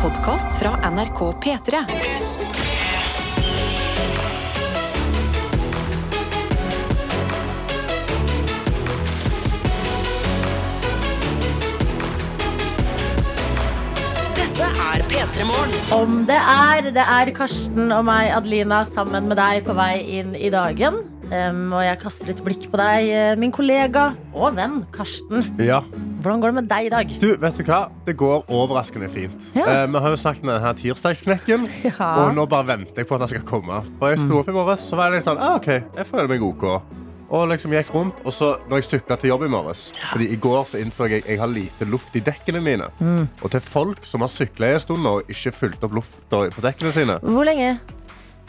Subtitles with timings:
[0.00, 1.78] podkast fra NRK P3.
[14.36, 15.68] Dette er P3 Morgen.
[15.92, 16.88] Om det er.
[16.96, 21.02] Det er Karsten og meg, Adelina, sammen med deg på vei inn i dagen.
[21.30, 25.44] Em, og jeg kaster et blikk på deg, eh, min kollega og venn Karsten.
[25.62, 25.78] Ja.
[26.20, 27.12] Hvordan går det med deg i dag?
[27.22, 27.78] Du, vet du hva?
[28.04, 29.46] Det går overraskende fint.
[29.54, 29.84] Ja.
[29.86, 32.08] Uh, vi har jo om denne tirsdagsknekken, Ja.
[32.24, 33.78] og nå bare venter jeg på at den skal komme.
[34.00, 36.28] For jeg sto opp i morges, så var jeg litt sånn ah, OK, jeg føler
[36.28, 36.66] meg OK.
[37.30, 40.38] Og liksom gikk rundt, og så når jeg sykla til jobb i morges Fordi I
[40.42, 42.88] går så innså jeg at jeg har lite luft i dekkene mine.
[43.44, 46.90] Og til folk som har sykla en stund og ikke fulgt opp lufta på dekkene
[46.90, 47.78] sine, Hvor lenge?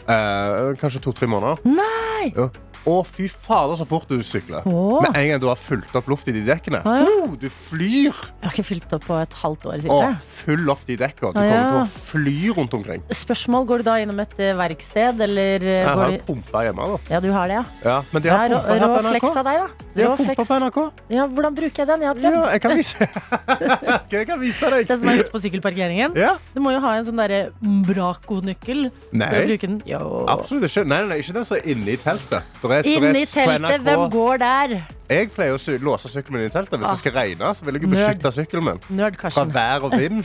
[0.08, 2.32] eh, kanskje to-tre måneder Nei!
[2.34, 2.48] ja.
[2.88, 4.66] Å, fy fader, så fort du sykler.
[4.66, 4.96] Åh.
[5.04, 6.80] Med en gang du har fylt opp luft i de dekkene.
[6.82, 7.10] Å, ja.
[7.22, 8.10] oh, du flyr!
[8.10, 9.84] Jeg har ikke fylt opp på et halvt år.
[9.92, 10.00] Å,
[10.42, 11.30] fyll opp de dekka.
[11.32, 11.52] Du Å, ja.
[11.52, 13.04] kommer til å fly rundt omkring.
[13.22, 16.88] Spørsmål, Går du da innom et eh, verksted, eller eh, Jeg har du pumpa hjemme.
[16.92, 17.64] da Ja, du har det, ja.
[17.86, 19.28] ja, Men de har rå, pumpa her på NRK.
[19.30, 19.88] av deg, da.
[19.92, 20.80] De har pumpa på NRK.
[21.14, 22.04] Ja, hvordan bruker jeg den?
[22.06, 22.38] Jeg har prøvd.
[22.40, 23.08] Ja, jeg kan vise
[24.16, 24.88] Jeg kan vise deg.
[24.90, 26.18] Den som er ute på sykkelparkeringen.
[26.18, 26.34] Ja.
[26.56, 27.42] Du må jo ha en sånn derre
[30.02, 30.84] å Nei, absolutt ikke.
[30.88, 32.50] Nei, nei, nei, ikke den som er inne i teltet.
[32.62, 34.74] Der er Inni teltet, hvem går der?
[35.12, 36.78] Jeg pleier å låse sykkelen min i teltet.
[36.80, 36.92] Hvis Ah.
[36.94, 37.92] det skal regne, så vil jeg Nerd.
[37.92, 38.78] beskytte sykkelen min.
[38.96, 40.24] Nerd Fra vær og vind.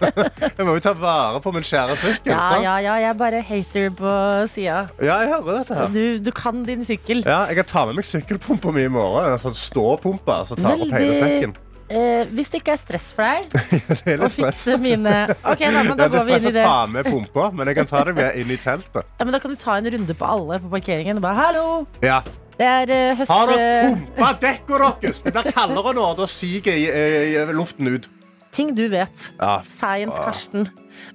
[0.56, 2.32] jeg må jo ta vare på min kjære sykkel.
[2.32, 4.14] Ja, ja, ja, jeg er bare hater på
[4.54, 4.78] sida.
[5.02, 5.86] ja, jeg hører dette her.
[5.92, 7.22] Du, du kan din sykkel.
[7.26, 9.32] Ja, jeg kan ta med meg sykkelpumpa mi i morgen.
[9.34, 11.52] En sånn ståpumpe som tar opp hele sekken.
[11.92, 13.50] Eh, hvis det ikke er stress for deg
[14.06, 15.10] Det er å fikse mine
[15.44, 16.62] Ok, da, men da Ja, går vi inn i å det.
[16.64, 19.10] ta med pumpa, men jeg kan ta det med inn i teltet.
[19.18, 21.66] Ja, men da kan du ta en runde på alle på parkeringen og bare Hallo!
[22.04, 22.22] Ja.
[22.56, 23.32] Det er uh, høst...
[23.32, 25.20] Har eh, dere pumpa dekka deres?
[25.24, 26.08] Det blir kaldere nå.
[26.16, 28.08] Da siger i luften ut.
[28.52, 29.28] ting du vet.
[29.40, 29.60] Ja.
[29.68, 30.26] Science Ah.
[30.30, 30.66] Karsten.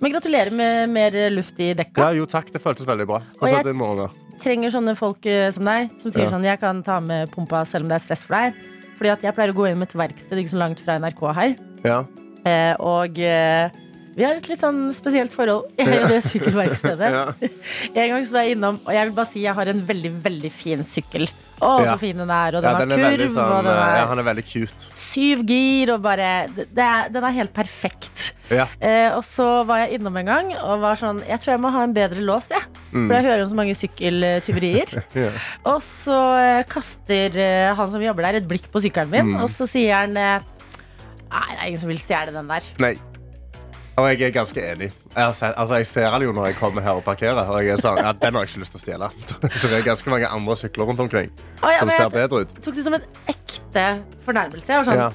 [0.01, 2.01] Men gratulerer med mer luft i dekka.
[2.09, 2.49] ja, jo takk.
[2.53, 3.21] Det føltes veldig bra.
[3.41, 4.09] Og jeg- er
[4.41, 6.31] trenger sånne folk eh, som deg, som sier Ja.
[6.31, 8.53] sånn Jeg kan ta med pumpa selv om det er stress for deg.
[8.97, 11.25] Fordi at jeg pleier å gå inn med et verksted ikke så langt fra NRK
[11.37, 11.51] her.
[11.85, 11.99] Ja.
[12.47, 13.69] Eh, og eh,
[14.17, 17.09] vi har et litt sånn spesielt forhold i det sykkelverkstedet.
[17.17, 17.25] Ja.
[17.97, 20.11] En gang så var jeg innom, og jeg vil bare si jeg har en veldig,
[20.23, 21.27] veldig fin sykkel.
[21.57, 21.91] Å, Ja.
[21.93, 23.77] så fin den er, og den Ja, har den er veldig kurv, sånn, og den
[23.77, 24.89] ja, er han er veldig cute.
[24.97, 28.31] syv gir, og bare det er, Den er helt perfekt.
[28.53, 28.65] Ja.
[28.79, 31.71] Eh, og så var jeg innom en gang og var sånn Jeg tror jeg må
[31.75, 32.63] ha en bedre lås, jeg.
[32.93, 34.93] For jeg hører om så mange sykkeltyverier.
[35.17, 35.31] Ja.
[35.67, 39.41] Og så eh, kaster eh, han som jobber der, et blikk på sykkelen min, Mm.
[39.43, 40.39] og så sier han eh,
[41.27, 42.67] Nei, det er ingen som vil stjele den der.
[42.79, 42.93] Nei.
[43.97, 44.91] Og jeg er ganske enig.
[45.17, 47.49] Jeg, sett, altså, jeg ser den jo når jeg kommer her og parkerer.
[47.49, 49.09] Og jeg er sånn, ja, den har jeg ikke lyst til å stjele.
[49.65, 51.31] Det er ganske mange andre sykler rundt omkring
[51.63, 52.53] ja, som ser bedre ut.
[52.63, 53.85] tok det som en ekte
[54.27, 54.69] fornærmelse.
[54.71, 55.09] Jeg var sånn Ja.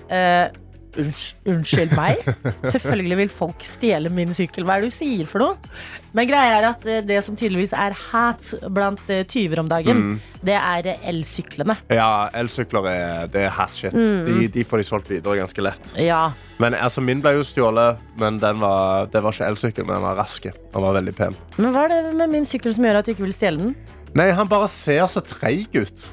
[1.01, 2.21] Unns- Unnskyld meg?
[2.75, 4.65] Selvfølgelig vil folk stjele min sykkel.
[4.69, 5.73] Hva er det du sier for noe?
[6.13, 10.03] Men greia er at eh, det som tydeligvis er hat blant eh, tyver om dagen,
[10.03, 10.21] Mm.
[10.45, 11.77] det er eh, elsyklene.
[11.93, 13.95] Ja, elsykler er, det er hat shit.
[13.97, 14.25] Mm.
[14.29, 15.95] De, de får de solgt videre ganske lett.
[16.01, 16.25] Ja.
[16.63, 20.05] Men altså, Min ble jo stjålet, men den var, det var ikke elsykkel, men den
[20.07, 20.45] var rask.
[20.53, 21.37] Den var veldig pen.
[21.59, 23.75] Men hva er det med min sykkel som gjør at du ikke vil stjele den?
[24.19, 26.05] Nei, han bare ser så treig ut.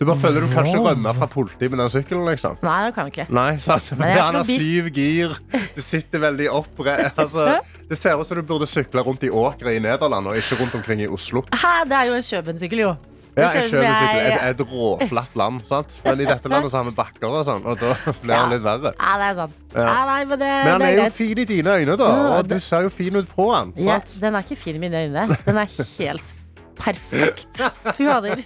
[0.00, 2.24] Du bare føler du kanskje rømme fra politiet med den sykkelen.
[2.30, 2.56] liksom.
[2.64, 3.26] Nei, det kan ikke.
[3.36, 3.90] Nei, sant?
[4.00, 5.34] Men Han har syv gir.
[5.76, 7.12] Du sitter veldig opprett.
[7.20, 10.56] Altså, det ser ut som du burde sykle rundt i åkre i Nederland, og ikke
[10.62, 11.42] rundt omkring i Oslo.
[11.52, 12.94] Hæ, det er jo en Kjøben-sykkel, jo.
[13.30, 14.24] Det Ja, ser jeg ut sykkel.
[14.26, 16.00] Et, et råflatt land, sant?
[16.04, 17.92] Men i dette landet så har vi bakker og sånn, og da
[18.24, 18.40] blir Ja.
[18.40, 18.94] han litt verre.
[18.96, 19.60] Ja, det er sant.
[19.76, 19.84] Ja.
[19.86, 21.18] Ja, nei, men det, Men han det er er jo greit.
[21.20, 22.10] fin i dine øyne, da.
[22.40, 23.72] Og du ser jo fin ut på han.
[23.76, 24.16] Ja, Sant?
[24.24, 25.28] den er ikke fin i mine øyne.
[25.44, 26.34] Den er helt
[26.80, 27.62] perfekt.
[27.98, 28.42] Fader.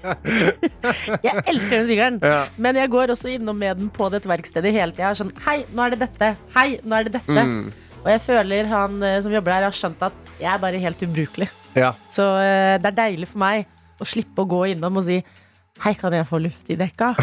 [1.25, 2.19] Jeg elsker den sykkelen.
[2.23, 2.43] Ja.
[2.61, 5.15] Men jeg går også innom med den på dette verkstedet hele tida.
[5.19, 6.35] Sånn, hei, nå er det dette.
[6.57, 7.47] Hei, nå er det dette.
[7.49, 7.71] Mm.
[8.05, 11.07] Og jeg føler han eh, som jobber der, har skjønt at jeg er bare helt
[11.07, 11.49] ubrukelig.
[11.79, 11.95] Ja.
[12.13, 13.65] Så eh, det er deilig for meg
[14.01, 15.23] å slippe å gå innom og si
[15.83, 17.13] Hei, kan jeg få luft i dekka?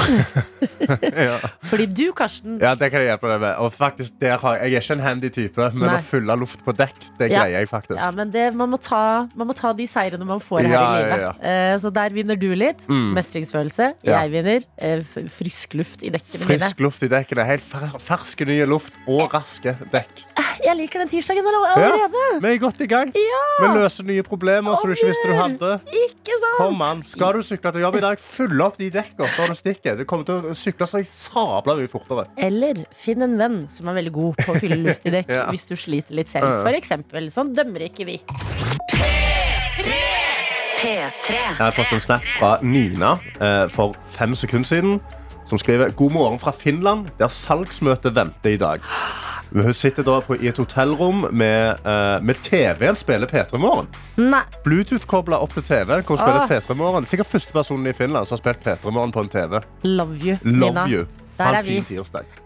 [1.02, 1.38] Ja.
[1.70, 3.52] Fordi du, Karsten, ja, det kan jeg hjelpe deg med.
[3.64, 5.94] Og faktisk, jeg, jeg er ikke en handy type, men Nei.
[5.96, 7.44] å fylle luft på dekk, det Ja.
[7.46, 8.00] greier jeg faktisk.
[8.02, 9.02] Ja, men det, man, må ta,
[9.38, 11.46] man må ta de seirene man får her Ja, i livet.
[11.48, 12.84] Eh, så der vinner du litt.
[12.92, 13.14] Mm.
[13.16, 13.92] Mestringsfølelse.
[14.10, 14.68] Jeg vinner.
[14.82, 17.46] Uh, frisk luft i dekkene Frisk luft i dekkene.
[17.48, 17.66] Helt
[18.04, 20.26] ferske, nye luft og raske dekk.
[20.62, 21.86] Jeg liker den tirsdagen allerede.
[21.88, 22.42] allerede.
[22.44, 23.12] Vi er godt i gang.
[23.16, 25.72] Vi løser nye problemer som du ikke visste du hadde.
[26.04, 26.58] Ikke sant?
[26.60, 27.02] Kom an.
[27.10, 29.98] Skal du sykle til jobb i dag, fyll opp de dekka før du stikker.
[30.02, 32.28] Det kommer til å sykle seg sabla mye fortere.
[32.38, 35.48] Eller finn en venn som er veldig god på å fylle luft i dekk Ja.
[35.54, 36.62] hvis du sliter litt selv.
[36.66, 37.32] For eksempel.
[37.34, 38.20] Sånn dømmer ikke vi.
[40.82, 41.34] P3.
[41.38, 44.96] Jeg har fått en snap fra Nina eh, for fem sekunder siden.
[45.52, 48.80] Som skriver God morgen fra Finland, der salgsmøtet venter i dag.
[49.52, 53.90] Hun sitter da på, i et hotellrom med, uh, med TV-en spiller P3 Morgen.
[54.64, 56.06] Bluetooth-kobla opp til TV-en.
[56.08, 56.48] hvor hun Ah.
[56.48, 57.06] spiller P3 Morgen.
[57.06, 59.60] Sikkert første personen i Finland som har spilt P3 Morgen på en TV.
[59.84, 60.88] Love you, Love Nina.
[60.88, 61.06] you.
[61.38, 61.78] Der er vi.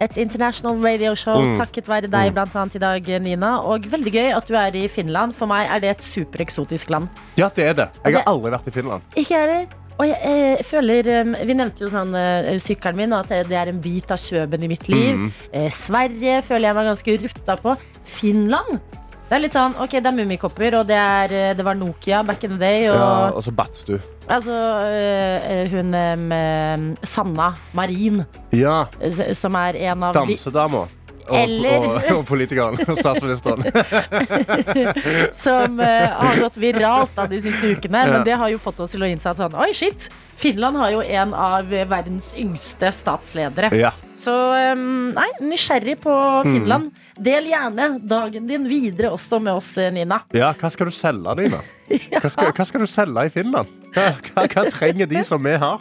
[0.01, 1.57] Et international radio show Mm.
[1.59, 3.57] takket være deg blant annet i dag, Nina.
[3.59, 5.33] Og veldig gøy at du er i Finland.
[5.35, 7.07] For meg er det et supereksotisk land.
[7.37, 7.89] Ja, det er det.
[8.05, 9.01] Jeg har Altså- aldri vært i Finland.
[9.15, 9.65] Ikke heller.
[9.95, 13.71] Og jeg, jeg, føler um, Vi nevnte jo sånn eh, sykkelen min, at det, er
[13.71, 15.15] en bit av Kjøben i mitt liv.
[15.15, 15.31] Mm.
[15.55, 17.79] Eh, Sverige føler jeg meg ganske rutta på.
[18.17, 18.79] Finland
[19.25, 22.19] det er litt sånn, ok, det er Mummikopper, og det, er, eh, det var Nokia
[22.23, 22.83] back in the day.
[22.91, 23.95] Og, Ja, og så bats du.
[24.29, 25.89] Altså, øh, hun
[26.29, 28.21] med Sanna Marin,
[28.53, 30.85] Ja, eh, som er en av de dansedama.
[30.85, 32.77] Og, Eller- og, og politikeren.
[32.85, 33.63] Og statsministeren.
[35.45, 35.85] som uh,
[36.19, 38.03] har gått viralt da, de siste ukene.
[38.05, 38.11] Ja.
[38.13, 40.91] Men det har jo fått oss til å innse at sånn, oi shit, Finland har
[40.91, 43.71] jo en av verdens yngste statsledere.
[43.77, 43.93] Ja.
[44.19, 44.31] Så
[45.15, 46.11] nei, nysgjerrig på
[46.45, 46.53] Mm.
[46.53, 46.91] Finland.
[47.19, 50.21] Del gjerne dagen din videre også med oss, Nina.
[50.33, 51.59] ja, hva skal du selge, Nina?
[51.85, 53.67] Hva skal, hva skal du selge i Finland?
[53.93, 55.77] Hva, hva, hva trenger de som vi har?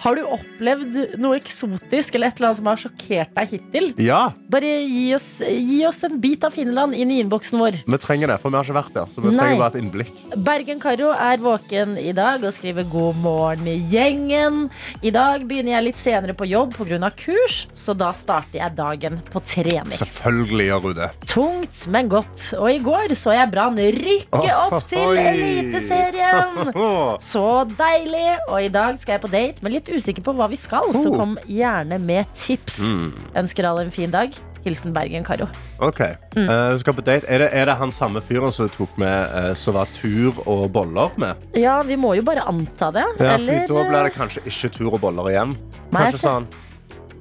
[0.00, 3.90] Har du opplevd noe eksotisk eller et eller annet som har sjokkert deg hittil?
[4.00, 7.82] Ja, Bare gi oss, gi oss en bit av Finland inn i innboksen vår.
[7.84, 9.12] vi trenger det, for vi har ikke vært der.
[9.12, 9.36] Så vi Nei.
[9.42, 10.14] trenger bare et innblikk.
[10.48, 14.70] Bergen-Karo er våken i dag og skriver 'God morgen, gjengen'.
[15.02, 17.10] I dag begynner jeg litt senere på jobb pga.
[17.16, 19.92] kurs, så da starter jeg dagen på trening.
[19.92, 21.10] Selvfølgelig gjør hun det.
[21.26, 22.52] Tungt, men godt.
[22.58, 25.16] Og i går så jeg Brann rykke opp til.
[25.18, 26.72] Eliteserien.
[27.32, 27.44] Så
[27.78, 28.38] deilig!
[28.48, 30.92] Og i dag skal jeg på date, men litt usikker på hva vi skal.
[30.92, 31.16] Så Oh.
[31.18, 32.78] kom gjerne med tips.
[32.78, 33.12] Mm.
[33.36, 34.32] Ønsker alle en fin dag.
[34.64, 35.48] Hilsen Bergen-Karo.
[35.82, 36.00] Ok,
[36.36, 36.48] Mm.
[36.48, 37.26] uh, skal på date.
[37.28, 40.38] Er det, er det han samme fyren som du tok med uh, som var tur
[40.46, 41.36] og boller med?
[41.58, 43.04] Ja, vi må jo bare anta det.
[43.20, 45.56] Ja, Eller Da blir det kanskje ikke tur og boller igjen.
[45.92, 46.46] Nei, Kanskje sånn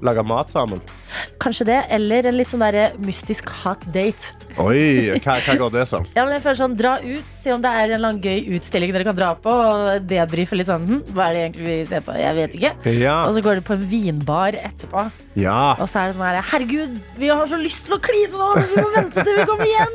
[0.02, 0.80] Lage mat sammen.
[1.42, 4.36] Kanskje det, eller en litt sånn der mystisk hot date.
[4.60, 6.04] Oi, hva, hva går det som?
[6.18, 8.58] Ja, men jeg føler sånn, Dra ut, se om det er en eller annen gøy
[8.58, 9.52] utstilling dere kan dra på.
[9.52, 12.16] Og debrife litt sånn hm, Hva er det egentlig vi ser på?
[12.19, 12.74] Jeg vet ikke.
[13.00, 13.18] Ja.
[13.28, 15.06] Og så går dere på en vinbar etterpå.
[15.40, 15.60] ja.
[15.80, 18.50] Og så er det sånn her Herregud, vi har så lyst til å kline nå!
[18.72, 19.94] Vi må vente til vi kommer hjem!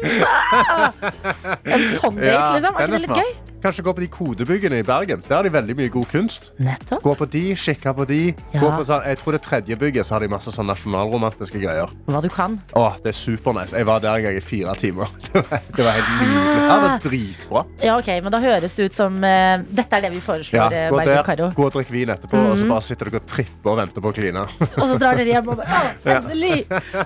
[1.66, 2.76] En sånn date, Ja, liksom.
[2.76, 3.34] Er ikke det litt gøy?
[3.66, 5.22] Kanskje gå på de kodebyggene i Bergen.
[5.26, 6.50] Der har de veldig mye god kunst.
[6.62, 7.00] Nettopp.
[7.02, 8.18] Gå på de, kikke på de.
[8.52, 8.60] Ja.
[8.62, 10.68] Gå på sånn, jeg tror det tredje bygget så har de masse sånn
[11.06, 11.90] nasjonalromantiske greier.
[12.10, 12.58] Hva du kan.
[12.76, 13.76] Åh, det er supernice.
[13.76, 15.08] Jeg var der en gang i fire timer.
[15.36, 16.44] Det var, det var helt nydelig.
[16.56, 17.60] Ja, det var dritbra.
[17.84, 20.88] Ja, ok, Men da høres det ut som eh, Dette er det vi foreslår, ja,
[20.90, 23.26] gå Bergen der, og gå og drikk vin etterpå, og så bare sitter dere og
[23.28, 24.44] tripper og venter på å kline.
[24.46, 26.58] Og så drar dere hjem og bare Å, endelig!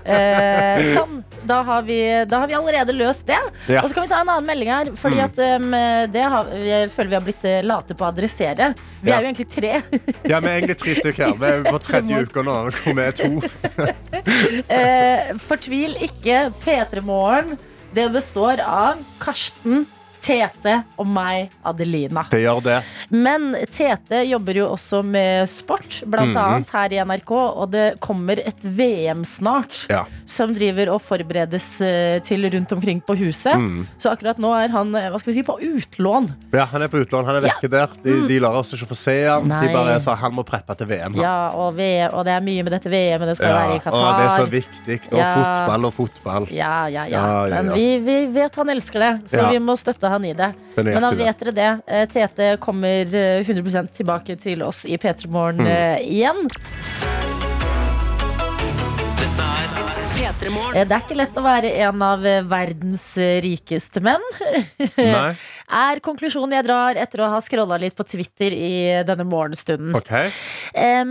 [0.05, 1.21] Eh, sånn.
[1.51, 1.99] Da har, vi,
[2.31, 3.41] da har vi allerede løst det.
[3.71, 3.83] Ja.
[3.83, 4.93] Og så kan vi ta en annen melding her.
[5.01, 5.25] Fordi Mm.
[5.27, 5.73] at um,
[6.15, 6.47] det har,
[6.95, 8.71] føler vi har blitt eh, late på å adressere.
[9.03, 9.17] Vi Ja.
[9.19, 9.73] er jo egentlig tre.
[10.31, 11.35] Ja, vi er egentlig tre stykker her.
[11.41, 13.31] Vi er på tredje uka nå, hvor vi er to.
[14.71, 16.51] Eh, fortvil ikke.
[16.63, 17.59] P3 Morgen.
[17.95, 19.87] Det består av Karsten,
[20.23, 22.23] Tete og meg, Adelina.
[22.31, 22.79] Det gjør det.
[23.11, 27.31] Men Tete jobber jo også med sport, blant Mm annet her i NRK.
[27.33, 30.05] Og det kommer et VM snart Ja.
[30.27, 33.57] som driver og forberedes eh, til rundt omkring på huset.
[33.59, 33.87] Mm.
[33.99, 36.29] Så akkurat nå er han eh, hva skal vi si, på utlån.
[36.55, 37.25] ja, han er på utlån.
[37.27, 37.89] Han er vekke der.
[38.05, 39.49] De, de lar oss ikke få se han.
[39.51, 39.61] Nei.
[39.67, 41.15] De bare sa han må preppe til VM.
[41.17, 41.23] Han.
[41.23, 43.29] Ja, og, VM, og det er mye med dette VM-et.
[43.33, 44.01] Det skal være i Qatar.
[44.01, 44.99] Og det er så viktig.
[45.13, 45.33] Og Ja.
[45.35, 46.49] fotball og fotball.
[46.55, 47.21] Ja, ja, ja.
[47.21, 49.51] Ja, ja, Men vi, vi vet han elsker det, så Ja.
[49.51, 50.51] vi må støtte han i det.
[50.77, 51.71] Men da vet dere det.
[51.87, 55.67] Eh, Tete kommer eh, 100% tilbake til oss i P3 Morgen Mm.
[55.67, 56.47] eh, igjen.
[59.21, 59.47] Dette
[60.17, 60.77] P3 Morgen.
[60.77, 64.25] Eh, Det er ikke lett å være en av eh, verdens eh, rikeste menn.
[64.97, 65.33] Nei?
[65.81, 68.71] Er konklusjonen jeg drar etter å ha scrolla litt på Twitter i
[69.07, 69.95] denne morgenstunden.
[70.01, 70.31] Okay.
[70.75, 71.05] Eh,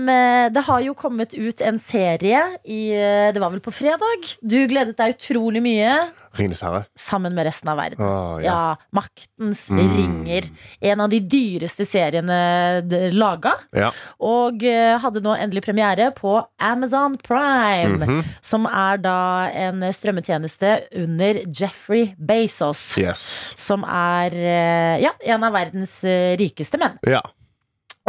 [0.52, 4.28] det har jo kommet ut en serie i eh, Det var vel på fredag?
[4.42, 5.94] Du gledet deg utrolig mye
[6.38, 6.86] Ringenes herre.
[6.96, 8.00] sammen med resten av verden.
[8.00, 8.76] Ah, Ja, ja.
[8.94, 9.96] Maktens Mm.
[9.98, 10.44] ringer.
[10.82, 12.82] En av de dyreste seriene
[13.14, 13.54] laga.
[13.74, 13.92] Ja.
[14.20, 17.98] Og eh, hadde nå endelig premiere på Amazon Prime.
[18.06, 18.24] Mhm.
[18.42, 22.98] Som er da en strømmetjeneste under Jeffrey Bezos.
[22.98, 23.54] Yes.
[23.58, 26.98] Som er eh, ja, en av verdens eh, rikeste menn.
[27.08, 27.22] Ja.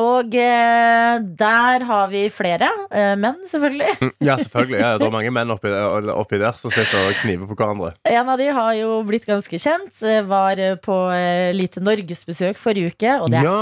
[0.01, 3.97] Og eh, der har vi flere eh, menn, selvfølgelig.
[4.01, 4.79] Mm, ja, selvfølgelig.
[4.81, 5.73] Ja, det er mange menn oppi,
[6.15, 7.93] oppi der som sitter og kniver på hverandre.
[8.09, 9.93] En av de har jo blitt ganske kjent.
[10.07, 13.61] eh, Var eh, på eh, lite norgesbesøk forrige uke, og det er Ja,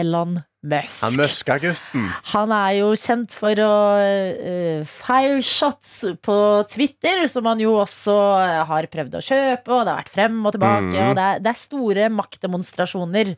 [0.00, 1.00] Elon Musk.
[1.00, 2.08] han Møska-gutten.
[2.34, 6.34] Han er jo kjent for å uh, fire shots på
[6.68, 10.36] Twitter, som han jo også eh, har prøvd å kjøpe, og det har vært frem
[10.44, 10.92] og tilbake.
[10.92, 11.06] mm.
[11.08, 13.32] Og det er, det er store maktdemonstrasjoner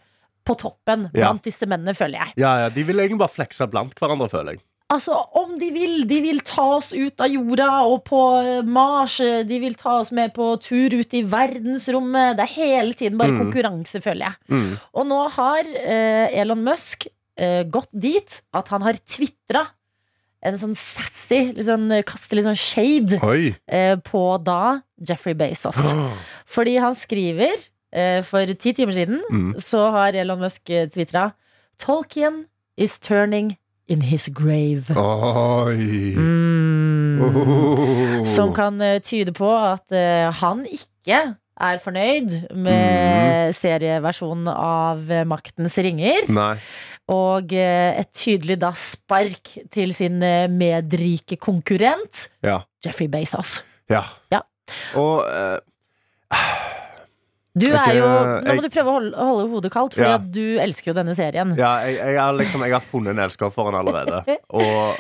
[0.45, 2.35] på toppen blant disse mennene, føler jeg.
[2.43, 4.63] Ja, ja, De vil egentlig bare flekse blant hverandre, føler jeg.
[4.93, 6.03] Altså, om de vil.
[6.05, 9.15] De vil ta oss ut av jorda og på eh, Mars.
[9.49, 12.37] De vil ta oss med på tur ut i verdensrommet.
[12.37, 13.39] Det er hele tiden bare Mm.
[13.47, 14.37] konkurranse, føler jeg.
[14.53, 14.79] Mm.
[14.93, 17.07] Og nå har eh, Elon Musk
[17.39, 19.65] eh, gått dit at han har tvitra
[20.45, 23.21] en sånn sassy, liksom, sånn, kaster litt sånn shade
[23.71, 25.79] eh, på da Jeffrey Bezos.
[26.55, 27.72] Fordi han skriver eh,
[28.25, 29.55] for ti timer siden Mm.
[29.61, 31.33] så har Elon Musk tvitra
[31.79, 32.47] Tolkien
[32.77, 33.57] is turning
[33.89, 34.95] in his grave.
[34.97, 36.15] Oi.
[36.17, 37.21] Mm.
[37.23, 38.25] Oh.
[38.25, 42.63] Som kan eh, tyde på at eh, han ikke er fornøyd Mm.
[42.65, 46.25] med serieversjonen av eh, Maktens ringer.
[46.33, 46.55] Nei.
[47.13, 52.61] Og eh, et tydelig da spark til sin eh, medrike konkurrent Ja.
[52.85, 53.59] Jeffrey Bezos.
[53.91, 54.05] Ja.
[54.33, 54.41] Ja.
[54.97, 55.59] Og eh,
[57.53, 60.17] Du er jo, eh, nå må du prøve å holde, holde hodet kaldt, for Ja.
[60.19, 61.53] du elsker jo denne serien.
[61.59, 64.23] ja, jeg, jeg, har liksom, jeg har funnet en elsker for den allerede.
[64.57, 64.97] Og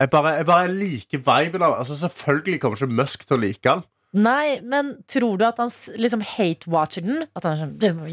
[0.00, 3.70] jeg bare, jeg bare liker viben av altså, Selvfølgelig kommer ikke Musk til å like
[3.70, 3.84] han.
[4.14, 7.24] Nei, men tror du at han liksom hate-watcher den?
[7.34, 8.06] At han er sånn "Det må-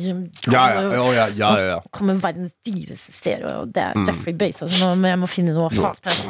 [0.51, 1.79] Ja, ja, ja, ja, ja.
[1.91, 4.05] Kommer verdens dyreste stereo, og det er Mm.
[4.07, 4.71] Jeffrey Bezos.
[4.79, 6.09] Jeg må finne noe fate.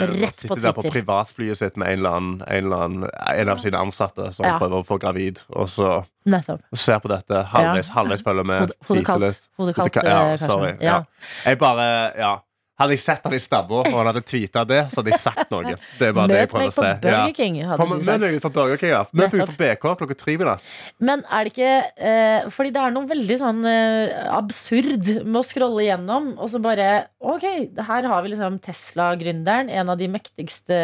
[0.00, 0.30] Rett på Twitter.
[0.36, 3.78] Sitter der på privatflyet sitt med en eller annen, en, eller annen, en av sine
[3.78, 4.58] ansatte som Ja.
[4.58, 6.60] prøver å få gravid, og så Nettopp.
[6.74, 8.60] ser på dette, halvveis, halvveis følger med.
[8.60, 9.20] Hode- Hodet kaldt.
[9.20, 9.40] litt.
[9.56, 10.76] Kaldt, Hodet ka- ja, eh, sorry.
[10.80, 11.02] Ja.
[11.46, 12.36] Jeg bare, ja
[12.74, 15.52] Hadde jeg sett han i stabba og han hadde tweeta det, så hadde jeg sagt
[15.52, 15.76] noe.
[15.98, 16.86] Det er bare det jeg Møt meg på.
[17.04, 18.90] Burger King, hadde Kom, du møt meg på Burger King.
[18.90, 19.02] Ja.
[19.14, 20.72] Møt meg for BK klokka tre i natt.
[20.98, 21.70] Men er det ikke
[22.10, 26.58] eh, Fordi det er noe veldig sånn eh, absurd med å scrolle gjennom, og så
[26.64, 26.88] bare
[27.22, 27.46] Ok,
[27.78, 30.80] her har vi liksom Tesla-gründeren, en av de mektigste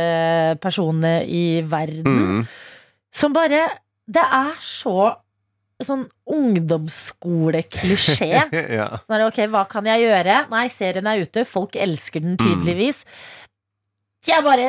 [0.63, 2.47] personene i verden, Mm.
[3.13, 3.67] som bare
[4.11, 5.17] Det er så
[5.87, 8.31] sånn ungdomsskoleklisjé.
[8.79, 8.89] ja.
[9.07, 10.37] Sånn ok, hva kan jeg gjøre?
[10.53, 12.99] Nei, serien er ute, folk elsker den tydeligvis.
[14.21, 14.67] Så jeg bare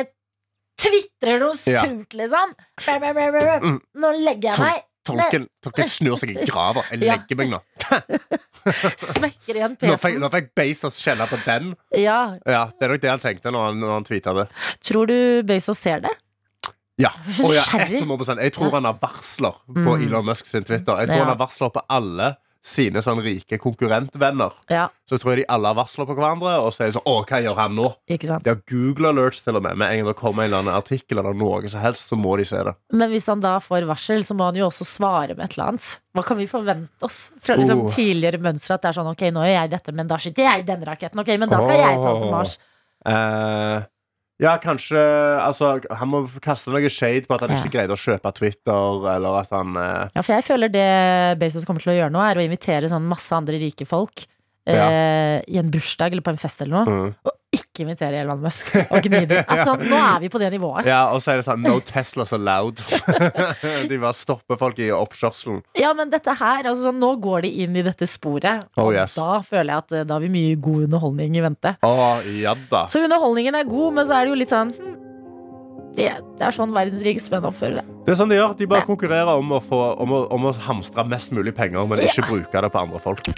[0.82, 1.82] tvitrer noe Ja.
[1.84, 2.48] surt, liksom.
[2.86, 3.78] Mm.
[4.00, 4.78] Nå legger jeg meg.
[5.02, 6.82] Tolken, tolken snur seg i grava.
[6.92, 7.58] Jeg legger meg nå.
[9.02, 10.20] Smekker igjen PC-en.
[10.22, 11.72] nå fikk Bezos kjenne på den.
[11.98, 12.20] Ja.
[12.46, 14.44] Ja, Det er nok det han tenkte når han, når han tweeta det.
[14.86, 15.16] Tror du
[15.48, 16.14] Bezos ser det?
[17.02, 17.10] Ja,
[17.42, 18.00] og ja nysgjerrig.
[18.06, 20.06] 100 Jeg tror han har varsler på Mm.
[20.06, 20.96] Elon Musk sin Twitter.
[21.02, 21.24] Jeg tror Ja.
[21.26, 24.52] han har varsler på alle sine sånn rike konkurrentvenner.
[24.70, 27.08] Ja, Så tror jeg de alle har varsler på hverandre, og så er det sånn
[27.10, 27.88] Å, hva gjør han nå?
[28.08, 28.44] ikke sant?
[28.44, 29.76] De har Google alerts til og med.
[29.76, 32.36] Med en gang det kommer en eller annen artikkel eller noe som helst, så må
[32.38, 32.74] de se det.
[32.92, 35.72] Men hvis han da får varsel, så må han jo også svare med et eller
[35.72, 35.98] annet.
[36.14, 37.90] Hva kan vi forvente oss fra liksom Oh.
[37.90, 38.74] tidligere mønstre?
[38.78, 41.18] At det er sånn, ok, nå gjør jeg dette, men da skyter jeg den raketten.
[41.18, 42.58] Ok, men da skal jeg ta oss til Mars.
[43.04, 43.82] Eh,
[44.42, 44.98] ja, kanskje
[45.42, 47.60] Altså, han må kaste noe shade på at han Ja.
[47.60, 50.88] ikke greide å kjøpe Twitter, eller at han eh, Ja, for jeg føler det
[51.40, 54.24] Bezos kommer til å gjøre nå, er å invitere sånn masse andre rike folk
[54.66, 57.32] eh, i en bursdag eller på en fest eller noe, mm.
[57.52, 59.42] Ikke invitere Elon Musk og gni det.
[59.50, 60.88] At sånn, nå er vi på det nivået.
[60.88, 62.80] Ja, og så er det sånn No Teslas allowed.
[63.90, 65.60] de bare stopper folk i oppkjørselen.
[65.78, 68.96] Ja, men dette her, altså sånn, nå går de inn i dette sporet, Oh, og
[68.96, 69.18] yes.
[69.18, 71.74] da føler jeg at eh, da har vi mye god underholdning i vente.
[71.84, 72.86] Oh, ja da.
[72.90, 74.94] Så underholdningen er god, men så er det jo litt sånn hm,
[75.96, 77.86] det, det er sånn verdens rikeste menn oppfører det.
[78.02, 78.54] Det er sånn de gjør.
[78.58, 82.02] De bare konkurrerer om å, få, om, å, om å hamstre mest mulig penger, men
[82.02, 83.28] ikke bruke det på andre folk.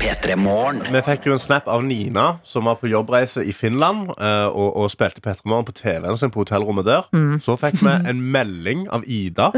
[0.00, 4.68] Vi fikk jo en snap av Nina, som var på jobbreise i Finland eh, og,
[4.78, 7.10] og spilte P3 Morgen på TV-en sin på hotellrommet der.
[7.42, 9.50] Så fikk vi en melding av Ida,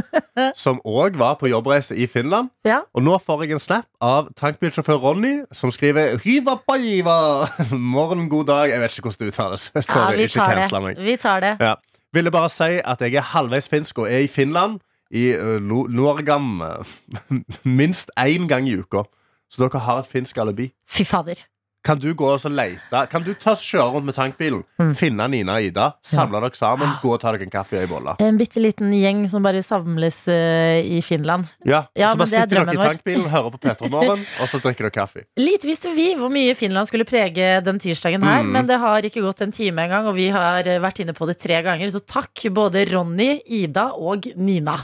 [0.58, 2.48] som òg var på jobbreise i Finland.
[2.66, 2.80] Ja.
[2.96, 7.20] Og nå får jeg en snap av tankbilsjåfør Ronny, som skriver Hyva paiva!
[7.76, 8.72] Morgen, god dag.
[8.72, 9.70] Jeg vet ikke hvordan det uttales.
[9.84, 10.84] Sorry, vi ikke tar cancel det.
[10.88, 11.08] meg.
[11.12, 11.56] Vi tar det.
[11.60, 11.76] Ja.
[12.12, 16.62] Ville bare si at jeg er halvveis finsk og er i Finland i Norgam
[17.78, 19.04] minst én gang i uka.
[19.50, 20.70] Så dere har et finsk alibi.
[20.88, 21.40] Fy fader.
[21.82, 24.92] Kan du gå og så lete Kan du ta kjøre rundt med tankbilen, Mm.
[24.98, 27.86] finne Nina og Ida, samle dere sammen, gå og ta dere en kaffe og ei
[27.90, 28.14] bolle?
[28.22, 31.46] En bitte liten gjeng som bare samles uh, i Finland.
[31.66, 34.58] Ja, Ja, så bare er sitter dere i tankbilen, hører på Petra Morgen, og så
[34.62, 35.24] drikker dere kaffe.
[35.38, 38.50] Lite visste vi hvor mye Finland skulle prege den tirsdagen her, Mm.
[38.52, 41.26] men det har ikke gått en time engang, og vi har eh, vært inne på
[41.26, 41.90] det tre ganger.
[41.90, 44.78] Så takk, både Ronny, Ida og Nina.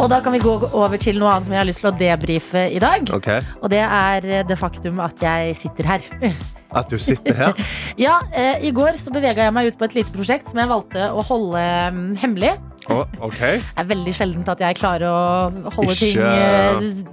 [0.00, 1.96] Og da kan vi gå over til noe annet som jeg har lyst til å
[1.98, 3.10] debrife i dag.
[3.12, 3.44] Okay.
[3.60, 6.06] Og det er eh, det faktum at jeg sitter her.
[6.72, 7.58] At du sitter her.
[8.00, 10.70] Ja, eh, I går så bevega jeg meg ut på et lite prosjekt som jeg
[10.70, 12.54] valgte å holde um, hemmelig.
[12.90, 13.60] Å, okay.
[13.62, 17.04] Det er veldig sjeldent at jeg klarer å holde Ikke- ting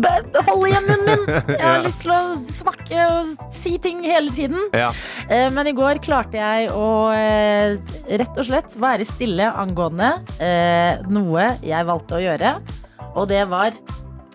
[0.00, 1.24] b- Holde igjen munnen min!
[1.50, 1.82] Jeg har Ja.
[1.82, 4.60] lyst til å snakke og si ting hele tiden.
[4.72, 4.92] Ja.
[5.28, 7.74] Eh, Men i går klarte jeg å eh,
[8.22, 10.12] rett og slett være stille angående
[11.10, 12.54] noe jeg valgte å gjøre.
[13.16, 13.74] Og det var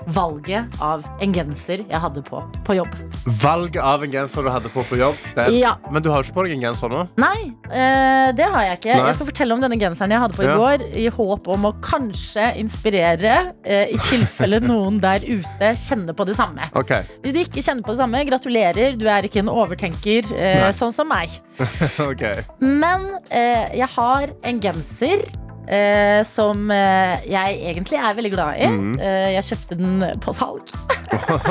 [0.08, 2.94] valget av en genser jeg hadde på på jobb.
[3.42, 5.20] Valget av en genser du hadde på på jobb.
[5.54, 5.76] Ja.
[5.92, 7.06] Men du har ikke på deg en genser nå.
[7.22, 8.94] Nei, eh, det har jeg ikke.
[8.94, 9.06] Nei.
[9.10, 10.58] Jeg skal fortelle om denne genseren jeg hadde på i Ja.
[10.62, 16.26] går, i håp om å kanskje inspirere, eh, i tilfelle noen der ute kjenner på
[16.26, 16.70] det samme.
[16.74, 17.04] Okay.
[17.24, 18.98] Hvis du ikke kjenner på det samme, gratulerer.
[18.98, 21.30] Du er ikke en overtenker, eh, sånn som meg.
[22.00, 22.44] okay.
[22.60, 25.24] Men jeg har en genser
[25.68, 28.70] eh, som uh, jeg egentlig er veldig glad i.
[28.70, 28.94] Mm.
[29.00, 30.72] Uh, jeg kjøpte den på salg,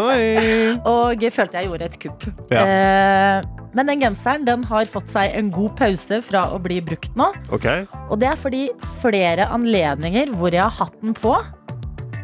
[0.93, 2.29] og følte jeg gjorde et kupp.
[2.53, 3.43] Ja.
[3.75, 7.33] Men den genseren den har fått seg en god pause fra å bli brukt nå.
[7.55, 7.89] Okay.
[8.07, 8.69] Og det er fordi
[9.01, 11.35] flere anledninger hvor jeg har hatt den på,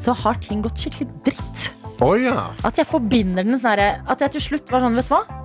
[0.01, 1.71] så har ting gått skikkelig dritt.
[2.01, 3.77] Oh, ja At jeg forbinder den sånn
[4.09, 5.41] At jeg til slutt var sånn, vet du hva?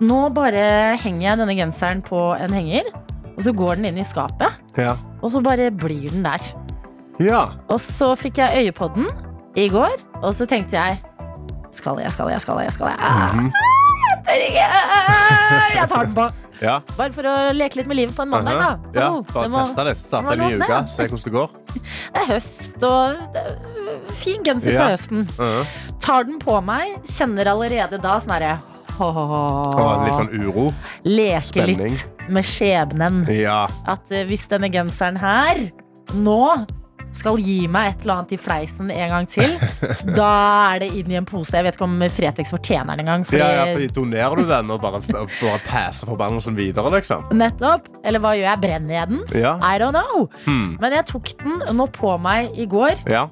[0.00, 2.86] Nå bare henger jeg denne genseren på en henger,
[3.34, 4.56] og så går den inn i skapet.
[4.80, 6.38] Ja, Og så bare blir den der.
[7.20, 7.42] ja.
[7.68, 9.06] Og så fikk jeg øye på den
[9.56, 10.98] i går, og så tenkte jeg
[11.72, 12.96] Skal jeg, skal jeg, skal jeg, skal jeg?
[12.98, 13.52] Ah, Mhm.
[14.10, 14.64] Jeg tør ikke!
[15.76, 16.24] Jeg tar den på.
[16.66, 16.78] ja.
[16.96, 18.70] Bare for å leke litt med livet på en mandag, da.
[19.00, 19.10] Ja.
[19.12, 19.98] Oh, Bare det må- teste litt.
[20.02, 20.80] Starte en ny uke.
[20.90, 21.50] Se hvordan det går.
[22.14, 24.80] Det er høst, og det er fin genser Ja.
[24.82, 25.28] for høsten.
[25.38, 26.00] Mhm.
[26.00, 28.58] Tar den på meg, kjenner allerede da sånn herre
[28.98, 30.70] Og litt sånn uro.
[31.04, 31.94] Leke spenning.
[31.94, 33.22] litt med skjebnen.
[33.34, 33.64] Ja.
[33.90, 35.64] At eh, hvis denne genseren her
[36.14, 36.66] nå
[37.12, 39.50] skal gi meg et eller annet i fleisen en gang til,
[40.14, 40.28] da
[40.76, 41.50] er det inn i en pose.
[41.58, 43.24] Jeg vet ikke om Fretex fortjener den engang.
[43.26, 47.26] fordi- Ja, ja, fordi Donerer du den og bare, bare passer forbannelsen videre, liksom?
[47.34, 47.88] Nettopp.
[48.06, 48.60] Eller hva gjør jeg?
[48.62, 49.24] Brenner jeg den?
[49.42, 49.56] Ja.
[49.58, 50.28] I don't know.
[50.46, 50.76] Hmm.
[50.80, 53.02] Men jeg tok den nå på meg i går.
[53.10, 53.26] ja.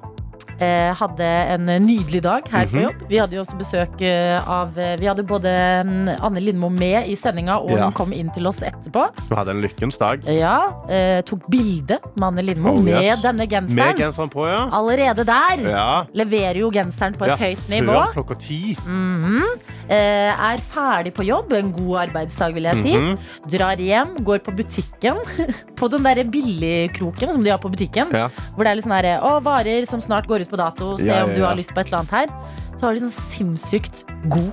[0.59, 2.83] Eh, hadde en nydelig dag her på Mhm.
[2.83, 3.03] jobb.
[3.09, 5.53] Vi hadde jo også besøk eh, av eh, Vi hadde både
[5.85, 7.83] mm, Anne Lindmo med i sendinga, og Ja.
[7.85, 9.05] hun kom inn til oss etterpå.
[9.29, 10.21] Du hadde en lykkens dag.
[10.27, 13.21] Ja, eh, Tok bilde med Anne Lindmo Oh, med yes.
[13.21, 13.95] denne Med genseren.
[13.97, 14.69] genseren på, ja.
[14.71, 16.03] Allerede der Ja.
[16.13, 17.33] leverer jo genseren på ja.
[17.33, 17.95] et høyt nivå.
[18.11, 18.75] Før klokka ti.
[18.85, 19.43] Mhm.
[19.89, 21.51] Eh, er ferdig på jobb.
[21.53, 22.97] En god arbeidsdag, vil jeg si.
[22.97, 23.17] Mhm.
[23.49, 25.15] Drar hjem, går på butikken.
[25.79, 28.11] på den derre billigkroken som de har på butikken.
[28.11, 28.27] Ja.
[28.55, 30.95] Hvor det er litt sånn herre Å, varer som snart går ut på dato.
[30.99, 32.33] Se Ja, om ja, du har lyst på et eller annet her.
[32.75, 34.51] Så har de sånn sinnssykt god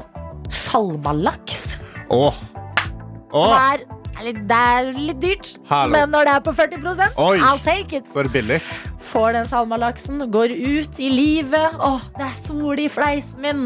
[0.53, 1.77] salmalaks.
[2.11, 2.35] Åh.
[3.33, 3.47] Åh.
[3.47, 5.49] Som er det er litt dyrt.
[5.69, 5.93] Hallo.
[5.93, 7.39] Men når det er på 40 Oi.
[7.39, 8.07] I'll take it.
[8.33, 8.61] Billig.
[9.07, 11.77] Får den salmalaksen, går ut i livet.
[11.79, 13.65] Åh, det er sol i fleisen min.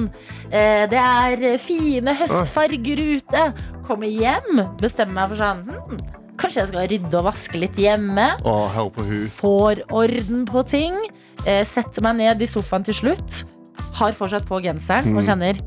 [0.50, 3.44] Eh, det er fine høstfarger ute.
[3.86, 6.02] Kommer hjem, bestemmer meg for sånn hm,
[6.40, 8.30] Kanskje jeg skal rydde og vaske litt hjemme.
[8.48, 9.26] Åh, hør på hun.
[9.36, 10.96] Får orden på ting.
[11.46, 13.42] Eh, setter meg ned i sofaen til slutt.
[14.00, 15.28] Har fortsatt på genseren og Mm.
[15.28, 15.60] kjenner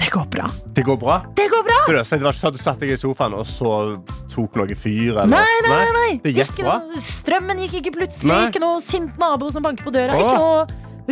[0.00, 0.46] Det går bra.
[0.74, 1.16] Det går bra?
[1.36, 1.76] Det går bra!
[1.86, 4.74] Du, det var ikke sånn at du satte deg i sofaen og så tok noe
[4.74, 5.20] fyr?
[5.20, 5.26] Eller?
[5.30, 6.20] Nei, nei, nei, nei.
[6.24, 6.78] Det gikk Ikke bra?
[6.80, 8.26] noe, strømmen gikk ikke plutselig.
[8.32, 8.46] Nei.
[8.48, 10.16] Ikke noe sint nabo som banker på døra.
[10.16, 10.24] Åh.
[10.24, 10.66] Ikke noe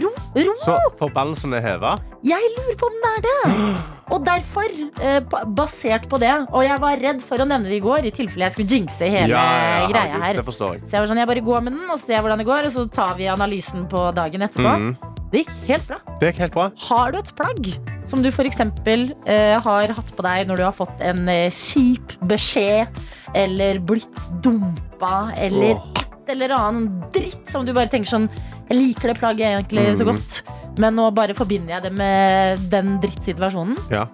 [0.05, 0.13] ro.
[0.37, 0.57] Ro.
[0.65, 1.97] Så forbannelsen er heva?
[2.27, 3.39] Jeg lurer på om det er det.
[4.15, 4.73] Og derfor,
[5.05, 5.19] eh,
[5.53, 8.47] basert på det Og jeg var redd for å nevne det i går, i tilfelle
[8.47, 10.41] jeg skulle jinxe hele greia herregud, her.
[10.41, 10.87] Det forstår jeg.
[10.89, 12.75] Så jeg var sånn, jeg bare går med den og ser hvordan det går, og
[12.79, 14.75] så tar vi analysen på dagen etterpå.
[14.81, 15.19] Mm.
[15.29, 15.99] Det gikk helt bra.
[16.23, 16.67] Det gikk helt bra.
[16.89, 17.67] Har du et plagg
[18.09, 18.63] som du f.eks.
[18.65, 22.89] Eh, har hatt på deg når du har fått en eh, kjip beskjed,
[23.37, 26.08] eller blitt dumpa, eller Åh.
[26.29, 28.29] Et eller annen dritt som du bare tenker sånn
[28.69, 30.13] Jeg liker det plagget egentlig så Mhm.
[30.13, 33.79] godt, men nå bare forbinder jeg det med den drittsituasjonen.
[33.91, 34.07] Ja.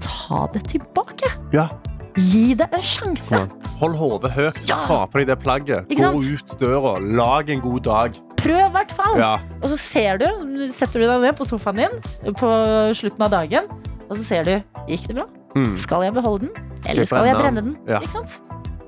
[0.00, 1.28] Ta det tilbake.
[1.52, 1.68] ja.
[2.16, 3.36] Gi det en sjanse.
[3.76, 4.62] Hold hodet høyt.
[4.66, 4.78] Ja.
[4.88, 5.86] Ta på deg det plagget.
[5.90, 6.94] Gå ut døra.
[6.98, 8.14] Lag en god dag.
[8.40, 9.18] Prøv i hvert fall.
[9.18, 9.34] Ja.
[9.60, 10.24] Og så ser du,
[10.72, 12.48] setter du deg ned på sofaen din på
[12.96, 13.68] slutten av dagen,
[14.08, 15.26] og så ser du Gikk det bra?
[15.54, 15.76] Mm.
[15.76, 16.50] Skal jeg beholde den,
[16.86, 17.76] eller skal jeg brenne den?
[17.86, 17.98] Ja.
[18.00, 18.40] Ikke sant?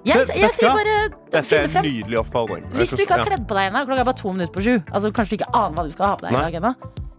[0.07, 0.95] Jeg, jeg, jeg sier bare
[1.33, 1.85] Dette er en frem.
[1.89, 2.65] nydelig oppfordring.
[2.79, 4.75] Hvis du ikke har kledd på deg ennå, klokka er bare to minutter på sju.
[4.95, 6.73] Altså, kanskje du ikke aner hva du skal ha på deg i dag ennå.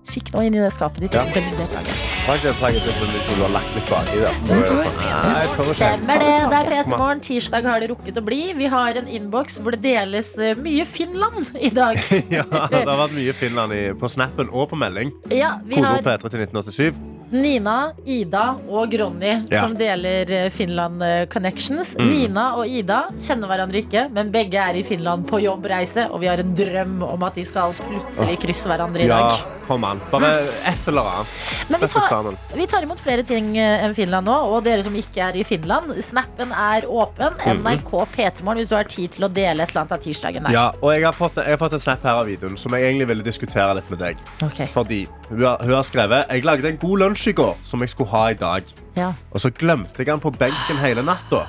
[0.09, 1.13] Kikk nå inn i det skapet ditt.
[1.13, 1.21] Ja.
[1.29, 1.97] velg det plagget.
[2.23, 4.39] Plagg det plagget til som du har lagt litt baki der.
[4.55, 5.75] Er det sånn.
[5.75, 6.31] Stemmer det.
[6.49, 7.21] Det er Peter Morgen.
[7.25, 8.39] Tirsdag har det rukket å bli.
[8.57, 11.99] Vi har en innboks hvor det deles eh, mye Finland i dag.
[12.39, 15.11] Ja, det har vært mye Finland i, på snappen og på melding.
[15.35, 17.18] Ja, vi Kodeord har P3 til 1987.
[17.31, 19.61] Nina, Ida og Ronny Ja.
[19.61, 21.95] som deler eh, Finland eh, Connections.
[21.99, 22.09] Mm.
[22.09, 26.29] Nina og Ida kjenner hverandre ikke, men begge er i Finland på jobbreise, og vi
[26.31, 29.35] har en drøm om at de skal plutselig krysse hverandre i dag.
[29.37, 30.01] Ja, kom an.
[30.11, 30.31] Bare
[30.65, 31.35] et eller annet.
[31.69, 34.95] Men vi tar, vi tar imot flere ting eh, enn Finland nå, og dere som
[34.97, 35.93] ikke er i Finland.
[36.05, 37.37] Snappen er åpen.
[37.45, 37.61] Mhm.
[37.69, 40.55] NRK P3morgen hvis du har tid til å dele et eller annet av tirsdagen der.
[40.55, 42.89] Ja, og jeg har, fått, jeg har fått en snap her av videoen som jeg
[42.89, 44.17] egentlig ville diskutere litt med deg.
[44.49, 44.65] Okay.
[44.73, 47.89] Fordi hun har, hun har skrevet Jeg lagde en god lunsj i går som jeg
[47.93, 48.63] skulle ha i dag.
[48.97, 49.11] Ja.
[49.31, 51.45] Og så glemte jeg den på benken hele natta.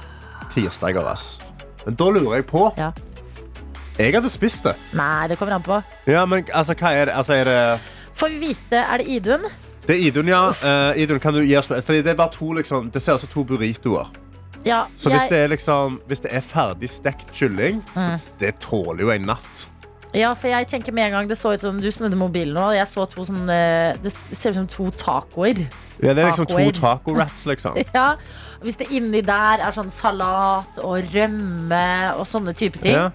[0.55, 1.39] Tirsdager, ass.
[1.87, 2.91] Men da lurer jeg på Ja.
[4.01, 4.75] Jeg hadde spist det.
[4.97, 5.83] Nei, det kommer an på.
[6.09, 7.15] Ja, men altså, hva er det?
[7.17, 7.81] Altså, er det
[8.17, 9.45] Får vi vite, er det Idun?
[9.87, 10.41] Det er Idun, ja.
[10.51, 13.21] Eh, Idun, kan du gi oss Fordi det er bare to, liksom, det ser ut
[13.25, 14.09] som to burritoer.
[14.65, 18.59] Ja, Så hvis jeg, det er, liksom, hvis det er ferdig stekt kylling, så det
[18.61, 19.63] tåler jo en natt.
[20.15, 22.71] Ja, for jeg tenker med en gang Det så ut som du snudde mobilen nå.
[22.75, 23.59] Jeg så to sånne
[24.03, 25.61] Det ser ut som to tacoer.
[26.03, 27.77] Ja, det er liksom to taco-wraps, liksom.
[27.95, 28.17] Ja,
[28.65, 31.85] Hvis det inni der er sånn salat og rømme
[32.17, 33.11] og sånne type ting, Ja.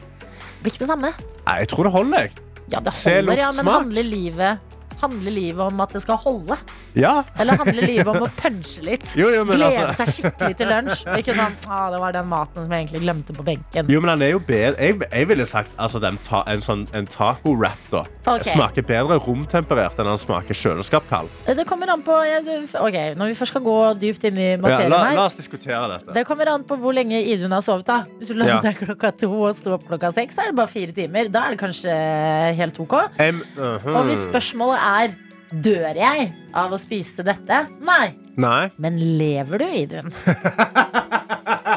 [0.61, 1.11] blir ikke det samme.
[1.45, 2.31] Nei, jeg tror det holder, jeg.
[2.71, 3.81] Ja, det Se, lukt, ja, men smak.
[3.83, 4.59] handler livet,
[5.01, 6.57] handler livet om at det skal holde?
[6.95, 7.23] Ja.
[7.39, 9.05] Eller handler livet om å punche litt?
[9.17, 11.05] Jo, jo, men Glede altså seg skikkelig til lunsj?
[11.19, 13.91] Ikke sånn, ah, det var den maten som jeg egentlig glemte på benken.
[13.91, 17.09] Jo, men den er jo bedre Jeg, jeg ville sagt altså, ta, en, sånn, en
[17.09, 18.47] taco-wrap da okay.
[18.51, 21.31] smaker bedre romtemperert enn den smaker kjøleskapkald.
[21.45, 24.93] Det kommer an på Ok, Når vi først skal gå dypt inn i Ja, materien
[24.93, 26.15] la, her la oss diskutere dette.
[26.15, 27.85] Det kommer an på hvor lenge Idun har sovet.
[27.87, 28.73] da Hvis du la Ja.
[28.75, 31.29] klokka to og sto opp klokka seks, så er det bare fire timer.
[31.31, 31.95] Da er det kanskje
[32.57, 32.95] helt ok.
[33.19, 33.95] Um, uh -huh.
[33.97, 34.94] Og hvis spørsmålet er
[35.55, 37.59] Dør jeg av å spise dette?
[37.85, 38.15] Nei.
[38.41, 38.65] Nei.
[38.81, 40.09] Men lever du, Idun?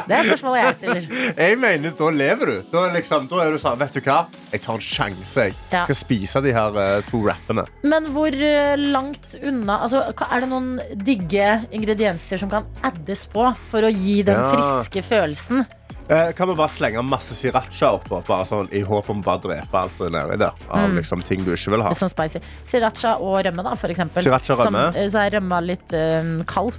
[0.09, 1.05] Det er spørsmålet jeg stiller.
[1.45, 2.55] Jeg mener, da lever du.
[2.73, 4.17] Da, er liksom, da er du sånn, vet du hva?
[4.51, 5.45] Jeg tar en sjanse.
[5.45, 5.83] Jeg Ja.
[5.85, 7.63] skal spise de her uh, to rappene.
[7.85, 10.71] Men hvor eh, langt unna altså, Er det noen
[11.05, 14.49] digge ingredienser som kan addes på for å gi den Ja.
[14.55, 15.61] friske følelsen?
[16.09, 19.41] Eh, kan vi bare slenge masse sriracha oppå, bare sånn, i håp om å bare
[19.43, 20.53] drepe alt som er nedi der?
[20.71, 20.95] Av Mm.
[20.97, 21.91] liksom, ting du ikke vil ha.
[21.91, 22.39] Sånn spicy.
[22.65, 24.23] Sriracha og rømme, da, for eksempel.
[24.23, 24.95] Sriracha og Som, rømme.
[24.95, 26.73] eh, så er rømma litt eh, kald.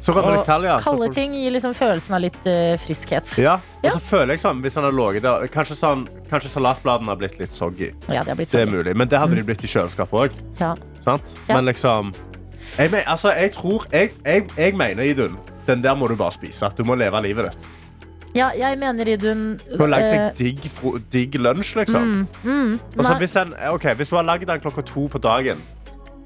[0.00, 0.78] Så rømmer Og litt kald, ja.
[0.78, 3.36] Så kalde får- ting gir liksom følelsen av litt eh, friskhet.
[3.36, 3.90] Ja, og Ja.
[3.90, 7.38] så føler jeg sånn, hvis han har ligget der Kanskje, sånn, kanskje salatbladene har blitt
[7.38, 7.92] litt soggy.
[8.08, 8.72] Ja, det har blitt Det er sånn.
[8.82, 10.30] mulig, men det hadde de blitt i kjøleskapet òg.
[10.58, 10.74] Ja.
[11.02, 11.20] Sant?
[11.50, 11.56] Ja.
[11.60, 12.14] Men liksom
[12.78, 16.30] jeg, men, altså, jeg tror Jeg, jeg, jeg mener, Idun, den der må du bare
[16.32, 16.74] spise.
[16.74, 17.66] Du må leve livet ditt.
[18.34, 20.70] Ja, jeg mener Idun Hun har lagd eh, seg digg,
[21.10, 22.06] digg lunsj, liksom.
[22.06, 25.60] mm, mm, Også, hvis, en, okay, hvis hun har lagd den klokka to på dagen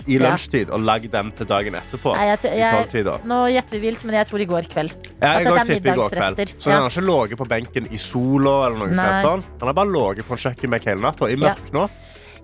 [0.04, 3.80] i lunsjtid, og lagd den til dagen etterpå Nei, jeg, jeg, tolvtida nå gjetter vi
[3.86, 4.96] vilt, men jeg tror i går kveld.
[5.14, 6.42] Ja, jeg går er tipper i går kveld.
[6.58, 6.80] Så Ja.
[6.82, 8.66] har ikke ligget på benken i sola.
[8.66, 9.48] eller noe sånt.
[9.62, 11.30] Han har bare ligget på en kjøkkenbenk hele natta.
[11.32, 11.88] I mørk nå.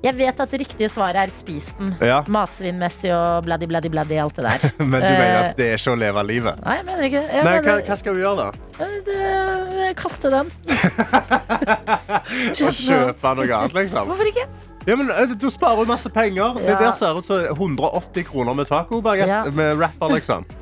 [0.01, 1.91] Jeg vet at det riktige svaret er spis den.
[2.01, 2.23] Ja.
[2.33, 4.71] Matsvinnmessig og bladdi, bladdi, bladdi, alt det der.
[4.91, 6.63] Men du Eh, mener at det er ikke å leve livet?
[6.65, 7.21] Nei, jeg mener ikke.
[7.27, 8.49] Jeg Nei, hva, mener, hva skal vi gjøre, da?
[8.81, 10.49] Eh, Kaste den.
[12.65, 13.47] og Kjøpe noe.
[13.51, 14.09] annet, liksom?
[14.09, 14.47] Hvorfor ikke?
[14.89, 16.57] Ja, men eh, Du sparer masse penger.
[16.65, 19.43] Det der ser ut som 180 kroner med taco Ja.
[19.53, 20.47] Med rapper, liksom.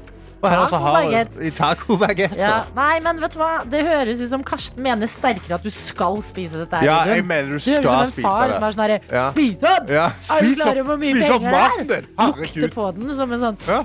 [0.43, 2.37] I tacobagetter.
[2.39, 2.65] Ja.
[2.77, 3.65] Nei, men vet du hva?
[3.69, 6.77] Det høres ut som Karsten mener sterkere at du skal spise dette.
[6.79, 8.55] her, Ja, jeg mener du Du høres ut som en spise far det.
[8.55, 9.31] som er sånn herre Ja.
[9.33, 9.89] Spis opp!
[9.91, 11.69] Ja, Er du spis klar opp, over hvor mye spis opp penger det er?
[11.69, 12.07] maten din!
[12.19, 12.75] Lukte Herregud.
[12.75, 13.85] på den som en sånn Ja.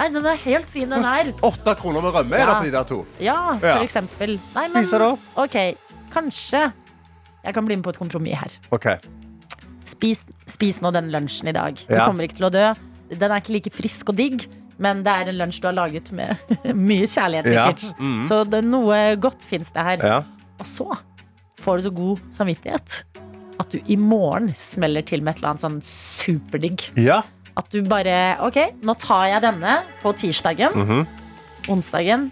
[0.00, 1.32] Nei, den er helt fin, den her.
[1.42, 2.60] Åtte kroner med rømme er det Ja.
[2.60, 3.06] på de der to.
[3.20, 3.76] Ja, Ja.
[3.76, 4.38] for eksempel.
[4.54, 5.18] Nei, men Spise det opp.
[5.36, 5.76] OK,
[6.10, 6.72] kanskje
[7.44, 8.50] jeg kan bli med på et kompromiss her.
[8.72, 8.86] OK.
[9.84, 11.74] Spis, spis nå den lunsjen i dag.
[11.76, 12.06] Du Ja.
[12.06, 12.74] kommer ikke til å dø.
[13.14, 14.46] Den er ikke like frisk og digg,
[14.80, 16.34] men det er en lunsj du har laget med
[16.88, 17.68] mye kjærlighet, Ja.
[17.98, 18.28] Mm -hmm.
[18.28, 20.06] Så det, noe godt fins det her.
[20.06, 20.22] Ja.
[20.60, 20.88] Og så
[21.60, 23.04] får du så god samvittighet
[23.60, 26.90] at du i morgen smeller til med et eller annet sånn superdigg.
[26.96, 27.22] ja.
[27.56, 30.70] At du bare OK, nå tar jeg denne på tirsdagen.
[30.74, 31.06] Mhm.
[31.68, 32.30] Onsdagen.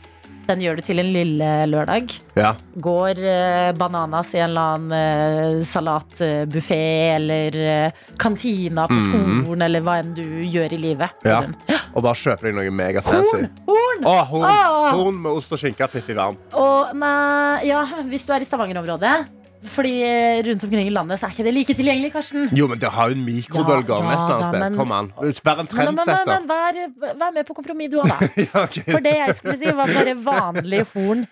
[0.49, 2.13] Den gjør du til en lille lørdag.
[2.39, 2.55] ja.
[2.81, 6.79] Går eh, bananas i en eller annen eh, salatbuffé
[7.17, 11.19] eller eh, kantina på skolen eller hva enn du gjør i livet.
[11.27, 11.57] Mhm.
[11.69, 11.81] Ja.
[11.93, 13.43] Og bare kjøper deg noe megafancy.
[13.69, 14.07] Horn!
[14.07, 14.47] Å, horn.
[14.49, 14.93] Ah!
[14.97, 15.89] horn med ost og skinke.
[15.93, 16.17] Piff i.
[16.17, 19.17] Og nei, ja, hvis du er i Stavanger-området
[19.63, 22.49] fordi eh, rundt omkring i landet så er ikke det like tilgjengelig, Karsten.
[22.57, 24.61] Jo, men det har jo en mikrobølger Ja, et ja annet sted.
[24.61, 25.13] men- Kom an.
[25.19, 26.33] Vær en Men, men, men, trendsetter.
[26.35, 28.19] men vær, vær med på kompromiss, du òg, da.
[28.47, 28.85] Ja, okay.
[28.93, 31.27] For det jeg skulle si, var bare vanlig horn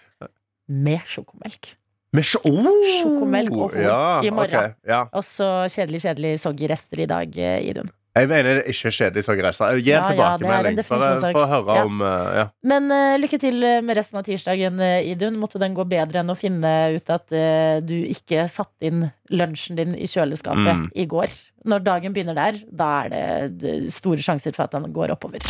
[0.69, 1.75] med sjokomelk.
[2.17, 2.67] Med sjo- oh!
[3.03, 4.57] Sjokomelk og horn ja, i morgen.
[4.57, 5.03] Okay, ja.
[5.13, 7.91] Og så kjedelig, kjedelig soggy rester i dag, eh, Idun.
[8.17, 9.75] Jeg mener det er ikke kjedelig som gresser.
[9.77, 11.83] Gi Ja, en er tilbakemelding for, for å høre Ja.
[11.85, 12.45] om eh, ja.
[12.65, 15.37] Men uh, lykke til eh, med resten av tirsdagen, eh, Idun.
[15.41, 19.77] Måtte den gå bedre enn å finne ut at uh, du ikke satte inn lunsjen
[19.77, 20.89] din i kjøleskapet Mm.
[20.97, 21.35] i går.
[21.67, 25.43] Når dagen begynner der, da er det store sjanser for at den går oppover.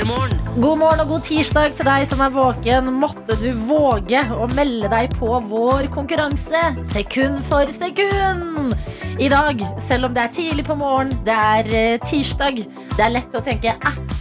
[0.00, 0.38] P3 Morgen.
[0.56, 2.86] God morgen og god tirsdag til deg som er våken.
[3.02, 8.72] Måtte du våge å melde deg på vår konkurranse sekund for sekund.
[9.20, 12.62] I dag, selv om det er tidlig på morgen, det er eh, tirsdag,
[12.94, 13.74] det er lett å tenke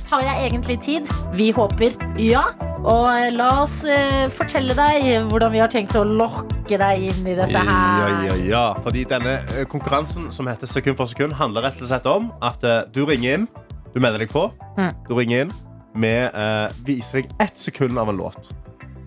[0.09, 1.13] har jeg egentlig tid?
[1.37, 2.43] Vi håper ja.
[2.81, 7.23] Og eh, la oss uh, fortelle deg hvordan vi har tenkt å lokke deg inn
[7.23, 8.19] i dette her.
[8.27, 8.65] ja, ja.
[8.83, 9.37] Fordi denne
[9.71, 13.39] konkurransen som heter Sekund for sekund, handler rett og slett om at uh, du ringer
[13.39, 13.49] inn,
[13.95, 14.93] du melder deg på, Mm.
[15.07, 15.57] du ringer inn
[15.95, 18.51] med eh, viser deg ett sekund av en låt.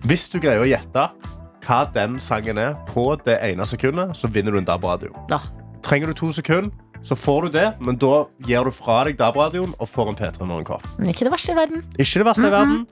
[0.07, 1.07] Hvis du greier å gjette
[1.63, 5.13] hva den sangen er på det ene sekundet, så vinner du en DAB-radio.
[5.31, 5.39] Ja.
[5.83, 9.73] Trenger du to sekunder, så får du det, men da gir du fra deg DAB-radioen
[9.77, 10.85] og får en P3 Morgenkopp.
[11.03, 11.85] Ikke det verste i verden.
[11.97, 12.83] Ikke det verste i verden.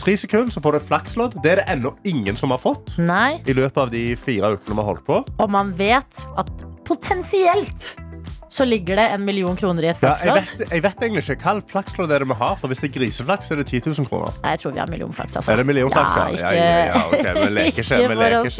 [0.00, 1.36] Tre sekunder, så får du et flakslodd.
[1.42, 3.38] Det er det ennå ingen som har fått Nei.
[3.46, 5.20] i løpet av de fire ukene vi har holdt på.
[5.38, 7.92] Og man vet at potensielt
[8.48, 11.36] så ligger det en million kroner i et Ja, jeg, vet, jeg vet egentlig ikke
[11.42, 14.06] hva flakslodd er det vi har, for hvis det er griseflaks, er det 10 000
[14.08, 14.36] kroner.
[14.44, 15.52] Nei, jeg tror vi har millionflaks, altså.
[15.52, 16.16] Er det millionflaks?
[16.16, 17.82] Ja, ikke, Ja, ja, ja, ok, vi leker ikke.
[17.82, 18.54] ikke Vi for leker å ikke.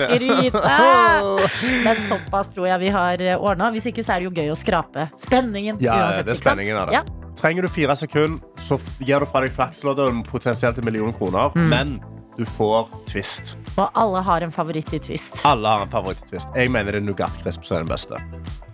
[0.50, 0.76] skryte.
[1.86, 3.70] Men såpass tror jeg vi har ordna.
[3.76, 5.06] Hvis ikke så er det jo gøy å skrape.
[5.22, 5.78] Spenningen.
[5.84, 6.98] Ja, uansett, det er spenningen av det.
[7.00, 7.04] Ja.
[7.36, 11.52] Trenger du fire sekunder, så gir du fra deg flaksloddet potensielt en million kroner.
[11.56, 11.66] Mm.
[11.72, 11.96] Men
[12.36, 13.56] du får twist.
[13.76, 15.40] Og alle har en favoritt i Twist.
[15.48, 16.48] Alle har en favoritt i Twist.
[16.56, 18.20] Jeg mener det er Nougat Crisp som er den beste.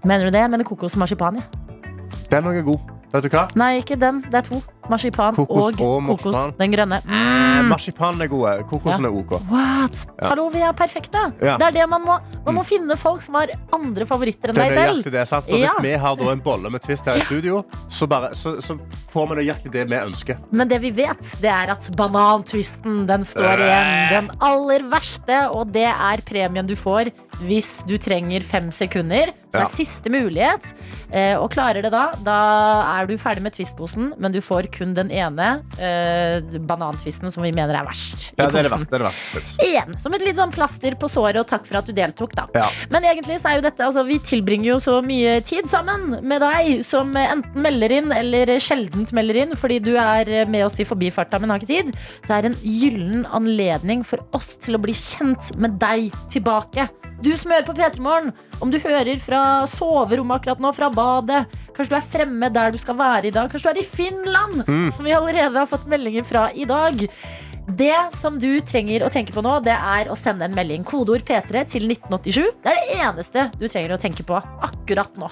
[0.04, 0.42] Mener du det?
[0.42, 1.38] Jeg mener kokosmarsipan.
[1.38, 1.42] Ja.
[2.30, 2.90] Den er god.
[3.12, 3.44] Vet du hva?
[3.60, 4.22] Nei, ikke den.
[4.32, 4.62] Det er to.
[4.92, 6.36] Marsipan Kokos og, og kokos.
[6.60, 7.00] Den grønne.
[7.06, 7.30] Mm.
[7.62, 7.68] Mm.
[7.72, 8.52] Marsipanen er gode.
[8.70, 9.32] Kokosen er OK.
[9.50, 10.04] What?
[10.20, 10.30] Ja.
[10.32, 11.20] Hallo, vi er perfekte.
[11.42, 11.56] Ja.
[11.60, 12.18] Det er det man må.
[12.46, 12.68] Man må Mm.
[12.68, 15.04] finne folk som har andre favoritter enn deg selv.
[15.12, 15.24] det?
[15.28, 15.56] Så Ja.
[15.66, 18.76] Hvis vi har en bolle med twist her i studio, så, bare, så, så
[19.12, 20.38] får vi nøyaktig det vi ønsker.
[20.50, 24.08] Men det vi vet, det er at banantwisten, den står igjen.
[24.12, 29.32] Den aller verste, og det er premien du får hvis du trenger fem sekunder.
[29.52, 29.66] Som Ja.
[29.66, 30.64] er siste mulighet.
[31.12, 34.94] Eh, og klarer det da, da er du ferdig med twistposen, men du får kun
[34.96, 38.30] den ene eh, banantvisten som vi mener er verst.
[38.38, 38.88] Ja, det er det.
[38.88, 39.60] Det er verst.
[39.60, 42.46] Igjen, som et litt sånn plaster på såret, og takk for at du deltok, da.
[42.56, 42.68] Ja.
[42.88, 46.40] Men egentlig så er jo dette, altså vi tilbringer jo så mye tid sammen med
[46.40, 50.84] deg som enten melder inn eller sjeldent melder inn fordi du er med oss i
[50.88, 51.92] forbifarta, men har ikke tid.
[52.24, 56.88] Så er det en gyllen anledning for oss til å bli kjent med deg tilbake.
[57.22, 61.44] Du som hører på P3 Morgen, om du hører fra soverommet akkurat nå, fra badet,
[61.76, 64.62] kanskje du er fremme der du skal være i dag, kanskje du er i Finland,
[64.96, 67.06] som vi allerede har fått meldinger fra i dag.
[67.62, 70.82] Det som du trenger å tenke på nå, det er å sende en melding.
[70.84, 72.48] Kodeord P3 til 1987.
[72.64, 74.34] Det er det eneste du trenger å tenke på
[74.66, 75.28] akkurat nå.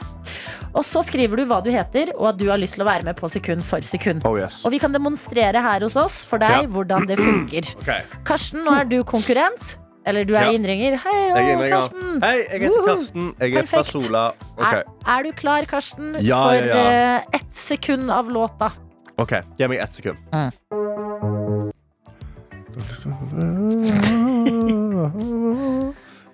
[0.70, 3.02] Og så skriver du hva du heter, og at du har lyst til å være
[3.10, 4.22] med på sekund for sekund.
[4.24, 4.62] Oh, yes.
[4.64, 6.70] Og vi kan demonstrere her hos oss for deg Ja.
[6.70, 7.74] hvordan det funker.
[7.82, 8.06] Okay.
[8.30, 9.74] Karsten, nå er du konkurrent.
[10.06, 10.52] Eller du er Ja.
[10.52, 10.96] innringer.
[10.96, 11.68] Hei, å.
[11.68, 12.20] Karsten.
[12.22, 13.34] Hei, jeg heter Karsten.
[13.40, 14.32] Jeg er fra Sola.
[14.56, 14.82] Okay.
[14.82, 18.72] Er, er du klar, Karsten, Ja, for ja, eh, ett sekund av låta?
[19.18, 20.16] ok, Gi meg ett sekund.
[20.32, 20.50] Mm.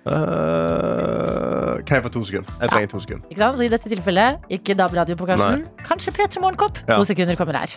[0.07, 2.51] Eh, kan jeg få to sekunder?
[2.61, 3.27] Jeg trenger to sekunder.
[3.31, 3.57] Ikke sant?
[3.59, 5.65] Så i dette tilfellet, ikke DAB-radio på Karsten.
[5.87, 6.79] Kanskje P3 Morgenkopp.
[6.87, 7.75] To sekunder kommer her.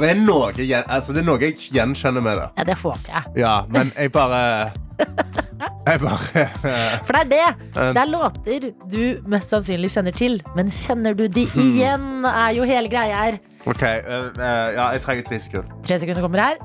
[0.00, 0.48] Det er, noe,
[0.88, 2.48] altså, det er noe jeg gjenkjenner med det.
[2.58, 3.22] Ja, det håper jeg.
[3.44, 4.72] Ja, men jeg bare
[5.86, 6.18] Jeg bare
[7.04, 7.48] For det er det.
[7.76, 10.38] Eh, Det er låter du mest sannsynlig kjenner til.
[10.56, 13.38] Men kjenner du de igjen, er jo hele greia her.
[13.66, 13.82] OK.
[13.82, 15.70] uh, uh, ja, jeg trenger tre sekunder.
[15.84, 16.56] Tre sekunder kommer her.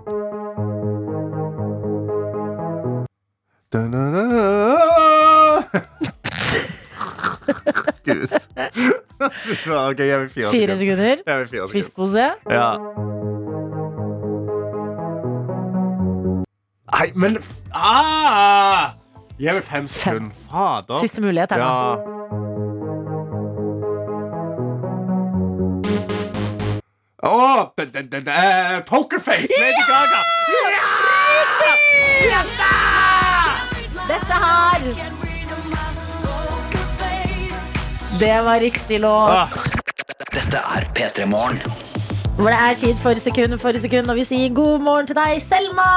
[8.05, 8.27] Gud.
[9.89, 11.15] OK, jeg vil fire Fire sekunder.
[11.25, 11.67] sekunder.
[11.71, 12.31] Twistpose.
[12.49, 12.77] Ja.
[16.93, 17.37] Nei, men
[17.73, 18.91] ah!
[19.39, 20.31] Gi meg fem sekunder.
[20.51, 20.99] Fader.
[20.99, 22.19] Siste mulighet her nå.
[27.79, 29.53] Eh, Pokerface!
[29.59, 30.21] Lady Gaga!
[30.71, 30.99] Ja!
[34.07, 35.28] Dette her
[38.19, 39.29] Det var riktig låt.
[39.29, 39.47] Ah,
[40.33, 41.59] Dette er P3 Morgen.
[42.39, 45.41] Hvor det er tid for sekund for sekund, og vi sier god morgen til deg,
[45.43, 45.87] Selma!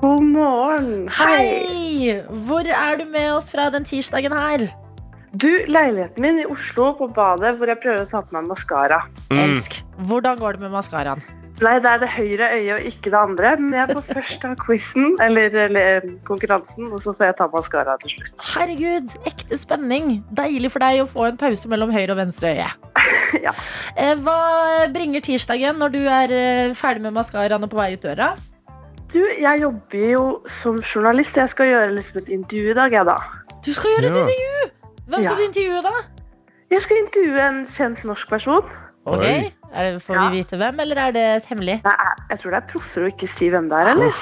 [0.00, 0.94] God morgen.
[1.12, 2.22] Hei!
[2.48, 4.64] Hvor er du med oss fra den tirsdagen her?
[5.32, 9.02] Du, leiligheten min i Oslo på badet hvor jeg prøver å ta på meg maskara.
[9.32, 9.38] mm.
[9.44, 9.78] Elsk.
[10.08, 11.22] Hvordan går det med maskaraen?
[11.62, 13.50] Nei, det er det høyre øyet og ikke det andre.
[13.60, 17.94] Men jeg får først ta quizen, eller, eller konkurransen, og så får jeg ta maskara
[18.02, 18.32] til slutt.
[18.56, 19.12] Herregud,
[19.58, 20.24] spenning.
[20.32, 22.70] Deilig for deg å få en pause mellom høyre og venstre øye.
[23.42, 23.52] Ja.
[23.96, 24.34] Eh, Hva
[24.92, 28.34] bringer tirsdagen når du er eh, ferdig med maskaraen og på vei ut døra?
[29.12, 30.24] Du, jeg jobber jo
[30.60, 31.36] som journalist.
[31.40, 33.16] Jeg skal gjøre liksom et intervju i dag, jeg da.
[33.64, 34.22] Du skal gjøre et Ja.
[34.26, 34.70] intervju!
[35.08, 35.34] Hvem skal Ja.
[35.34, 35.94] du intervjue, da?
[36.72, 38.62] Jeg skal intervjue en kjent norsk person.
[39.04, 40.28] Ok, er det, Får Ja.
[40.30, 41.80] vi vite hvem, eller er det hemmelig?
[41.84, 41.96] Nei,
[42.30, 44.12] jeg- tror det er proffer å ikke si hvem det er, eller?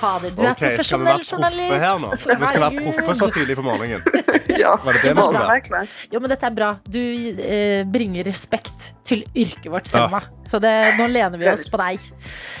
[0.00, 2.10] Fader, du er Ok, skal vi være proffe her nå?
[2.16, 2.88] Vi skal være Herregud.
[2.98, 4.02] proffe så tidlig på morgenen.
[4.60, 4.74] Ja.
[4.82, 5.62] Var det det vi skulle være?
[5.72, 5.86] være.
[6.12, 6.70] Jo, men dette er bra.
[6.84, 10.20] Du eh, bringer respekt til yrket vårt, Selma.
[10.48, 12.02] Så det, nå lener vi oss på deg.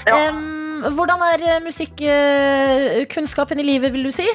[0.06, 0.20] Ja.
[0.30, 4.28] Em, hvordan er eh, musikkunnskapen i livet, vil du si?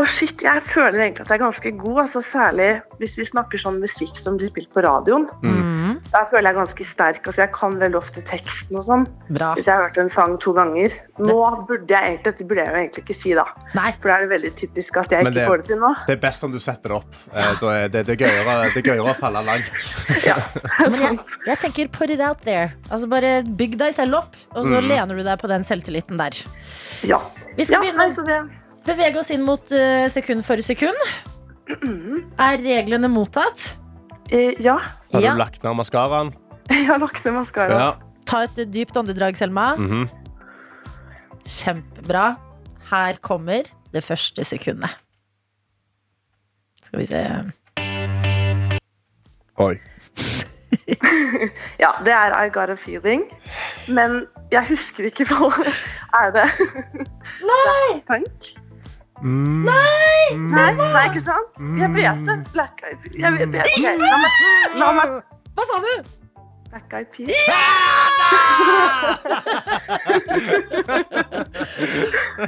[0.00, 2.68] Å shit, jeg føler egentlig at jeg er ganske god, altså særlig
[3.00, 5.26] hvis vi snakker sånn musikk som blir spilt på radioen.
[5.44, 5.98] Mm.
[6.14, 7.20] Da føler jeg ganske sterk.
[7.28, 9.04] Altså, jeg kan veldig ofte teksten og sånn.
[9.28, 9.50] Bra.
[9.58, 10.94] Hvis jeg har hørt en sang to ganger.
[11.20, 11.36] Nå
[11.68, 13.44] burde jeg egentlig, Dette burde jeg jo egentlig ikke si, da.
[13.76, 13.90] Nei.
[14.00, 15.90] For da er det veldig typisk at jeg Men ikke det- får det til nå.
[16.06, 17.20] Det er best om du setter det opp.
[17.34, 17.50] Ja.
[17.60, 19.84] Da er det, det, er gøyere, det er gøyere å falle langt.
[20.30, 20.36] Ja.
[20.86, 22.70] Men jeg, jeg tenker put it out there.
[22.90, 26.40] Altså Bare bygg deg selv opp, og så lener du deg på den selvtilliten der.
[27.08, 27.20] ja.
[27.56, 28.36] Vi skal ja begynne nei, så det,
[28.86, 30.96] bevege oss inn mot eh, sekund for sekund.
[31.70, 33.76] Er reglene mottatt?
[34.30, 34.78] eh, ja.
[35.12, 35.32] Har Ja.
[35.32, 36.32] du lagt ned maskaraen?
[36.70, 37.78] Jeg har lagt ned maskara.
[37.78, 37.90] Ja.
[38.26, 39.72] Ta et dypt åndedrag, Selma.
[39.76, 40.08] Mhm.
[41.46, 42.36] Kjempebra.
[42.90, 43.62] Her kommer
[43.92, 44.90] det første sekundet.
[46.82, 47.22] Skal vi se
[49.60, 49.74] Oi.
[51.82, 53.24] Ja, det er I Got A Feeling.
[53.88, 55.50] Men jeg husker ikke hva
[56.20, 56.46] Er det
[57.46, 58.00] Nei!
[58.08, 58.50] Punk?
[59.20, 59.64] Mm.
[59.68, 61.58] Nei, nei, ikke sant?
[61.78, 62.36] Jeg vet det.
[62.54, 63.18] Black Eyed Peas.
[63.20, 63.66] Jeg vet det.
[63.66, 64.40] Ok, La meg,
[64.80, 65.18] la meg
[65.58, 65.92] Hva sa du?
[66.70, 67.30] Black Eyed Peas.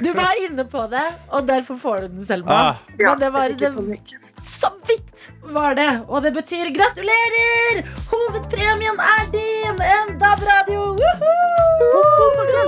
[0.02, 2.52] Du var inne på det, og derfor får du den, Selma.
[2.52, 2.76] Ah.
[2.98, 3.74] Ja, Men det var det,
[4.42, 6.00] så vidt var det.
[6.08, 7.82] Og det betyr gratulerer!
[8.10, 9.82] Hovedpremien er din!
[9.82, 10.96] En DAB-radio!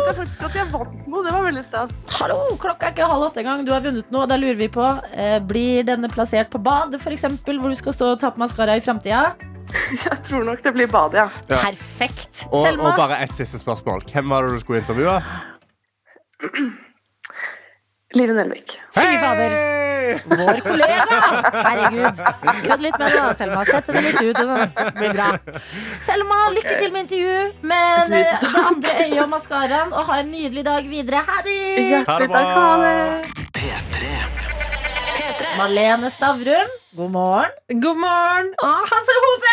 [0.05, 1.23] Jeg faktisk at jeg vant noe.
[1.25, 1.93] Det var veldig stas.
[2.19, 3.65] Hallo, klokka er ikke halv åtte engang.
[3.67, 4.27] Du har vunnet noe.
[4.31, 8.13] Da lurer vi på eh, Blir denne plassert på badet, f.eks., hvor du skal stå
[8.15, 9.33] og ta på maskara i framtida?
[10.09, 11.29] Jeg tror nok det blir badet, ja.
[11.51, 11.59] Ja.
[11.71, 12.47] Perfekt.
[12.51, 14.05] Og, Selma, og bare ett siste spørsmål.
[14.13, 15.19] Hvem var det du skulle intervjue?
[18.15, 18.77] Live Nelvik.
[18.95, 19.55] fy fader.
[20.31, 21.19] Vår kollega!
[21.67, 22.21] Herregud.
[22.67, 23.65] Kødd litt med det, Selma.
[23.67, 24.37] Sett henne litt ut.
[24.39, 24.75] sånn.
[24.77, 25.29] Det blir bra.
[26.05, 27.39] Selma, lykke til med intervju
[27.73, 28.25] med det
[28.63, 29.95] andre øyet og maskaraen.
[29.97, 31.25] Og ha en nydelig dag videre.
[31.27, 31.59] Ha det!
[31.91, 32.51] Hjertelig takk.
[32.61, 32.99] Ha det.
[33.59, 34.54] P3.
[35.55, 35.59] P3.
[35.61, 37.51] Malene Stavrum, god morgen.
[37.81, 38.49] God morgen!
[38.59, 39.53] Og Hasse Hope!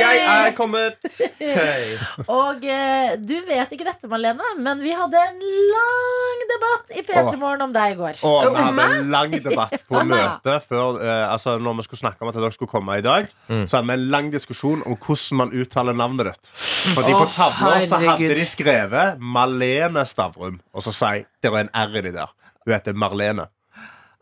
[0.00, 0.96] Jeg er kommet!
[1.38, 1.92] Hey.
[2.26, 7.36] Og eh, du vet ikke dette, Malene, men vi hadde en lang debatt i P3
[7.38, 8.18] Morgen om deg i går.
[8.26, 12.26] Og vi hadde en lang debatt på møtet før eh, Altså når vi skulle snakke
[12.26, 13.30] om at dere skulle komme i dag.
[13.46, 16.52] Så hadde vi en lang diskusjon om hvordan man uttaler navnet ditt.
[16.96, 21.68] Fordi på tavla så hadde de skrevet Malene Stavrum, og så sier jeg det var
[21.68, 22.34] en R i det der.
[22.66, 23.46] Hun heter Marlene.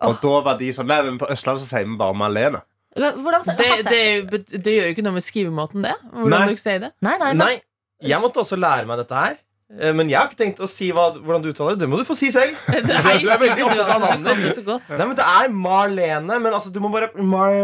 [0.07, 2.61] Og da var de sånn Nei, men på Østlandet så sier vi bare Malene.
[2.99, 5.95] Hvordan Det, det, det gjør jo ikke noe med skrivemåten, det.
[6.13, 6.55] Hvordan Nei.
[6.55, 6.93] du sier det.
[7.05, 7.45] Nei, nei, nei.
[7.45, 9.37] Nei, jeg måtte også lære meg dette her.
[9.79, 11.85] Eh, Men jeg har ikke tenkt å si hva, hvordan du uttaler det.
[11.85, 12.57] Det må du få si selv.
[12.89, 14.73] Nei, du er veldig opptatt av navnet ditt.
[14.89, 17.55] Nei, men Det er Marlene, men altså, du må bare Mar...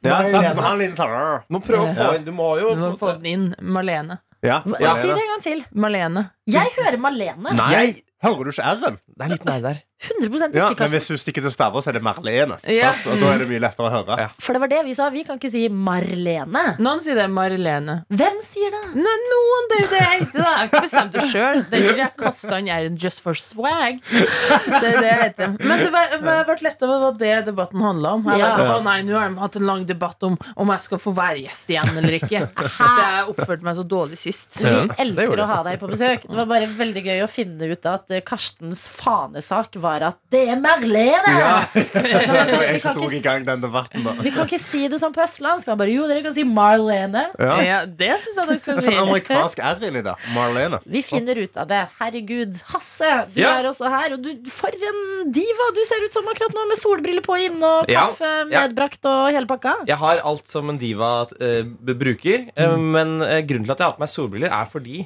[0.00, 0.20] Ja.
[0.22, 0.54] Marlene.
[0.54, 1.42] Du må ha en liten «Rrr».
[1.48, 3.42] Du må prøve å få inn Du må jo Du må få den inn.
[3.60, 4.20] Marlene.
[4.40, 4.94] Ja, Marlene.
[5.02, 5.64] Si det en gang til.
[5.76, 6.22] Marlene.
[6.48, 7.52] Jeg hører Marlene.
[7.58, 8.96] Nei, Jeg- hører du ikke R-en?
[9.12, 9.82] Det er litt nær der.
[10.00, 12.56] 100% ikke, Ja, men hvis du stikker til Stavås, er det Marlene.
[12.72, 12.92] Ja.
[12.96, 13.12] Sant?
[13.12, 14.16] Og da er det mye lettere å høre.
[14.22, 14.28] Ja.
[14.32, 15.10] For det var det vi sa.
[15.12, 16.62] Vi kan ikke si Marlene.
[16.80, 17.98] Noen sier det Marlene.
[18.08, 18.80] Hvem sier det?
[18.96, 20.38] Nå, noen, det er jo det jeg heter.
[20.40, 21.60] da Jeg har ikke bestemt det sjøl.
[21.68, 24.00] Det er ikke jeg kasta inn r-en just for swag.
[24.00, 25.52] Det er det jeg heter.
[25.60, 28.24] Men det ble lett over hva det debatten handla om.
[28.30, 28.48] Jeg Ja.
[28.56, 30.98] var sånn, å nei, Nå har de hatt en lang debatt om om jeg skal
[31.02, 32.40] få være gjest igjen eller ikke.
[32.56, 34.60] Så jeg oppførte meg så dårlig sist.
[34.62, 34.72] Vi
[35.04, 36.24] elsker å ha deg på besøk.
[36.28, 40.58] Det var bare veldig gøy å finne ut at Karstens fanesak var at det er
[40.62, 41.32] Marlene!
[41.34, 41.54] Ja.
[41.74, 44.14] Så vi, jeg kan tok i ikke, gang den debatten, da.
[44.22, 45.68] vi kan ikke si det sånn på østlandsk.
[45.70, 47.26] Man bare, jo, dere kan si Marlene.
[47.38, 47.56] Ja.
[47.66, 48.88] Ja, det syns jeg dere skal er si.
[48.88, 50.26] sånn amerikansk R inni der.
[50.36, 50.80] Marlene.
[50.96, 51.82] Vi finner ut av det.
[52.00, 52.60] Herregud.
[52.72, 53.54] Hasse, du Ja.
[53.58, 54.16] er også her.
[54.16, 57.74] Og du, for en diva du ser ut som akkurat nå, med solbriller på inne
[57.80, 58.64] og kaffe ja.
[58.64, 59.80] medbrakt og hele pakka.
[59.90, 62.10] Jeg har alt som en diva uh, bruker.
[62.20, 62.90] bruker, mm.
[62.96, 65.00] men uh, grunnen til at jeg har på meg solbriller, er fordi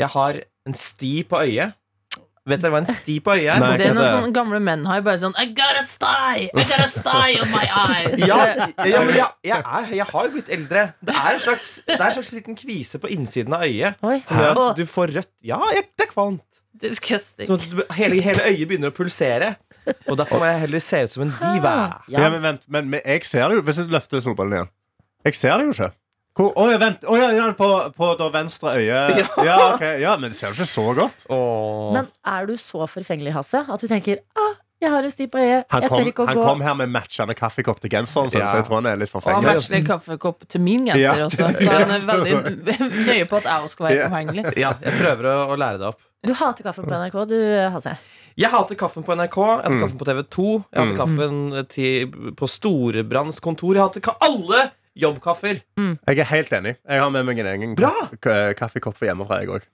[0.00, 1.76] jeg har en sti på øyet.
[2.50, 3.60] Vet dere hva en sti på øyet er?
[3.62, 3.70] Nei.
[3.80, 5.00] Det er noe det- sånne gamle menn har.
[5.06, 6.48] Bare sånn I got a sty!
[6.50, 8.12] I got a sty on my eye!
[8.30, 8.38] Ja,
[8.84, 10.84] ja men jeg, jeg, er, jeg har jo blitt eldre.
[11.00, 14.00] Det er en slags, det er en slags liten kvise på innsiden av øyet.
[14.02, 14.18] Oi.
[14.28, 16.44] Som gjør at du får rødt Ja, jeg, det er kvalmt.
[16.80, 17.46] Disgusting.
[17.48, 19.54] Sånn at du, hele, hele øyet begynner å pulsere.
[20.08, 21.72] Og derfor må jeg heller se ut som en diva.
[22.08, 22.28] Ja, Ja.
[22.32, 24.70] men vent, men, men jeg ser det jo Hvis du løfter solballen igjen.
[25.28, 25.90] Jeg ser det jo ikke.
[26.36, 27.02] Hvor, oh, ja, vent.
[27.10, 27.66] Oh, ja, ja, på,
[27.96, 29.00] på da venstre øye.
[29.48, 29.82] Ja, ok.
[30.00, 31.24] ja, Men det ser jo ikke så godt.
[31.28, 31.92] Oh.
[31.96, 35.36] Men er du så forfengelig, Hasse, at du tenker ah, jeg har en sti på
[35.36, 37.90] øyet, Han jeg kom, tør ikke å han gå kom her med matchende kaffekopp til
[37.92, 38.46] genseren sin, Ja.
[38.48, 39.50] så jeg tror han er litt forfengelig.
[39.50, 41.50] Og matchende kaffekopp til min genser Ja, også.
[41.58, 42.78] Så han er veldig
[43.10, 44.46] nøye på at jeg også skal være forfengelig.
[44.62, 46.00] Ja, jeg prøver å, å lære det opp.
[46.24, 47.36] Du hater kaffen på NRK, du,
[47.76, 47.92] Hasse.
[48.40, 49.80] Jeg hater kaffen på NRK, jeg hater Mm.
[49.84, 50.98] kaffen på TV 2, jeg hater Mm.
[51.02, 53.74] kaffen til, på Storebrands kontor.
[53.76, 55.60] Jeg hater ka alle jobbkaffer.
[56.08, 56.74] Jeg er helt enig.
[56.88, 57.76] Jeg har med meg en egen
[58.58, 59.68] kaffekopp for hjemmefra, jeg òg.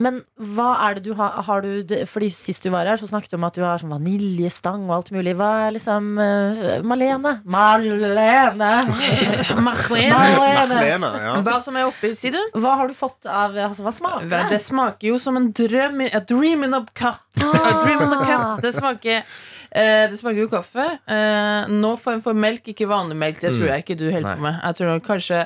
[0.00, 0.22] Men
[0.56, 3.36] hva er det du har, har du, Fordi Sist du var her, så snakket du
[3.36, 5.34] om at du har sånn vaniljestang og alt mulig.
[5.36, 7.34] Hva er liksom uh, Malene?
[7.44, 8.70] Malene!
[9.66, 10.80] Marlene.
[10.88, 11.36] Ja.
[11.44, 12.40] Hva som er oppi, sier du?
[12.56, 14.42] Hva har du fått av altså, Hva smaker det?
[14.54, 17.20] Det smaker jo som en drøm A dream in a cup.
[17.44, 18.64] A dream in a cup.
[18.64, 19.24] Det smaker
[19.72, 20.86] eh, det smaker jo kaffe.
[21.06, 23.40] Eh, nå form for melk, ikke vanlig melk.
[23.42, 24.60] Det tror jeg ikke du holder på med.
[24.64, 25.40] Jeg tror nok kanskje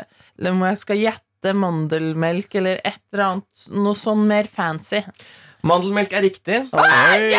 [0.50, 5.02] Om jeg skal gjette mandelmelk eller et eller annet noe sånn mer fancy.
[5.64, 6.58] Mandelmelk er riktig.
[6.76, 6.88] Oi,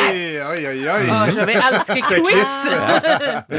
[0.02, 1.02] oi, oi, oi.
[1.14, 2.56] Ah, vi elsker quiz!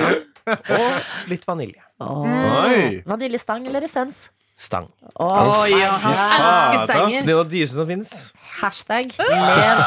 [0.47, 1.83] Og litt vanilje.
[2.03, 3.03] Oi.
[3.07, 4.29] Vaniljestang eller essens?
[4.57, 4.87] Stang.
[5.21, 7.27] Oh, ja, elsker stenger.
[7.27, 8.13] Det er det dyreste som fins.
[8.57, 9.83] Hashtag lev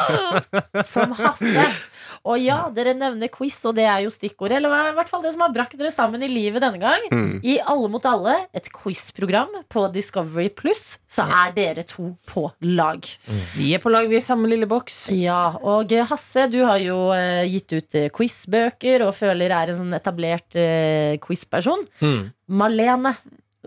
[0.92, 1.64] som Hasse.
[2.28, 4.58] Og ja, dere nevner quiz, og det er jo stikkordet.
[4.60, 7.06] Eller i hvert fall det som har brakt dere sammen i livet denne gang.
[7.46, 13.06] I Alle mot alle, et quizprogram på Discovery Pluss, så er dere to på lag.
[13.56, 15.10] Vi er på lag, vi er i samme lille boks.
[15.16, 19.72] Ja, og eh, Hasse, du har jo eh, gitt ut eh, quizbøker og føler er
[19.74, 20.58] en sånn etablert
[21.24, 21.86] quizperson.
[22.02, 22.32] Mm.
[22.60, 23.16] Malene,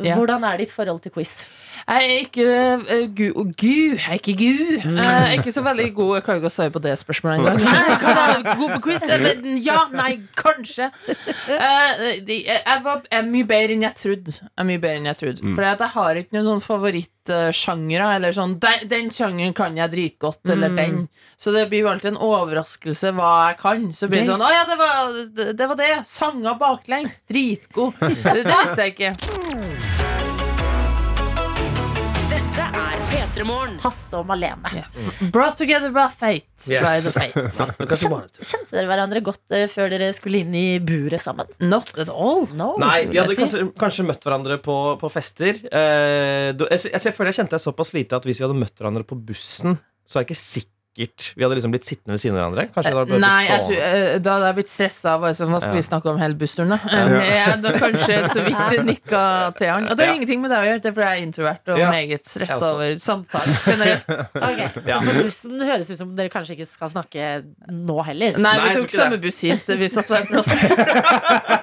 [0.02, 0.16] Ja.
[0.16, 1.34] hvordan er ditt forhold til quiz?
[1.82, 4.50] Jeg er ikke uh, gu, oh, gu, jeg er ikke gu.
[4.78, 6.12] Eh, Jeg er ikke så veldig god.
[6.16, 7.58] Jeg klarer ikke å svare på det spørsmålet engang.
[7.64, 9.06] Nei, kan jeg God på quiz?
[9.16, 10.88] Eller, Ja, nei, kanskje.
[11.08, 14.36] Uh, de- jeg, var, jeg er mye bedre enn jeg trodde.
[14.38, 18.10] Jeg er mye bedre enn jeg trodde Fordi at jeg har ikke noen sånn favorittsjangere.
[18.18, 21.00] Eller sånn den, den sjangeren kan jeg dritgodt, eller den.
[21.36, 23.88] Så det blir jo alltid en overraskelse hva jeg kan.
[23.96, 25.48] Så blir det sånn Å ja, det var det.
[25.58, 25.90] det, var det.
[26.08, 27.20] Sanger baklengs.
[27.28, 27.98] Dritgod.
[28.22, 30.01] Det, det visste jeg ikke.
[33.32, 34.82] Hasse og Malene.
[35.32, 36.68] Brought together by fate.
[36.68, 36.84] Yes.
[36.84, 37.94] By det.
[38.42, 41.48] Kjente dere hverandre godt uh, før dere skulle inn i buret sammen?
[41.64, 42.44] Not at all.
[42.58, 45.62] No, Nei, vi hadde kanskje, kanskje møtt hverandre på, på fester.
[45.72, 48.76] Uh, jeg, jeg, jeg føler jeg kjente jeg såpass lite at hvis vi hadde møtt
[48.76, 50.42] hverandre på bussen, så er det ikke
[50.92, 52.64] sikkert vi hadde liksom blitt sittende ved siden av hverandre.
[52.74, 55.10] Kanskje det hadde blitt Nei, jeg tror, eh, da hadde jeg blitt stressa.
[55.32, 55.76] Sånn, hva skal Ja.
[55.78, 56.78] vi snakke om hele bussturen, da?
[56.92, 56.98] Ja.
[57.22, 59.22] Jeg da kanskje så vidt nikka
[59.56, 59.88] til han.
[59.88, 60.16] Og det har Ja.
[60.20, 61.90] ingenting med deg å gjøre, det er fordi jeg er introvert og Ja.
[61.90, 64.04] meget stressa over samtale generelt.
[64.52, 64.68] Okay.
[64.86, 64.98] Ja.
[65.00, 68.32] Så på bussen høres ut som dere kanskje ikke skal snakke nå heller.
[68.36, 69.20] Nei, Nei, vi tok samme det.
[69.22, 69.66] buss hit.
[69.66, 70.48] Vi satt hver plass.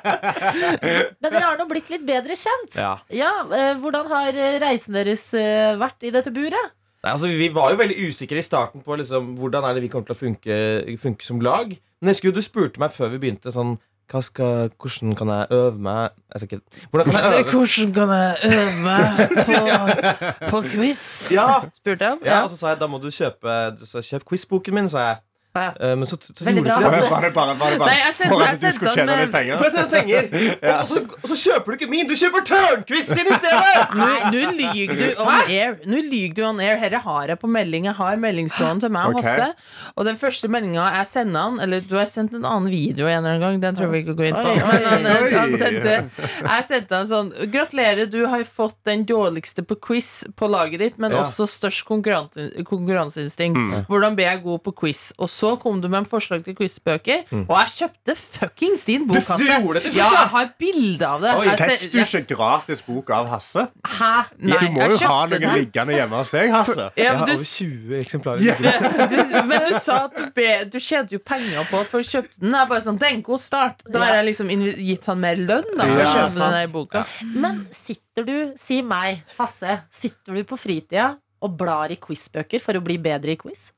[1.21, 2.77] Men dere har nå blitt litt bedre kjent.
[2.80, 2.93] Ja.
[3.13, 6.73] Ja, eh, Hvordan har eh, reisen deres eh, vært i dette buret?
[7.00, 9.91] Nei, altså, vi var jo veldig usikre i starten på liksom, hvordan er det vi
[9.91, 10.56] kommer til å funke,
[11.00, 11.72] funke som lag.
[12.00, 13.78] Men jeg husker jo du spurte meg før vi begynte sånn
[14.10, 17.93] hva skal, Hvordan kan jeg øve meg jeg skal ikke, Hvordan kan jeg øve Hvordan
[17.93, 21.04] kan jeg øve meg på, på quiz?
[21.36, 22.32] Ja, Spurte jeg Ja.
[22.32, 25.20] ja, og så sa jeg da må du kjøpe Kjøp quizboken min, sa jeg.
[25.56, 25.72] Ja.
[25.82, 27.10] Eh, Men så, så gjorde bra, ikke det.
[27.10, 29.58] Bare, det bare, bare Nei, jeg sendte- for at du skulle tjene litt med- penger?
[29.58, 30.28] For jeg tjener penger.
[30.80, 32.08] Og, så, og så kjøper du ikke min!
[32.08, 33.95] Du kjøper Tørnquist sin i stedet!
[34.00, 35.74] Nå lyver lyger du on air.
[35.89, 36.78] Nå lyger du on air.
[36.84, 37.88] Dette har jeg på melding.
[37.89, 39.34] Jeg har meldingstående til meg og okay.
[39.39, 39.89] Hosse.
[39.97, 43.18] Og den første meldinga jeg sender han Eller du har sendt en annen video en
[43.26, 43.60] eller annen gang.
[43.66, 44.54] Den tror jeg vi ikke går inn på.
[44.54, 45.97] Oi, Men han, han sendte,
[46.45, 50.97] jeg sendte han sånn Gratulerer, du har fått den dårligste på quiz på laget ditt,
[51.02, 51.26] men Ja.
[51.26, 52.70] også størst konkurranseinstinkt.
[52.70, 53.88] konkurranseinstinkt.
[53.89, 55.10] Hvordan blir jeg god på quiz?
[55.20, 59.14] Og så kom du med en forslag til quizbøker, og jeg kjøpte fuckings din Du,
[59.16, 59.39] bokkasse.
[59.41, 61.34] du gjorde det til slutt, Ja, jeg har bilde av det.
[61.39, 63.68] Oi, Fikk du ikke gratis bok av Hasse?
[63.88, 64.12] Hæ?
[64.39, 65.56] Nei, Du må jo ha noen den.
[65.58, 66.89] liggende hjemme hos deg, Hasse.
[66.95, 68.39] Ja, Jeg har du, over 20 eksemplarer.
[69.12, 72.39] du, men du sa at du, be, du tjente jo penger på at folk kjøpte
[72.43, 72.52] den.
[72.54, 74.52] Jeg er bare sånn, det er en god start Da har jeg liksom
[74.89, 77.06] gitt han mer lønn da, for å kjøpe den der boka.
[77.36, 82.76] Men sitter du, si meg, Hasse, sitter du på fritida og blar i quizbøker for
[82.76, 83.70] å bli bedre i quiz?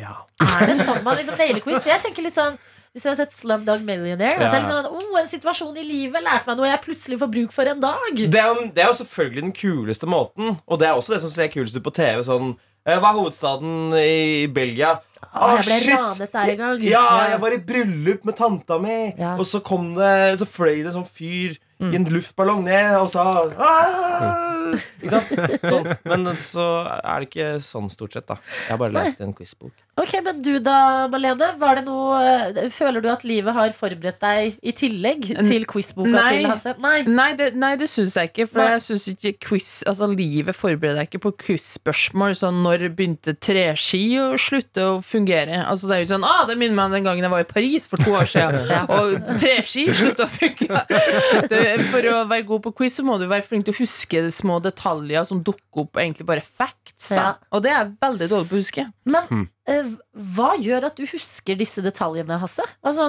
[0.00, 0.14] Ja.
[0.42, 1.82] Er det sånn man liksom nailer quiz?
[1.82, 2.56] For jeg tenker litt sånn
[2.94, 4.50] hvis dere har sett Slumdog Millionaire Ja.
[4.62, 7.80] sånn, oh, En situasjon i livet lærte meg noe jeg plutselig får bruk for en
[7.82, 8.14] dag.
[8.14, 11.30] Det er, det er jo selvfølgelig den kuleste måten, og det er også det som
[11.34, 12.22] ser kulest ut på TV.
[12.22, 12.52] Sånn,
[12.86, 15.00] eh, hva er hovedstaden i Belgia?
[15.34, 15.98] Å, jeg ble Ah, shit!
[15.98, 16.82] ranet der en gang.
[16.86, 19.34] Ja, jeg var i bryllup med tanta mi, Ja.
[19.34, 23.08] og så kom det Så fløy det en sånn fyr i en luftballong ned og
[23.12, 23.24] sa
[23.58, 24.54] ah!
[24.74, 25.32] Ikke sant?
[25.72, 25.88] Sånn.
[26.08, 26.66] Men så
[26.96, 28.38] er det ikke sånn stort sett, da.
[28.64, 29.74] Jeg har bare lest en quizbok.
[30.00, 31.52] Ok, Men du da, Malene?
[31.60, 32.16] Var det noe,
[32.50, 36.30] eh, føler du at livet har forberedt deg i tillegg til quizboka Nei.
[36.38, 36.74] til Hasse?
[36.82, 36.96] Nei.
[37.06, 38.48] Nei, det, nei, det syns jeg ikke.
[38.50, 38.72] For Nei.
[38.74, 42.34] jeg synes ikke quiz Altså Livet forbereder deg ikke på quiz-spørsmål.
[42.40, 45.60] Sånn når begynte treski å slutte å fungere?
[45.62, 47.48] Altså Det er jo sånn Ah, det minner meg om den gangen jeg var i
[47.52, 48.72] Paris for to år siden.
[48.96, 50.82] Og treski slutta å fungere.
[51.52, 54.22] Det for å være god på quiz, så må du være flink til å huske
[54.34, 57.10] små detaljer som dukker opp, egentlig bare facts.
[57.14, 57.34] Ja.
[57.54, 58.86] Og det er jeg veldig dårlig på å huske.
[59.08, 59.90] Men uh,
[60.36, 62.66] hva gjør at du husker disse detaljene, Hasse?
[62.84, 63.08] Altså,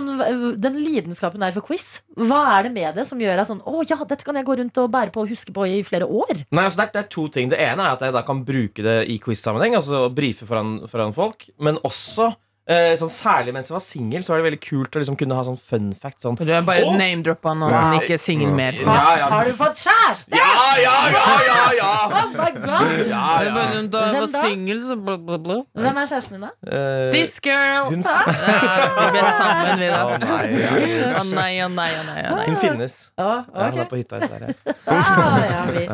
[0.61, 1.99] den lidenskapen der for quiz.
[2.17, 4.57] Hva er det med det som gjør at sånn Å ja, dette kan jeg gå
[4.59, 6.45] rundt og bære på og huske på i flere år?
[6.49, 7.51] Nei, altså det, er, det er to ting.
[7.51, 9.77] Det ene er at jeg da kan bruke det i quiz-sammenheng.
[9.79, 11.47] Altså brife foran, foran folk.
[11.63, 12.31] Men også,
[12.65, 15.37] eh, sånn, særlig mens jeg var singel, så var det veldig kult å liksom kunne
[15.37, 16.19] ha sånn fun fact.
[16.25, 16.37] Sånn.
[16.39, 16.95] Du er bare oh!
[16.97, 18.77] name-droppa når han ikke er singel mer.
[18.81, 19.29] Ja, ja.
[19.33, 20.33] Har du fått kjæreste?
[20.35, 20.51] Ja,
[20.81, 21.91] ja, ja, ja, ja!
[22.09, 22.93] Oh my god!
[23.11, 23.65] ja, ja.
[23.91, 25.59] Da jeg var singel, så bla, bla, bla.
[25.77, 26.53] Hvem er kjæresten din, da?
[26.65, 27.91] Uh, This girl!
[27.91, 30.03] hun, Ja, vi ble sammen, vi, da.
[30.05, 31.11] Å, nei, ja.
[31.21, 32.21] Å nei, å nei, å nei.
[32.23, 32.45] nei.
[32.49, 32.97] hun finnes.
[33.17, 34.55] Å, Ja, hun er på hytta i Sverige.
[34.85, 35.85] Ah, ja, vi,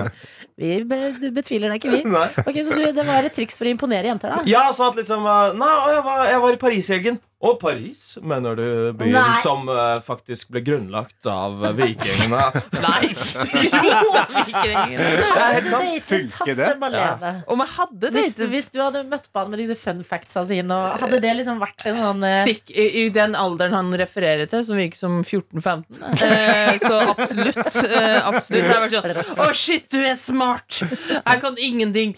[0.61, 2.01] vi betviler deg ikke, vi.
[2.15, 2.27] Nei.
[2.45, 4.45] Ok, Så du, det var et triks for å imponere jenter, da?
[4.49, 7.19] Ja, sånn at liksom uh, Nei, jeg var, jeg var i Paris i helgen.
[7.41, 8.65] Og Paris, mener du
[8.97, 9.41] byen Nei.
[9.41, 12.43] som uh, faktisk ble grunnlagt av uh, vikingene?
[12.85, 13.09] Nei!
[13.11, 14.91] Vikingene.
[14.91, 15.23] lenger.
[15.35, 16.05] Hadde helt sant.
[16.05, 16.69] datet Funker det?
[16.97, 17.33] Ja.
[17.51, 20.43] Om jeg hadde Hvis, datet hvis du hadde møtt på han med disse fun factsa
[20.47, 23.91] sine, og hadde det liksom vært en sånn eh, Sikk, i, I den alderen han
[24.01, 25.83] refererer til, som virker som 14-15.
[26.21, 27.61] Eh, så absolutt.
[27.85, 28.61] Eh, absolutt.
[28.61, 30.81] Jeg har vært sånn Å, shit, du er smart!
[30.81, 32.15] Jeg kan ingenting.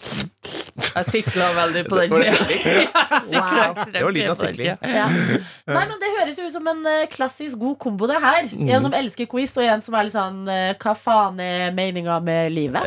[0.84, 2.92] Jeg sikla veldig på den det sida.
[3.34, 3.78] Wow.
[3.92, 4.76] Det var lyden av sikling.
[4.82, 5.06] ja.
[5.74, 8.44] Nei, men Det høres jo ut som en eh, klassisk god kombo, det her.
[8.76, 12.18] En som elsker quiz, og en som er litt sånn eh, Hva faen er meninga
[12.24, 12.84] med livet?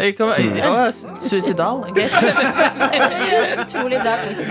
[0.61, 1.85] Ja, suicidal.
[3.65, 4.41] Utrolig bra quiz.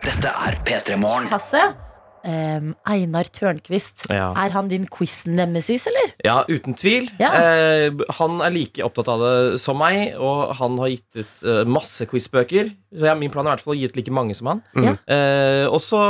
[0.00, 1.28] Dette er P3 Morgen.
[2.26, 4.04] Em, Einar Tørnquist.
[4.12, 4.30] Ja.
[4.36, 6.12] Er han din quiz-nemesis, eller?
[6.26, 7.08] Ja, uten tvil.
[7.20, 7.30] Ja.
[7.38, 11.62] Eh, han er like opptatt av det som meg, og han har gitt ut eh,
[11.68, 12.72] masse quizbøker.
[12.92, 14.64] Så ja, min plan er i hvert fall å gi ut like mange som han.
[14.76, 14.92] Mm.
[14.92, 16.00] Eh, og så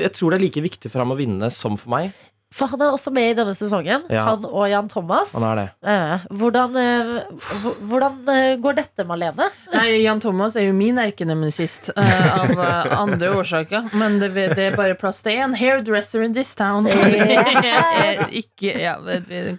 [0.00, 2.14] Jeg tror det er like viktig for ham å vinne som for meg.
[2.54, 4.04] For han er også med i denne sesongen.
[4.12, 4.28] Ja.
[4.28, 5.32] Han og Jan Thomas.
[5.34, 5.64] Han er det.
[5.90, 9.48] Eh, hvordan, eh, hvordan eh, går dette, Malene?
[9.72, 13.88] Nei, Jan Thomas er jo min erkenemesis uh, av eh, andre årsaker.
[13.98, 16.86] Men det, det er bare plass til én hairdresser in this town.
[16.86, 18.22] Yes.
[18.44, 18.94] Ikke, ja,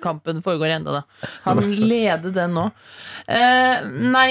[0.04, 1.04] kampen foregår ennå, da.
[1.50, 2.70] Han leder den nå.
[3.28, 3.86] Eh,
[4.16, 4.30] nei,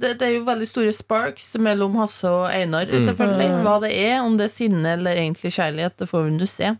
[0.00, 3.62] det, det er jo veldig store sparks mellom Hasse og Einar, selvfølgelig.
[3.66, 6.76] Hva det er, om det er sinne eller egentlig kjærlighet, det får vi nå se.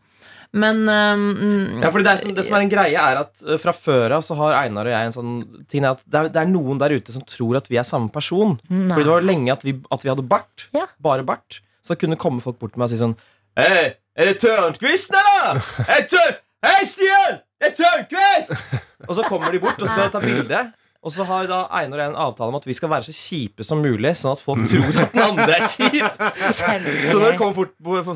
[0.52, 3.72] Men mm, Ja, fordi det, som- det som er en greie, er at eh, fra
[3.72, 6.50] før av så har Einar og jeg en sånn ting at det er, det er
[6.52, 8.58] noen der ute som tror at vi er samme person.
[8.68, 10.68] Fordi det var lenge at vi, at vi hadde bart.
[10.76, 10.86] Ja.
[11.02, 11.60] Bare bart.
[11.86, 13.16] Så kunne komme folk bort til meg og si sånn
[13.56, 15.60] Hei, er det Tørnquisten, eller?
[15.88, 16.34] Hei, tør
[16.66, 17.38] Hei, Stian!
[17.60, 18.50] Det er Tørnquist!
[19.08, 20.64] Og så kommer de bort og skal ta bilde.
[21.06, 23.14] Og så har da Einar og jeg en avtale om at vi skal være så
[23.14, 26.18] kjipe som mulig, sånn at folk tror at den andre er kjip.
[26.50, 27.54] Så når det kommer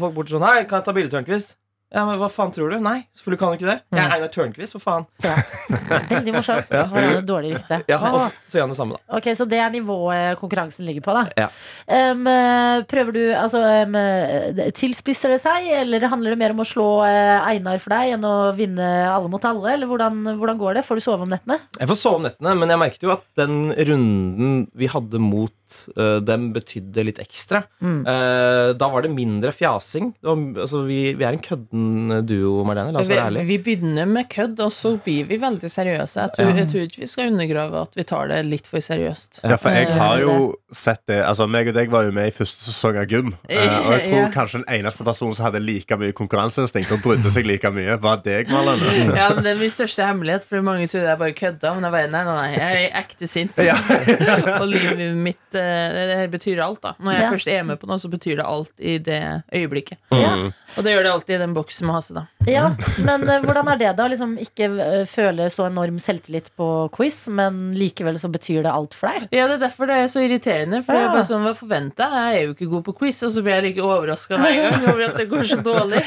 [0.02, 1.54] folk bort sånn Hei, kan jeg ta bilde, Tørnquist?
[1.90, 2.76] Ja, men hva faen tror du?
[2.78, 3.78] Nei, selvfølgelig kan du ikke det.
[3.90, 5.06] Jeg er Einar Tørnquist, for faen.
[6.12, 6.68] Veldig morsomt.
[6.70, 7.80] Så får det et dårlig rykte.
[7.90, 9.16] Ja, og så gjør han det samme, da.
[9.18, 11.24] Ok, Så det er nivået konkurransen ligger på, da.
[11.40, 11.48] Ja.
[11.90, 16.86] Eh, prøver du Altså, eh, tilspisser det seg, eller handler det mer om å slå
[17.08, 19.74] eh, Einar for deg enn å vinne alle mot alle?
[19.74, 20.86] Eller hvordan, hvordan går det?
[20.86, 21.58] Får du sove om nettene?
[21.74, 25.54] Jeg får sove om nettene, men jeg merket jo at den runden vi hadde mot
[25.96, 27.62] øh, dem, betydde litt ekstra.
[27.80, 28.00] Mm.
[28.06, 30.12] Uh, da var det mindre fjasing.
[30.20, 32.92] Det var, altså, vi, vi er en kødden duo, Marlene.
[32.94, 33.46] La oss være ærlige.
[33.50, 36.20] vi begynner med kødd, og så blir vi veldig seriøse.
[36.20, 39.42] Jeg tror, jeg tror ikke vi skal undergrave at vi tar det litt for seriøst.
[39.44, 40.34] Ja, for jeg Eh, har jo
[40.72, 43.32] sett det Altså, meg og deg var jo med i første sesong av Gym.
[43.48, 44.28] Uh, og jeg tror Ja.
[44.34, 48.20] kanskje den eneste personen som hadde like mye konkurranseinstinkt og brydde seg like mye, var
[48.24, 49.14] deg, Marlene.
[49.20, 51.74] Ja, men Det er min største hemmelighet, for mange trodde jeg bare kødda.
[51.74, 53.58] Men jeg bare, nei, nei, nei, jeg er ekte sint.
[54.60, 56.94] og livet mitt Det her betyr alt, da.
[56.98, 57.30] Når jeg Ja.
[57.34, 59.20] først er med på noe, så betyr det alt i det
[59.52, 59.98] øyeblikket.
[60.12, 60.32] Ja.
[60.76, 62.26] Og det gjør det alltid i den boksen med Hasse, da.
[62.46, 62.68] Ja,
[63.04, 64.06] men eh, hvordan er det da?
[64.08, 68.94] Liksom ikke eh, føle så enorm selvtillit på quiz, men likevel så betyr det alt
[68.94, 69.28] for deg?
[69.32, 70.82] Ja, det er derfor det er så irriterende.
[70.84, 71.00] For Ja.
[71.00, 72.34] jeg er bare sånn, hva forventer jeg?
[72.34, 74.88] Jeg er jo ikke god på quiz, og så blir jeg like overraska hver gang
[74.94, 76.04] over at det går så dårlig.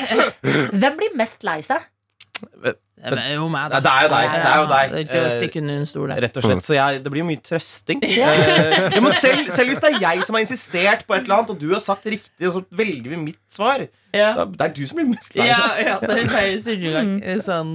[0.80, 1.82] Hvem blir mest lei seg?
[3.04, 3.80] Det er jo meg, da.
[3.84, 4.94] det er jo deg, det er jo deg.
[5.10, 6.14] Det er å stikke under en stol.
[6.24, 8.04] Rett og slett, Så jeg, det blir jo mye trøsting.
[8.24, 11.42] Eh, ja, men selv, selv hvis det er jeg som har insistert på et eller
[11.42, 13.84] annet, og du har sagt riktig, og så velger vi mitt svar,
[14.14, 14.46] Ja.
[14.46, 15.88] det er du som blir mest lei Ja, deg.
[15.88, 17.14] ja, det er feil undergang.
[17.42, 17.72] Sånn.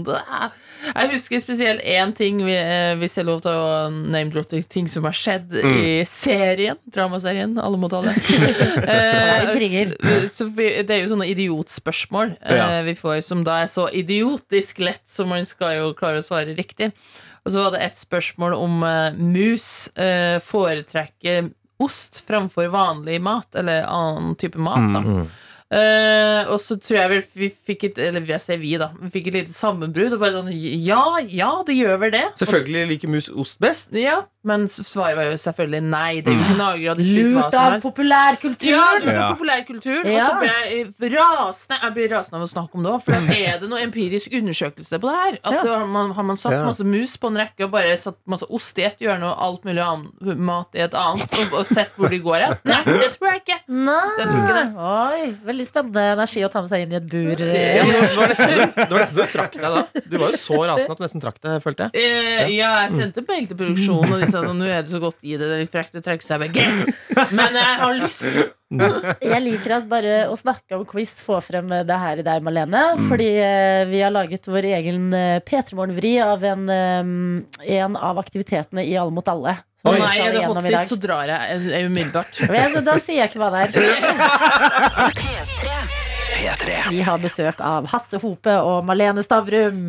[0.94, 5.02] Jeg husker spesielt én ting, eh, hvis jeg er lov til å name-droppe ting som
[5.08, 6.78] har skjedd i serien.
[6.94, 8.14] Dramaserien Alle mot alle.
[8.88, 12.68] Eh, det er jo sånne idiotspørsmål eh, Ja.
[12.86, 16.54] vi får, som da er så idiotisk lett, så man skal jo klare å svare
[16.56, 16.92] riktig.
[17.44, 18.78] Og så var det et spørsmål om
[19.18, 19.88] mus
[20.44, 24.88] foretrekker ost framfor vanlig mat, eller annen type mat.
[24.94, 25.26] da
[25.68, 28.86] Eh, og så tror jeg vel vi fikk et Eller jeg ser vi, da.
[29.02, 30.14] Vi fikk et lite sammenbrudd.
[30.16, 32.24] Og bare sånn Ja, ja, det gjør vel det.
[32.40, 33.92] Selvfølgelig liker mus ost best.
[33.92, 36.20] Ja, Men svaret var jo selvfølgelig nei.
[36.24, 38.64] Det er jo gnagere, og de spiser hva Lurt som av helst.
[38.68, 39.28] Ja, lurt av Ja.
[39.34, 40.04] populærkulturen.
[40.06, 40.28] Og Ja.
[40.28, 43.34] så ble jeg rasende Jeg blir rasende av å snakke om det òg, for da
[43.34, 45.38] er det noe empirisk undersøkelse på det her.
[45.44, 45.62] At Ja.
[45.62, 46.64] da har, man, har man satt Ja.
[46.64, 49.64] masse mus på en rekke og bare satt masse ost i et hjørne og alt
[49.64, 52.56] mulig annen mat i et annet, og, og sett hvor de går hen?
[52.64, 53.58] Nei, det tror jeg ikke.
[53.68, 54.08] Nei.
[54.18, 54.66] Jeg tror ikke det.
[54.78, 57.36] Oi, veldig spennende energi å ta med seg inn i et bur.
[57.38, 58.48] Ja, men det var nesten
[58.88, 59.82] det var nesten så du trakk deg da.
[60.08, 61.90] Du var jo så rasende at du nesten trakk deg, følte jeg.
[61.98, 65.00] Eh, ja, jeg sendte mail til produksjonen, og de sa sånn, nå er det så
[65.02, 65.44] godt i det.
[65.44, 66.42] Det er litt frekt å trekke seg.
[66.42, 66.94] med Greit,
[67.34, 68.54] men jeg har lyst.
[68.68, 72.82] Jeg liker at bare å snakke om quiz får frem det her i deg, Malene.
[73.08, 78.20] Fordi eh, vi har laget vår egen uh, P3 Morgen-vri av en, eh, en av
[78.20, 79.56] aktivitetene i Alle mot alle.
[79.86, 82.40] Å nei, er det hot seat, så drar jeg umiddelbart.
[82.88, 83.70] Da sier jeg ikke hva det er.
[86.38, 86.80] P3.
[86.90, 89.88] Vi har besøk av Hasse Hope og Malene Stavrum.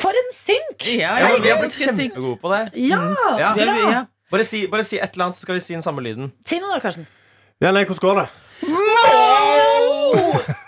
[0.00, 0.86] For en synk!
[0.96, 2.62] Ja, Ja, ja, vi har blitt kjempegode på det.
[2.88, 3.00] Ja,
[3.38, 3.50] Ja.
[3.54, 3.90] Er- bra.
[3.92, 4.02] ja.
[4.30, 6.32] Bare si, bare si et eller annet, så skal vi si den samme lyden.
[6.46, 7.06] Si noe da, Karsten.
[7.60, 8.28] Ja, nei, hvordan går det?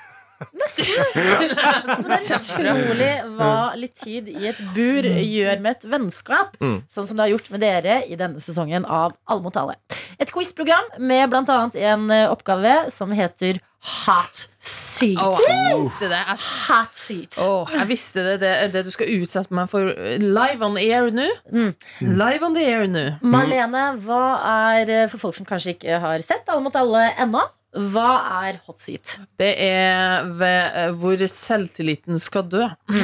[1.15, 6.57] Men det er utrolig hva litt tid i et bur gjør med et vennskap.
[6.63, 6.79] Mm.
[6.91, 9.77] Sånn som det har gjort med dere i denne sesongen av Alle mot alle.
[10.21, 15.19] Et quizprogram med annet en eh, oppgave som heter Hot Seat.
[15.19, 16.19] Oh, jeg visste det.
[16.21, 16.39] Jeg,
[16.69, 17.39] Hot Seat.
[17.43, 18.35] Åh, jeg visste det.
[18.43, 21.27] Det, det du skal utsette meg for eh, live on the air nå.
[21.51, 21.73] Mm.
[22.21, 23.05] Live on the air nå.
[23.27, 27.43] Marlene, hva er, eh, for folk som kanskje ikke har sett Alle mot alle ennå,
[27.73, 28.09] hva
[28.45, 29.15] er hot seat?
[29.41, 32.67] Det er ved, eh, hvor selvtilliten skal dø.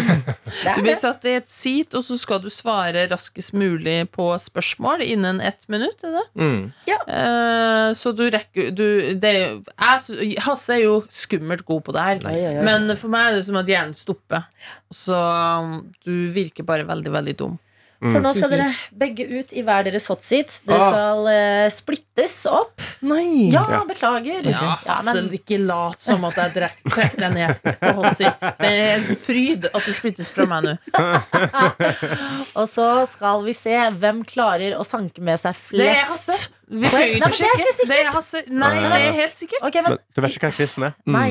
[0.68, 5.04] Du blir satt i et seat, og så skal du svare raskest mulig på spørsmål
[5.06, 6.02] innen ett minutt.
[6.04, 6.24] Er det?
[6.36, 6.62] Mm.
[6.88, 8.84] Eh, så du rekker du,
[9.16, 12.60] det, er jeg, Hasse er jo skummelt god på det her.
[12.66, 14.44] Men for meg er det som at hjernen stopper.
[14.92, 17.56] Så um, du virker bare veldig, veldig dum.
[17.98, 20.60] For nå skal dere begge ut i hver deres hot seat.
[20.68, 20.90] Dere Ah.
[20.92, 22.80] skal eh, splittes opp.
[23.02, 23.48] Nei!
[23.50, 23.80] Ja, Ja.
[23.88, 24.44] beklager.
[24.46, 28.16] Ja, Ja, men så ikke lat som at jeg drek- trekker deg ned på hot
[28.16, 28.38] seat.
[28.40, 30.76] Det er en fryd at du splittes fra meg nå.
[32.58, 35.82] Og så skal vi se hvem klarer å sanke med seg flest.
[35.82, 36.38] Det er Hasse.
[36.68, 37.88] Vi trenger nei, men ikke det er ikke.
[37.88, 38.42] Det er Hasse.
[38.48, 39.62] Nei, det er helt sikkert.
[39.68, 40.94] Ok, men Men, du vet ikke hva quizen er?
[41.06, 41.30] Nei.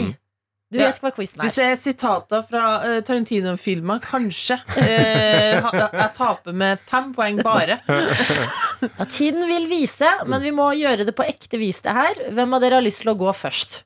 [0.67, 1.61] Du vet ikke hva quizen Hvis er.
[1.61, 4.57] det er sitater fra uh, Tarantino-filmer, kanskje.
[4.75, 7.79] Uh, ha, jeg taper med fem poeng bare.
[7.87, 12.19] Ja, tiden vil vise, men vi må gjøre det på ekte vis, det her.
[12.35, 13.79] Hvem av dere har lyst til å gå først?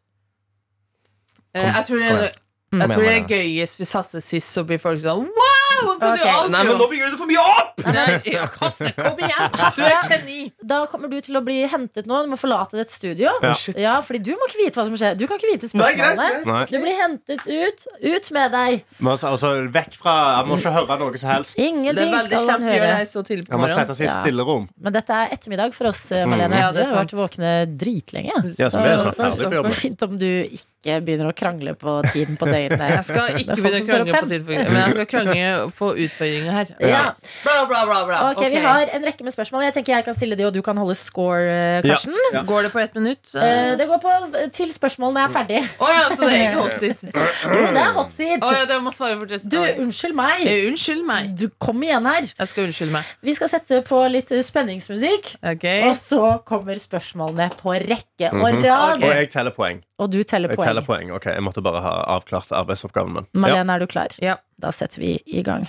[1.55, 2.31] Eh, jeg tror det, jeg,
[2.79, 5.70] jeg tror det er gøyest hvis Hasse sist, så blir folk sånn Wow!
[5.89, 6.23] Han kan okay.
[6.23, 6.51] jo alt!
[6.53, 7.83] Nei, men nå bygger du det for mye opp!
[7.91, 9.59] Nei, kasse, kom igjen!
[9.81, 10.39] Du er geni.
[10.67, 12.21] Da kommer du til å bli hentet nå.
[12.25, 13.31] Du må forlate ditt studio.
[13.41, 13.53] Ja.
[13.79, 15.15] Ja, fordi du må ikke vite hva som skjer.
[15.17, 16.33] Du kan ikke vite Nei, greit, spørsmålene.
[16.35, 16.49] greit.
[16.51, 16.63] Nei.
[16.71, 17.85] Du blir hentet ut.
[18.01, 18.83] Ut med deg.
[18.99, 21.55] Men altså, altså, vekk fra Jeg må ikke høre noe som helst.
[21.57, 23.07] Det Ingenting skal gjøre høre.
[23.09, 24.57] så tidlig på Jeg må sette seg i Ja.
[24.81, 26.31] Men dette er ettermiddag for oss, Malene.
[26.35, 26.61] Malene.
[26.61, 27.51] Ja, det er vi har vært våkne
[27.83, 28.37] dritlenge.
[28.59, 29.73] Ja, så det er så ferdig på.
[29.81, 32.83] Fint om du ikke begynner å krangle på tiden på døgnet.
[32.95, 35.91] Jeg skal ikke begynne å krangle på tiden på døgnet, men jeg skal krangle på
[36.05, 36.71] utfordringer her.
[36.79, 37.01] Ja.
[37.43, 38.19] Bra, bra, bra, bra.
[38.31, 38.49] Okay, okay.
[38.55, 39.63] Vi har en rekke med spørsmål.
[39.67, 41.81] Jeg tenker jeg kan stille de, og du kan holde score, Ja.
[41.85, 42.15] Karsten.
[42.33, 42.43] Ja.
[42.47, 43.23] Går det på ett minutt?
[43.35, 44.15] Uh, Det går på
[44.53, 45.61] til spørsmålene er ferdig.
[45.79, 47.03] Oh, ja, så det er ikke hot seat.
[47.51, 48.43] Jo, det er hot seat.
[48.43, 49.25] Oh, ja, det må svare for.
[49.51, 50.43] Du, unnskyld meg.
[50.47, 51.31] Eh, Unnskyld meg.
[51.39, 52.27] Du, kom igjen her.
[52.37, 53.03] Jeg skal unnskylde meg.
[53.25, 55.35] Vi skal sette på litt spenningsmusikk.
[55.43, 55.83] okay.
[55.89, 58.63] Og så kommer spørsmålene på rekke og Mhm.
[58.65, 59.03] rad.
[59.03, 59.81] Og jeg teller poeng.
[60.01, 60.67] Og du teller Jeg poeng.
[60.67, 61.11] teller poeng.
[61.13, 63.45] Ok, Jeg måtte bare ha avklart arbeidsoppgaven min.
[63.45, 63.61] Ja.
[63.61, 64.07] Er du klar?
[64.21, 64.35] Ja.
[64.61, 65.67] Da setter vi i gang.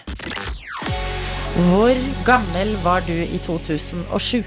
[1.69, 1.93] Hvor
[2.25, 4.45] gammel var du i 2007?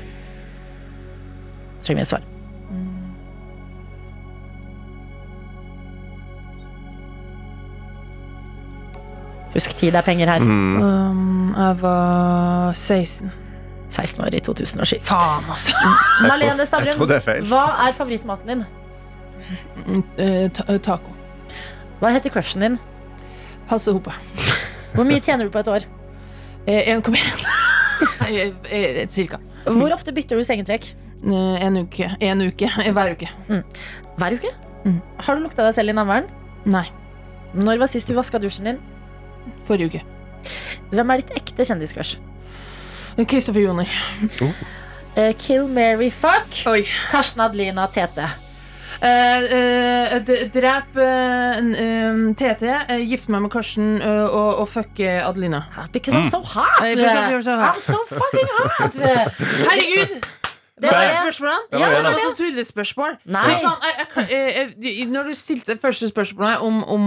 [1.85, 2.23] Trenger vi et svar.
[9.53, 10.39] Husk, tid er penger her.
[10.43, 10.81] Mm.
[10.81, 13.31] Um, jeg var 16.
[13.89, 14.97] 16 år i 2007.
[15.05, 15.71] Faen, altså.
[16.25, 17.05] Malene Stavrum,
[17.47, 18.65] hva er favorittmaten din?
[20.17, 21.13] Eh, ta eh, taco.
[22.01, 22.77] Hva heter crushen din?
[23.69, 24.13] Hasse Hope.
[24.95, 25.85] Hvor mye tjener du på et år?
[26.65, 27.43] Eh, 1,1.
[28.23, 28.29] Nei,
[28.73, 29.37] eh, Cirka.
[29.67, 30.87] Hvor ofte bytter du sengetrekk?
[31.21, 32.07] En uke.
[32.25, 32.69] En uke.
[32.89, 33.29] Hver uke.
[34.17, 34.49] Hver uke?
[34.81, 34.95] Mm.
[35.27, 36.25] Har du lukta deg selv i navlen?
[36.65, 36.87] Nei.
[37.53, 38.81] Når var sist du vaska dusjen din?
[39.69, 40.01] Forrige uke.
[40.89, 42.17] Hvem er ditt ekte kjendiscrush?
[43.29, 43.93] Kristoffer Joner.
[45.15, 46.49] Eh, Kill, Mary, fuck.
[46.67, 46.81] Oi.
[47.11, 48.27] Karsten Adlina Tete.
[49.01, 50.21] Eh, eh,
[50.53, 51.59] drep eh,
[52.39, 52.63] TT,
[53.05, 55.65] gifte meg med Karsten og, og fucke Adelina.
[55.91, 56.81] Because I'm so hot!
[56.81, 57.75] Because you're so hot.
[57.75, 58.93] I'm so fucking hot!
[59.69, 60.25] Herregud!
[60.75, 63.13] Det var et var Ja, det, var sånn tullespørsmål.
[63.31, 67.05] Jeg, jeg, når du stilte første spørsmålet om, om,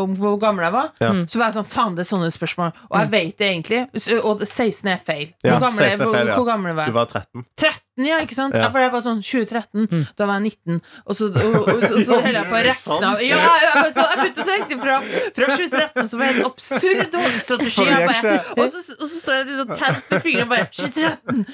[0.00, 1.10] om hvor gammel jeg var, Ja.
[1.28, 2.72] så var jeg sånn faen, det er sånne spørsmål.
[2.88, 3.82] Og jeg vet det egentlig.
[4.24, 5.34] Og 16 er feil.
[5.44, 6.38] Hvor gammel, ja, er hvor, feil, ja.
[6.38, 7.44] hvor gammel var Du var 13.
[7.60, 8.54] 13, ja, ikke sant?
[8.56, 8.64] Ja.
[8.66, 8.70] Ja.
[8.74, 10.80] For det var sånn 2013, da var jeg 19.
[11.04, 14.06] Og så, og, og, og, så, holder jeg på å rekne av Ja, jeg, så
[14.06, 14.96] jeg begynte å tenke fra,
[15.36, 17.86] fra 2013, som var en absurd dårlig strategi.
[17.86, 20.66] Jeg jeg bare, og, så, og så står jeg litt sånn tent med fingrene bare
[20.74, 21.44] 2013,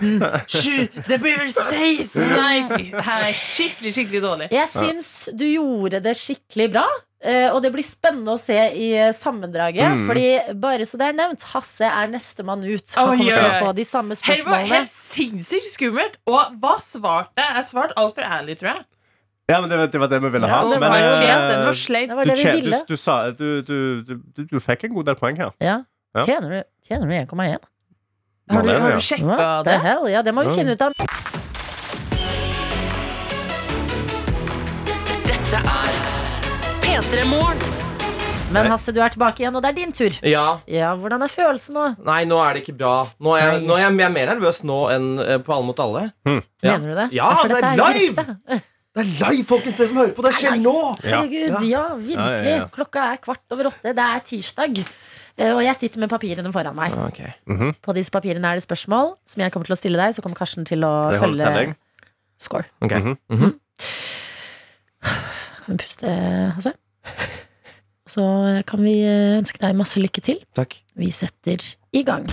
[0.00, 0.24] 19,
[0.56, 2.24] 7 Det blir vel 16!
[2.36, 2.56] Nei.
[2.96, 4.48] Her er skikkelig, skikkelig dårlig.
[4.54, 6.86] Jeg syns du gjorde det skikkelig bra.
[7.22, 9.92] Eh, Og det blir spennende å se i eh, sammendraget.
[9.96, 10.06] Mm.
[10.08, 10.26] Fordi
[10.62, 12.94] bare så det er nevnt, Hasse er nestemann ut.
[12.96, 13.62] Han kommer til å oi, oi.
[13.64, 14.74] få de samme Her var spørsmålene.
[14.74, 16.18] helt sinnssykt skummelt.
[16.26, 17.56] Og hva svarte jeg?
[17.60, 18.84] Jeg svarte altfor ærlig, tror jeg.
[19.48, 20.56] Ja, men det, var- det var det vi ville ha.
[20.58, 20.90] Ja, det Men.
[20.90, 22.80] Det du, vi ville.
[22.82, 25.52] du, du, sa, du, du, du, du, du fikk en god del poeng her.
[25.62, 25.80] Ja.
[26.16, 26.22] Ja.
[26.24, 26.62] Tjener du,
[27.06, 27.58] du 1,1?
[28.50, 29.78] Har du, har du sjekka det?
[29.82, 30.08] hell?
[30.10, 31.44] Ja, det må vi finne ut av.
[37.06, 40.14] Men Hasse, du er tilbake igjen, og det er din tur.
[40.26, 40.44] Ja.
[40.70, 41.84] Ja, Hvordan er følelsen nå?
[42.06, 42.92] Nei, nå er det ikke bra.
[43.22, 45.66] Nå er jeg, nå er jeg, jeg er mer nervøs nå enn eh, på Alle
[45.68, 46.02] mot alle.
[46.26, 46.76] Ja.
[46.76, 47.06] Mener du det?
[47.14, 48.24] Ja, det dette er live!
[48.96, 49.76] Det er live, folkens!
[49.82, 50.74] Det som hører på, det skjer nå!
[51.04, 52.16] Herregud, ja, virkelig.
[52.16, 52.68] Ja, ja, ja.
[52.78, 53.92] Klokka er kvart over åtte.
[53.98, 54.80] Det er tirsdag.
[55.36, 56.96] Eh, Og jeg sitter med papirene foran meg.
[57.06, 57.20] Ok.
[57.84, 60.16] På disse papirene er det spørsmål som jeg kommer til å stille deg.
[60.16, 61.76] Så kommer Karsten til å holder følge telling.
[62.40, 62.66] score.
[62.82, 62.96] Ok.
[62.98, 63.18] Mhm.
[63.36, 63.54] Mhm.
[65.66, 66.16] Kan du puste,
[66.56, 66.72] Hasse?
[68.06, 68.22] Så
[68.68, 70.38] kan vi eh, ønske deg masse lykke til.
[70.56, 70.78] Takk.
[70.96, 72.28] Vi setter i gang.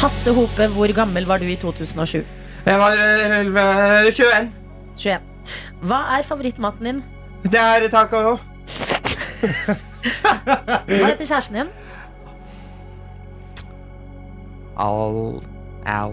[0.00, 2.20] Hasse Hope, hvor gammel var du i 2007?
[2.66, 4.52] Jeg var eh, eh, 21.
[4.96, 5.20] 21.
[5.80, 7.02] Hva er favorittmaten din?
[7.48, 8.36] Det er taco.
[9.40, 11.72] Hva heter kjæresten din?
[14.80, 15.40] Al...
[15.88, 16.12] Al.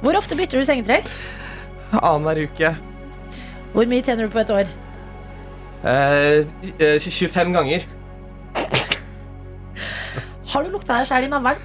[0.00, 1.08] Hvor ofte bytter du sengetrekk?
[2.00, 2.74] Annenhver uke.
[3.74, 4.70] Hvor mye tjener du på et år?
[5.84, 6.46] Eh,
[6.78, 7.86] eh, 25 ganger.
[10.52, 11.58] Har du lukta deg sjæl i navlen?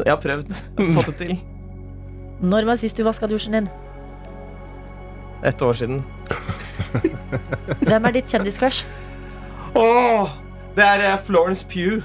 [0.00, 0.50] Jeg har prøvd.
[0.50, 1.38] Jeg har fått det til.
[2.40, 3.68] Når var sist du vaska dusjen din?
[5.46, 6.02] Et år siden.
[7.88, 8.82] Hvem er ditt kjendiscrush?
[9.78, 10.32] Åh,
[10.76, 12.02] det er eh, Florence Pugh.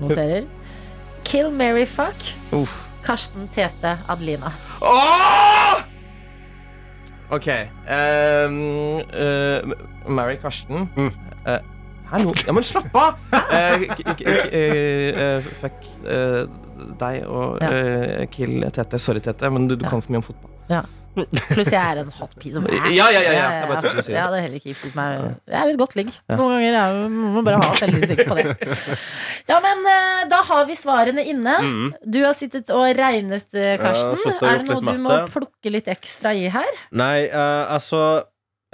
[0.00, 0.48] Noterer.
[1.24, 2.24] Kill, Mary fuck.
[2.56, 2.80] Uff.
[3.04, 4.54] Karsten, Tete, Adelina.
[4.80, 5.53] Åh!
[7.30, 7.46] Ok.
[7.88, 9.74] Um, uh,
[10.08, 10.88] Mary Karsten.
[10.96, 11.10] Mm.
[11.46, 11.58] Eh,
[12.10, 12.32] hallo?
[12.46, 13.14] Ja, men slapp av!
[13.32, 13.82] Eh,
[14.20, 15.78] eh, eh, fuck
[17.00, 18.26] deg og Ja.
[18.32, 18.98] kill Tete.
[19.00, 19.90] Sorry, Tete, men du, du Ja.
[19.90, 20.50] kan for mye om fotball.
[21.14, 22.88] Pluss jeg er en hot piece of ass.
[22.94, 23.44] Ja, ja, ja, ja.
[23.60, 25.26] Jeg bare jeg, ja, er heller ikke giftet meg.
[25.50, 26.10] Jeg er et godt ligg.
[26.32, 28.46] Noen ganger er jo- må man bare ha selvinnsikt på det.
[29.50, 31.58] Ja, men eh, da har vi svarene inne.
[31.60, 31.90] Mhm.
[32.10, 34.16] Du har sittet og regnet, eh, Karsten.
[34.24, 36.70] Ja, er det noe du må plukke litt ekstra i her?
[36.96, 38.00] Nei, uh, altså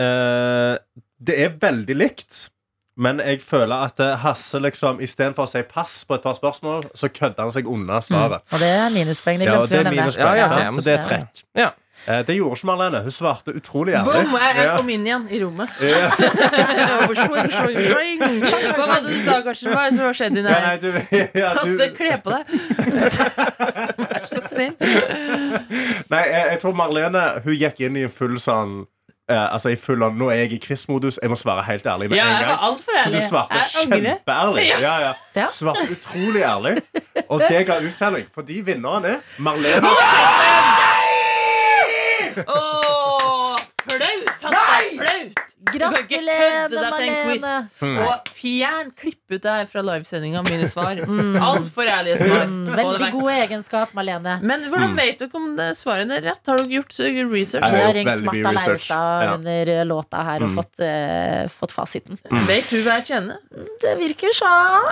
[0.01, 0.77] uh,
[1.21, 2.47] Det er veldig likt.
[3.01, 7.09] Men jeg føler at Hasse liksom istedenfor å si pass på et par spørsmål, så
[7.09, 8.43] kødder han seg unna svaret.
[8.53, 9.39] Og det er minuspoeng.
[9.41, 10.19] Det Ja, og vi det å er nevne.
[10.21, 11.41] Ja, ja, så det er trekk.
[11.57, 11.71] Ja.
[12.07, 13.03] Eh, det gjorde ikke Marlene.
[13.05, 14.13] Hun svarte utrolig ærlig.
[14.13, 14.37] Boom!
[14.41, 15.75] Jeg, jeg kom inn igjen i rommet.
[15.85, 16.09] Ja.
[18.77, 19.73] Hva var det du sa, Karsten?
[19.75, 20.89] Hva er har skjedd nei, du,
[21.37, 22.43] ja, Hasse, kle på deg.
[24.01, 24.75] Vær så snill.
[26.11, 28.73] nei, jeg, jeg tror Marlene Hun gikk inn i en full sånn
[29.31, 32.11] eh, Altså i full on, Nå er jeg i quiz-modus, jeg må svare helt ærlig
[32.11, 32.79] med Ja, en gang.
[33.05, 34.69] Så du svarte kjempeærlig.
[34.81, 35.13] Ja, ja.
[35.37, 35.49] Ja.
[35.55, 36.79] Svarte utrolig ærlig.
[37.29, 38.31] Og det ga uttelling.
[38.35, 39.95] Fordi vinneren er Marlene.
[42.37, 44.01] Åh, flaut!
[44.41, 44.51] Tante, flaut!
[44.51, 46.71] Du kan ikke kødde Gratulerer,
[47.29, 47.43] quiz.
[47.45, 48.07] Marlene.
[48.07, 50.97] Og fjern, klipp ut det her fra livesendinga, mine svar.
[51.51, 52.47] Altfor ærlige svar.
[52.49, 54.39] Mm, Veldig god egenskap, Marlene.
[54.41, 56.41] Men hvordan vet dere om det svarene er rett?
[56.49, 56.97] Har dere gjort
[57.35, 57.75] research?
[57.77, 59.35] Jeg har ringt Martha Leirstad Leivestad Ja.
[59.37, 62.19] under eh, låta her og fått, uh, fått fasiten.
[62.49, 63.43] Vet hun hva jeg kjenner?
[63.85, 64.89] Det virker sånn.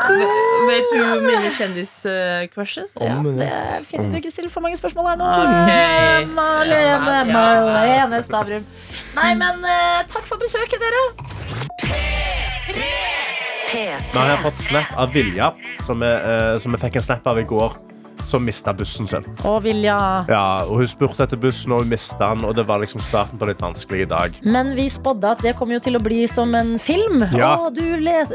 [0.68, 2.94] Vet hun mine kjendis-crushes?
[3.00, 5.32] Ja, det er fint at du ikke stiller for mange spørsmål her nå.
[5.48, 6.28] Okay.
[6.36, 7.24] Marlene, Ja, ja.
[7.32, 8.68] Marlene Stavrum.
[9.18, 11.02] Nei, men eh, takk for besøket, dere.
[13.68, 13.82] Vi
[14.14, 15.50] har her fått snap av Vilja,
[15.86, 17.74] som vi, eh, som vi fikk en snap av i går.
[18.26, 19.24] Som mista bussen sin.
[19.44, 19.98] Å, Vilja.
[20.28, 22.44] Ja, og Hun spurte etter bussen, og hun mista den.
[22.48, 24.36] Og det var liksom starten på en litt vanskelig dag.
[24.42, 27.24] Men vi spådde at det kom jo til å bli som en film.
[27.36, 27.54] Ja.
[27.58, 27.82] Å, du,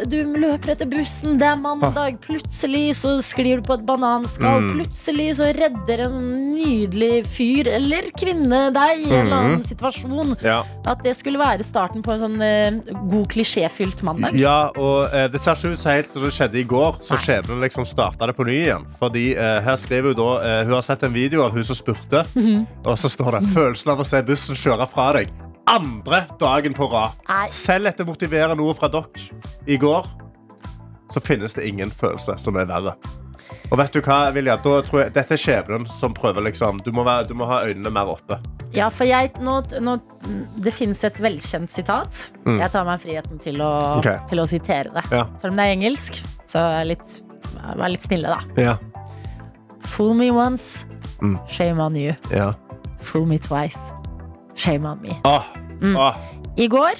[0.09, 2.19] du løper etter bussen, det er mandag.
[2.23, 4.63] Plutselig så sklir du på et bananskall.
[4.67, 4.73] Mm.
[4.79, 10.35] Plutselig så redder en sånn nydelig fyr eller kvinne deg i en eller annen situasjon.
[10.45, 12.79] Ja, At det skulle være starten på en sånn eh,
[13.11, 14.37] god klisjéfylt mandag.
[14.39, 16.99] ja og eh, Det ser ikke ut som helt som det skjedde i går.
[17.03, 18.85] Så skjebnen liksom starta det på ny igjen.
[18.99, 21.77] Fordi eh, her skriver Hun da uh, Hun har sett en video av hun som
[21.77, 22.67] spurte, Mhm.
[22.85, 25.33] og så står det 'Følelsen av å se bussen kjøre fra deg'.
[25.67, 27.11] Andre dagen på rad.
[27.49, 29.07] Selv etter motiverende ord fra dere
[29.67, 30.07] i går,
[31.11, 32.95] så finnes det ingen følelse som er verre.
[33.71, 34.57] Og vet du hva, Vilja?
[34.61, 37.63] Da tror jeg, dette er skjebnen som prøver liksom Du må, være, du må ha
[37.65, 38.39] øynene mer oppe.
[38.73, 39.97] Ja, for jeg, nå, nå,
[40.63, 42.31] det finnes et velkjent sitat.
[42.45, 42.57] Mm.
[42.59, 44.17] Jeg tar meg friheten til å, okay.
[44.29, 45.03] til å sitere det.
[45.11, 45.27] Ja.
[45.41, 46.17] Selv om det er engelsk,
[46.49, 47.19] så vær litt,
[47.93, 48.39] litt snille, da.
[48.61, 48.75] Ja.
[49.83, 50.85] Fool me once,
[51.21, 51.37] Mm.
[51.47, 52.13] shame on you.
[52.31, 52.53] Ja.
[52.99, 53.79] Fool me twice,
[54.55, 55.17] shame on me.
[55.25, 55.43] Ah.
[55.81, 55.95] Mm.
[55.97, 56.15] Ah.
[56.57, 56.99] I går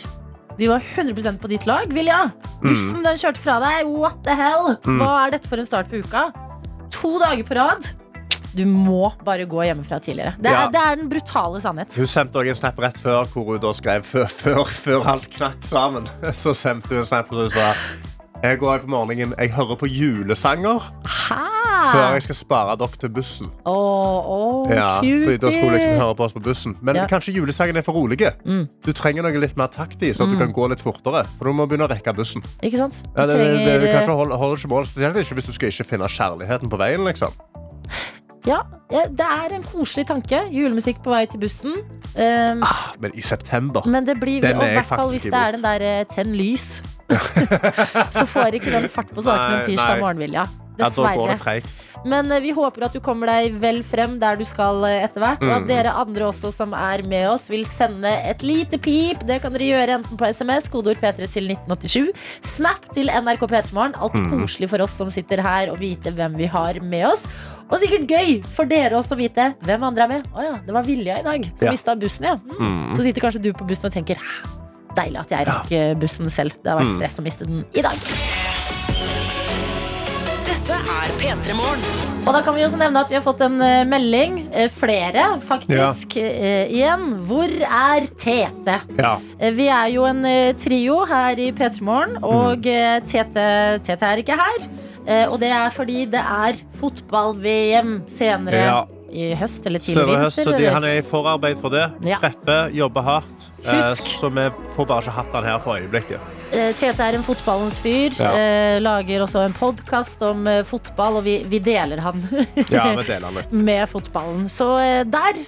[0.57, 2.29] vi var 100% på ditt lag, Vilja.
[2.61, 3.87] Bussen den kjørte fra deg.
[3.89, 4.75] What the hell?
[4.85, 4.99] Mm.
[5.01, 6.27] Hva er dette for en start på uka?
[6.93, 7.87] To dager på rad.
[8.53, 10.35] Du må bare gå hjemmefra tidligere.
[10.37, 10.67] Det er, Ja.
[10.69, 11.89] det er den brutale sannhet.
[11.97, 15.25] Hun sendte også en snap rett før hvor hun da skrev før, før, før alt
[15.33, 16.05] knakk sammen.
[16.33, 17.73] Så sendte hun en snap hvor hun sa
[18.43, 20.83] jeg går på morgenen, jeg hører på julesanger
[21.93, 23.49] før jeg skal spare dere til bussen.
[23.65, 26.75] Åh, oh, Ja, fordi da skulle liksom høre på oss på bussen.
[26.81, 27.05] Men Ja.
[27.07, 28.31] kanskje julesangen er for rolige.
[28.45, 28.67] Mm.
[28.85, 31.25] Du trenger noe litt mer takt i, så at du kan gå litt fortere.
[31.37, 32.43] For du må begynne å rekke bussen.
[32.61, 33.03] Ikke sant?
[33.15, 35.67] Du Ja, det, det, det, kanskje holder, holder ikke mål, spesielt ikke hvis du skal
[35.69, 37.03] ikke finne kjærligheten på veien.
[37.05, 37.31] liksom.
[38.45, 40.41] ja, det er en koselig tanke.
[40.51, 41.73] Julemusikk på vei til bussen.
[42.15, 42.63] Um,
[42.99, 45.51] Men i september Men det blir Den er i jeg hvert fall hvis det er
[45.55, 46.83] den der eh, tenn lys.
[48.15, 50.45] så får ikke den fart på saken en Nei, tirsdag morgen, Vilja.
[50.73, 51.61] Dessverre.
[52.09, 55.21] Men eh, vi håper at du kommer deg vel frem der du skal eh, etter
[55.21, 55.43] hvert.
[55.45, 55.67] Og at Mm.
[55.69, 59.21] dere andre også som er med oss, vil sende et lite pip.
[59.27, 62.09] Det kan dere gjøre enten på SMS, kodeord P3 til 1987,
[62.55, 63.93] Snap til NRK P3morgen.
[64.01, 64.31] Alltid Mm.
[64.41, 67.27] koselig for oss som sitter her, å vite hvem vi har med oss.
[67.69, 70.27] Og sikkert gøy for dere også å vite hvem andre er med.
[70.33, 71.71] Å ja, det var Vilja i dag som Ja.
[71.71, 72.35] mista bussen, ja.
[72.35, 72.57] Mm.
[72.89, 72.93] Mm.
[72.97, 74.62] Så sitter kanskje du på bussen og tenker "Hæ,
[74.95, 75.93] deilig at jeg rakk ja.
[75.99, 76.55] bussen selv.
[76.63, 76.97] Det har vært Mm.
[76.99, 77.95] stress å miste den i dag.
[80.43, 81.83] Dette er P3 Morgen.
[82.23, 85.25] Og da kan vi også nevne at vi har fått en eh, melding, eh, flere
[85.43, 86.29] faktisk, ja.
[86.71, 87.17] igjen.
[87.27, 88.77] Hvor er Tete?
[88.99, 89.17] Ja.
[89.39, 93.07] Eh, vi er jo en eh, trio her i P3 Morgen, og mm.
[93.11, 93.45] Tete,
[93.83, 94.67] Tete er ikke her.
[95.03, 98.81] Eh, og det er fordi det er fotball-VM senere Ja.
[99.13, 100.23] I høst eller tidlig vinter.
[100.25, 101.85] høst, så de, han er i forarbeid for det.
[102.09, 102.17] Ja.
[102.21, 103.47] Prepper, jobber hardt.
[103.63, 104.07] Eh, Husk.
[104.19, 106.19] så vi får bare ikke hatt han her for øyeblikket.
[106.53, 108.13] Eh, Tete er en fotballens fyr.
[108.19, 108.31] Ja.
[108.37, 112.21] eh, lager også en podkast om fotball, og vi, vi deler han
[112.69, 113.53] Ja, vi deler han litt.
[113.69, 114.49] med fotballen.
[114.49, 114.67] Så
[115.09, 115.39] der,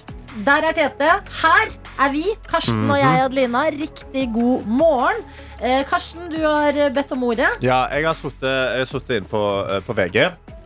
[0.46, 1.12] der er Tete.
[1.42, 1.74] Her
[2.06, 3.02] er vi, Karsten og Mhm.
[3.02, 3.64] jeg, Adelina.
[3.70, 5.22] Riktig god morgen.
[5.60, 7.48] Eh, Karsten, du har bedt om ordet.
[7.64, 9.42] Ja, jeg har sittet- inne inn på,
[9.86, 10.16] på VG,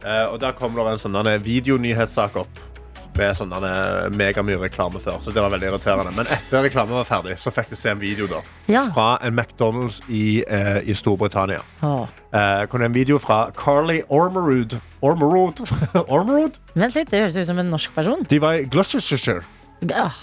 [0.05, 2.59] eh, og der kommer det en sånn videonyhetssak opp.
[3.19, 3.51] Med sånn
[4.17, 6.13] megamye reklame før, så det var veldig irriterende.
[6.17, 8.41] Men etter reklamen var ferdig, så fikk du se en video da,
[8.71, 8.85] Ja.
[8.95, 11.61] fra en McDonald's i, eh, i Storbritannia.
[11.83, 14.79] Eh, kom en video fra Carly Ormerud.
[15.03, 15.61] Ormerud?
[16.09, 16.59] Ormerud?
[16.75, 18.23] Vent litt, det høres ut som en norsk person.
[18.29, 19.43] De var i Gloucestershire.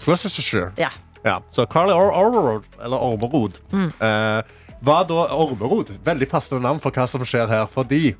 [0.05, 0.71] Gloucestershire.
[0.77, 0.89] Ja.
[1.25, 3.87] Ja, så Carly Or Ormerod, eller Ormerod, Mm.
[3.99, 4.41] eh,
[4.81, 5.89] var da Ormerod.
[6.05, 7.65] Veldig passende navn for hva som skjer her.
[7.67, 8.15] Fordi eh,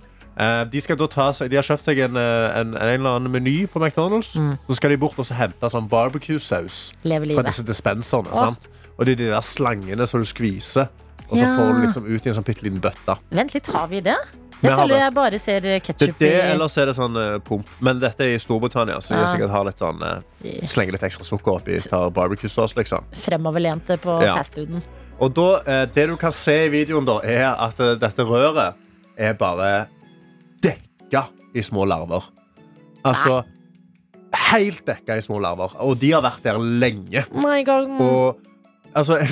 [0.69, 3.65] de, skal da ta de har kjøpt seg en, eh, en, en eller annen meny
[3.67, 4.35] på McDonald's.
[4.67, 8.29] Så skal de bort og så hente sånn barbecue-saus fra disse dispenserne.
[8.31, 8.43] Oh.
[8.51, 8.67] sant?
[8.97, 10.89] Og det er de der slangene som du skviser.
[11.27, 11.55] Og så Ja.
[11.57, 13.17] får du liksom ut i en sånn bitte liten bøtte.
[13.31, 14.15] Vent litt, har vi det?
[14.61, 14.99] Jeg føler det.
[15.01, 17.67] jeg bare ser er ketsjup i eller så er det sånn uh, pump.
[17.79, 19.27] Men dette er i Storbritannia, så de Ja.
[19.27, 20.21] sikkert har litt sånn uh,
[20.65, 23.03] Slenger litt ekstra sukker oppi, tar barbecue-saus, liksom.
[23.13, 24.37] fremoverlente på Ja.
[24.37, 24.81] fastfooden.
[25.19, 28.73] Og da, uh, det du kan se i videoen, da, er at eh, dette røret
[29.17, 29.87] er bare
[31.07, 32.23] dekka i små larver.
[33.05, 33.43] Altså
[34.51, 35.71] Helt dekka i små larver.
[35.79, 37.23] Og de har vært der lenge.
[37.33, 37.97] Nei, Karsten.
[37.99, 38.37] Og
[38.95, 39.17] altså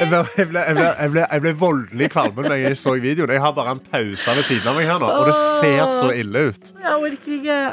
[0.00, 2.94] Jeg ble, jeg ble, jeg ble, jeg ble, jeg ble voldelig kvalm da jeg så
[2.96, 3.32] videoen.
[3.34, 6.08] Jeg har bare en pause ved siden av meg her nå, og det ser så
[6.16, 6.70] ille ut.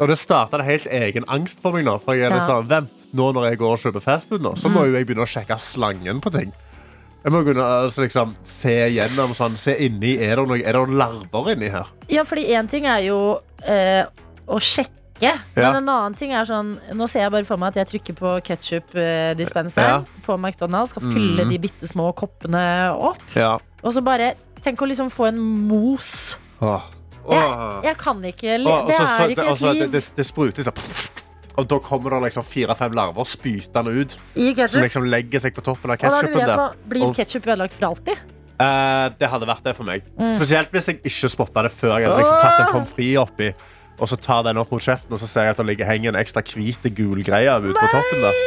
[0.02, 1.96] Og det starta en helt egen angst for meg nå.
[2.04, 2.44] For jeg er Ja.
[2.48, 5.24] sånn, vent, nå når jeg går og kjøper fastfood, nå, så må jo jeg begynne
[5.24, 6.52] å sjekke slangen på ting.
[7.24, 10.98] Jeg må kunne altså, liksom, se gjennom sånn, se inni, er det, noe, er det
[11.02, 11.90] larver inni her?
[12.14, 13.18] Ja, fordi én ting er jo
[13.66, 14.06] eh,
[14.48, 14.94] å sjekke.
[15.20, 15.72] Men Ja.
[15.74, 18.36] en annen ting er sånn Nå ser jeg bare for meg at jeg trykker på
[18.46, 20.22] ketsjupdispenseren Ja.
[20.28, 20.94] på McDonald's.
[20.94, 21.50] Skal fylle mm.
[21.50, 22.62] de bitte små koppene
[22.94, 23.24] opp.
[23.36, 23.56] Ja.
[23.84, 26.38] Og så bare Tenk å liksom få en mos.
[26.62, 26.82] Åh.
[27.30, 27.84] Åh.
[27.84, 30.12] Jeg kan ikke le- Åh, også, Det så- så- er ikke et liv Det, det,
[30.16, 31.24] det spruter sånn
[31.58, 34.18] Og da kommer det liksom fire-fem larver spytende ut,
[34.70, 36.76] som liksom legger seg på toppen av ketsjupen der.
[36.86, 38.22] blir ketsjup ødelagt for alltid?
[38.58, 40.06] Uh, det hadde vært det for meg.
[40.18, 40.32] Mm.
[40.34, 43.52] Spesielt hvis jeg ikke spotta det før jeg hadde liksom tatt en pommes frites oppi.
[43.98, 46.14] Og så tar den opp mot kjeften, og så ser jeg at det ligger henger
[46.14, 48.22] en ekstra hvit gul greie ut på toppen.
[48.22, 48.42] der.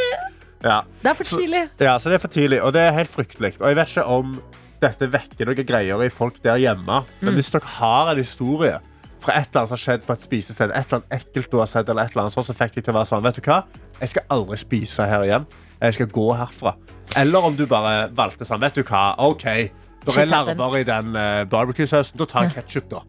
[0.63, 0.83] Ja.
[1.03, 1.69] Det er for Så- tidlig.
[1.81, 3.61] ja, så det er for tidlig, og det er helt fryktelig.
[3.61, 4.43] Og jeg vet ikke om
[4.81, 8.79] dette vekker noen greier i folk der hjemme, men hvis dere har en historie
[9.21, 11.59] fra et eller annet som har skjedd på et spisested, et eller annet ekkelt du
[11.61, 13.41] har sett, eller et eller annet sånt, så fikk jeg til å være sånn, vet
[13.41, 13.61] du hva?
[14.01, 15.47] Jeg skal aldri spise her igjen.
[15.81, 16.75] Jeg skal gå herfra.
[17.21, 19.05] Eller om du bare valgte sånn, vet du hva?
[19.25, 19.47] OK,
[20.07, 22.17] det er larver i den uh, barbecue-sausen.
[22.21, 23.03] Da tar jeg ketchup, da.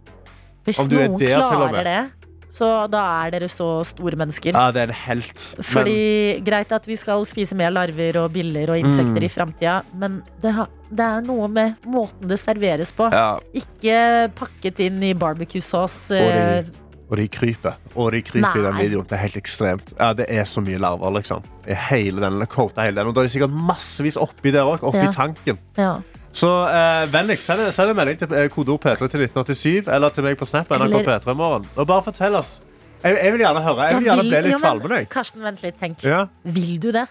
[0.67, 1.87] Hvis Om du er der til og med.
[1.87, 2.20] det,
[2.53, 4.51] så da er dere så store mennesker.
[4.53, 5.45] Ja, det er en helt.
[5.57, 9.23] Men- Fordi Greit at vi skal spise mer larver og biller og insekter Mm.
[9.23, 13.09] i framtida, men det, har, det er noe med måten det serveres på.
[13.11, 16.11] ja, Ikke pakket inn i barbecue-saus.
[16.11, 17.75] Og eh, de- kryper.
[17.95, 19.03] Og de kryper i den videoen.
[19.07, 19.93] Det er helt ekstremt.
[19.99, 21.43] Ja, det er så mye larver, liksom.
[21.67, 23.07] I hele den, coata hele den.
[23.07, 24.83] Og da er de sikkert massevis oppi der òg.
[24.83, 25.11] Oppi Ja.
[25.11, 25.57] tanken.
[25.77, 25.97] Ja.
[26.33, 30.23] Så eh, vennligst, send, send en melding til eh, kodeord P3 til 1987 eller til
[30.23, 30.69] meg på Snap.
[30.71, 31.65] NRK Eller- P3 morgen.
[31.75, 32.59] Og bare fortell oss.
[33.03, 33.87] Jeg, jeg vil gjerne høre.
[33.89, 34.91] Jeg vil gjerne bli litt kvalm.
[34.95, 35.09] jeg.
[35.11, 35.79] Karsten, vent litt.
[35.81, 36.03] Tenk.
[36.05, 36.25] Ja.
[36.45, 37.07] Vil du det?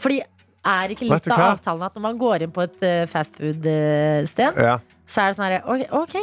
[0.00, 0.20] Fordi
[0.64, 1.48] er ikke Vet litt du av hva?
[1.56, 4.78] avtalen at når man går inn på et uh, fastfood-sted, Ja.
[5.08, 6.16] så er det sånn her ok, OK,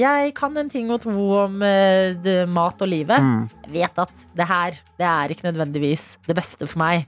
[0.00, 1.10] jeg kan en ting og to
[1.44, 3.20] om eh, det, mat og livet.
[3.20, 3.48] Mm.
[3.66, 7.06] Jeg vet at det her det er ikke nødvendigvis det beste for meg.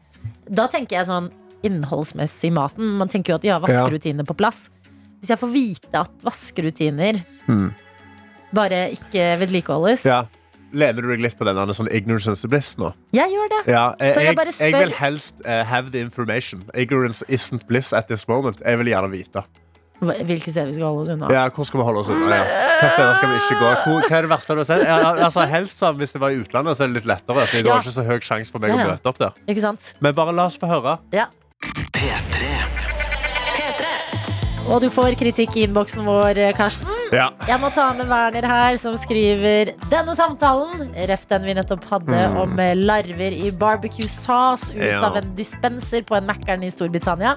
[0.51, 1.31] Da tenker jeg sånn
[1.67, 2.97] innholdsmessig i maten.
[3.01, 4.67] Man tenker jo at de har vaskerutiner på plass.
[5.23, 7.73] Hvis jeg får vite at vaskerutiner Mm.
[8.55, 10.25] bare ikke vedlikeholdes ja.
[10.73, 12.95] Lener du deg litt på den sånn ignorance is bliss nå?
[13.13, 13.73] Jeg gjør det.
[13.73, 16.63] Ja, jeg, Så jeg jeg, jeg, vil helst uh, have the information.
[16.75, 18.63] Ignorance isn't bliss at this moment.
[18.65, 19.45] Jeg vil gjerne vite.
[20.03, 21.29] Hvilke steder vi skal holde oss unna.
[21.31, 22.35] Ja, hvor skal vi holde oss unna?
[22.35, 22.63] Ja.
[22.81, 23.69] Hva steder skal vi ikke gå?
[23.85, 24.83] Hvor, hva er det verste du har sett?
[24.89, 27.45] Ja, altså, helst sånn, Hvis det var i utlandet, så er det litt lettere.
[27.45, 27.61] Ja.
[27.61, 29.37] er det ikke så høy sjanse for meg å møte opp der.
[29.47, 29.93] Ikke sant?
[30.03, 30.97] Men bare la oss få høre.
[31.63, 31.83] Ja.
[31.93, 32.49] P3.
[33.57, 33.91] P3.
[34.67, 37.02] Og du får kritikk i innboksen vår, Karsten.
[37.13, 37.27] Ja.
[37.45, 42.23] Jeg må ta med Werner her, som skriver denne samtalen, ref den vi nettopp hadde
[42.41, 45.03] om eh, larver i barbecue sauce ut Ja.
[45.11, 47.35] av en dispenser på en Mækkern i Storbritannia.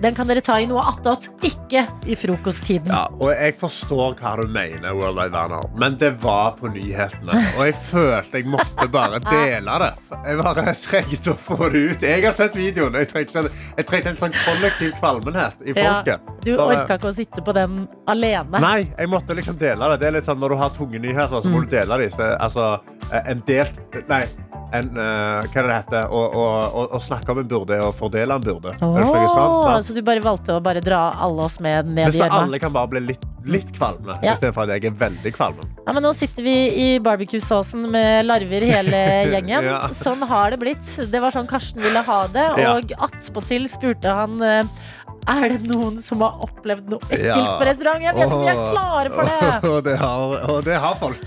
[0.00, 2.88] Den kan dere ta i noe attåt, ikke i frokosttiden.
[2.88, 7.36] Ja, og jeg forstår hva du mener, World Wide Werner, men det var på nyhetene.
[7.58, 9.92] Og jeg følte jeg måtte bare dele det.
[10.24, 12.02] Jeg bare trengte å få det ut.
[12.08, 12.96] Jeg har sett videoen.
[13.02, 13.44] Jeg trengte,
[13.76, 16.32] jeg trengte en sånn kollektiv kvalmenhet i Ja, folket.
[16.46, 18.60] du Bare- orka ikke å sitte på den alene.
[18.62, 20.00] Nei, jeg måtte liksom dele det.
[20.02, 22.14] Det er litt sånn Når du har tunge nyheter, så må du dele dem.
[22.14, 22.70] Så, altså,
[23.10, 23.78] eh, en delt
[24.08, 24.24] Nei,
[24.72, 26.12] en, uh, hva er det det heter?
[26.16, 28.72] Å, snakke om en burde og fordele en burde.
[28.80, 32.44] Oh, Åh, så du bare valgte å bare dra alle oss med ned i gjørma?
[32.46, 34.32] alle kan bare bli litt, litt kvalme, Ja.
[34.32, 35.60] istedenfor at jeg er veldig kvalm.
[35.84, 39.02] Ja, men nå sitter vi i barbecue-såsen med larver hele
[39.34, 39.68] gjengen.
[39.68, 39.82] Ja.
[39.98, 40.96] Sånn har det blitt.
[41.10, 42.48] Det var sånn Karsten ville ha det.
[42.62, 42.76] Ja.
[42.78, 44.64] Og attpåtil spurte han eh,
[45.28, 47.58] er det noen som har opplevd noe ekkelt Ja.
[47.58, 48.02] på restaurant.
[48.02, 49.70] Jeg vet ikke om vi er klare for det.
[49.72, 51.22] Og det har, og det har folk.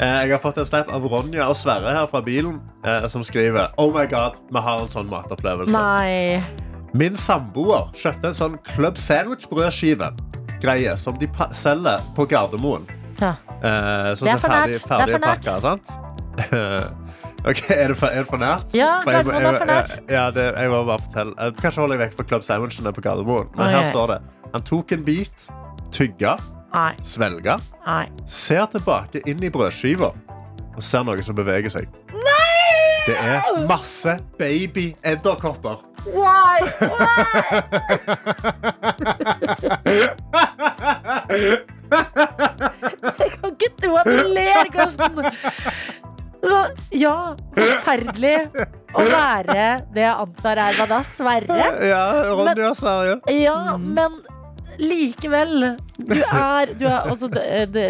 [0.00, 3.22] Eh, Jeg har fått en snap av Ronja og Sverre her fra bilen eh, som
[3.26, 5.74] skriver Oh my god, vi har en sånn matopplevelse.
[5.74, 6.42] Nei.
[6.94, 10.12] Min samboer kjøpte en sånn Club Sandwich-brødskive
[10.62, 12.86] greie som de selger på Gardermoen.
[13.20, 13.34] Ja.
[13.58, 14.88] Eh, Det er for ferdig, nært.
[14.88, 15.44] Det er for nært.
[15.46, 15.78] pakka?
[17.48, 18.74] ok, er det for, er det for nært?
[18.76, 19.90] Ja, For jeg er for jeg- nært.
[19.90, 21.32] jeg- Ja, det, jeg må bare fortelle.
[21.38, 23.48] Eh, Kanskje holder jeg vekk fra Club Sandwichene på Gardermoen.
[23.56, 24.18] Men her står det.
[24.54, 25.48] Han tok en bit,
[25.92, 26.36] tygga,
[26.74, 26.94] Nei.
[27.02, 28.06] svelga, Nei.
[28.26, 30.12] ser tilbake inn i brødskiva
[30.76, 31.86] og ser noe som beveger seg.
[32.12, 33.04] Nei!
[33.06, 35.76] Det er masse baby-edderkopper.
[36.06, 36.58] Why?
[43.18, 45.24] Jeg kan ikke tro at du ler, Karsten.
[46.94, 48.34] Ja, forferdelig
[48.96, 50.98] å være det jeg antar er hva da?
[51.16, 51.70] Sverre?
[51.88, 53.18] Ja, Ronny og Sverre.
[53.34, 54.20] Ja, men
[54.78, 55.72] likevel.
[55.98, 57.30] Du er, du er også,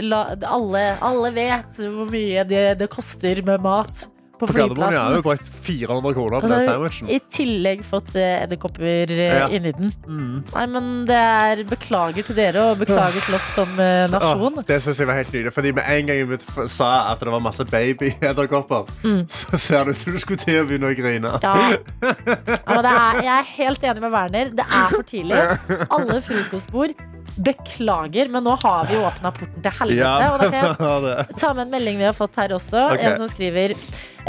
[0.05, 4.07] la, alle, alle vet hvor mye det, det koster med mat
[4.39, 5.17] på På Gardermoen ja, har flyplassen.
[5.19, 7.11] jo brukt 400 kroner på den Altså, sandwichen.
[7.11, 9.49] I tillegg fått eh, edderkopper eh, Ja.
[9.53, 9.93] inni den.
[10.07, 10.45] Mm.
[10.55, 14.59] Nei, men det er beklager til dere, og beklager til oss som eh, nasjon.
[14.63, 15.53] Åh, det synes jeg var helt nydelig.
[15.59, 19.25] Fordi med en gang jeg sa at det var masse baby-edderkopper, Mm.
[19.39, 21.31] så ser det ut som du skulle til å begynne å grine.
[21.43, 21.55] Ja.
[22.03, 24.51] ja men det er, jeg er helt enig med Werner.
[24.59, 25.39] Det er for tidlig.
[25.95, 26.95] Alle frokostbord.
[27.39, 30.31] Beklager, men nå har vi åpna porten til helvete.
[30.33, 32.89] Og da kan jeg ta med en melding vi har fått her også.
[32.95, 33.13] Okay.
[33.13, 33.75] En som skriver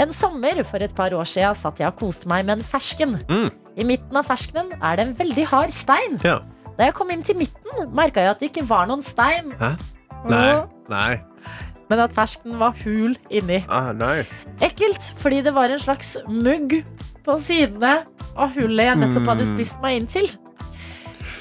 [0.00, 3.18] En sommer for et par år siden satt jeg og koste meg med en fersken.
[3.28, 3.48] Mm.
[3.80, 6.20] I midten av ferskenen er det en veldig hard stein.
[6.26, 6.38] Ja.
[6.78, 9.52] Da jeg kom inn til midten, merka jeg at det ikke var noen stein.
[9.60, 9.74] Hæ?
[10.30, 10.54] Nei.
[10.92, 11.10] Nei.
[11.90, 13.64] men at fersken var hul inni.
[13.66, 14.22] Ah, nei.
[14.62, 16.76] Ekkelt, fordi det var en slags mugg
[17.26, 18.04] på sidene
[18.38, 20.28] av hullet jeg nettopp hadde spist meg inn til.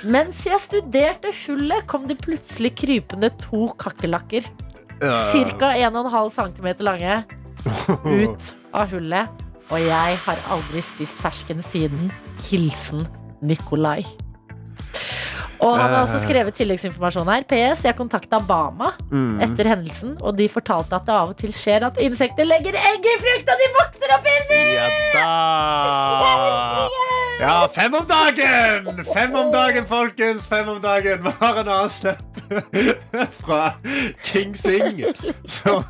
[0.07, 4.47] Mens jeg studerte hullet, kom det plutselig krypende to kakerlakker.
[4.99, 5.73] Ca.
[5.75, 7.19] 1,5 cm lange
[8.07, 9.45] ut av hullet.
[9.69, 12.09] Og jeg har aldri spist fersken siden.
[12.47, 13.05] Hilsen
[13.43, 14.01] Nikolai.
[15.59, 17.43] Og han har også skrevet tilleggsinformasjon her.
[17.49, 17.83] PS.
[17.83, 18.93] Jeg kontakta Bama
[19.43, 23.03] etter hendelsen, og de fortalte at det av og til skjer at insekter legger egg
[23.03, 24.63] i frukt, og de vokser opp inni!
[25.19, 25.31] Ja
[26.23, 27.15] da!
[27.39, 29.05] Ja, fem om dagen!
[29.13, 30.47] Fem om dagen, folkens!
[30.47, 31.23] Fem om dagen.
[31.23, 32.17] Vi har en annen
[33.31, 33.59] fra
[34.23, 35.03] King Sing,
[35.45, 35.83] som,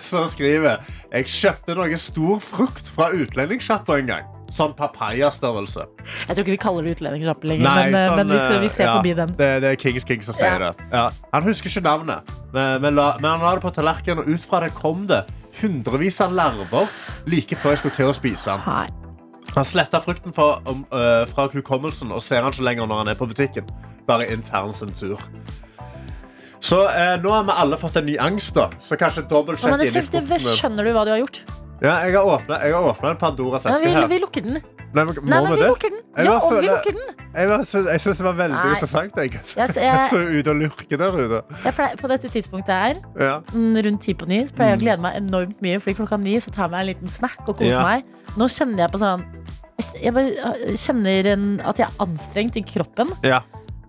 [0.00, 0.78] som skriver
[1.12, 4.30] Jeg kjøpte noe stor frukt fra utlendingssjappa en gang.
[4.48, 5.84] Sånn papayastørrelse.
[6.00, 8.88] Jeg tror ikke vi kaller det utlendingssjappe lenger, men, sånn, men vi, skal, vi ser
[8.88, 9.34] ja, forbi den.
[9.36, 10.70] Det, det er Kings King som sier Ja.
[10.70, 10.86] det.
[10.94, 11.02] Ja.
[11.34, 14.48] Han husker ikke navnet, men, men, la, men han la det på tallerkenen, og ut
[14.48, 15.26] fra det kom det
[15.60, 16.88] hundrevis av larver
[17.28, 18.64] like før jeg skulle til å spise den.
[18.64, 19.07] Nei.
[19.54, 23.12] Han sletter frukten fra, um, uh, fra hukommelsen og ser han ikke lenger når han
[23.14, 23.70] er på butikken.
[24.08, 25.18] Bare intern sensur.
[26.60, 28.66] Så eh, nå har vi alle fått en ny angst, da.
[28.82, 31.44] Så kanskje dobbeltsjekk men det, inni skjønner du hva du har gjort?
[31.78, 34.08] Ja, jeg har åpna en Pandoras Ja, eske vi, her.
[34.10, 34.58] vi lukker den.
[34.94, 35.66] Nei, må Nei, men vi det?
[35.68, 36.00] lukker den.
[36.16, 37.08] Jeg Ja, og vi lukker den.
[37.34, 38.68] Jeg, bare jeg syns det var veldig Nei.
[38.72, 39.16] interessant.
[39.20, 41.40] Jeg, Jeg, jeg så ute og lurker der ute.
[41.76, 43.34] pleier, på dette tidspunktet her, Ja.
[43.52, 46.16] mm, rundt ti på ni, så pleier jeg å glede meg enormt mye, fordi klokka
[46.22, 47.82] ni så tar jeg meg en liten snack og koser Ja.
[47.84, 48.04] meg.
[48.36, 49.24] Nå kjenner jeg på sånn
[50.02, 53.12] Jeg bare øh, kjenner en, at jeg er anstrengt i kroppen.
[53.22, 53.42] Ja.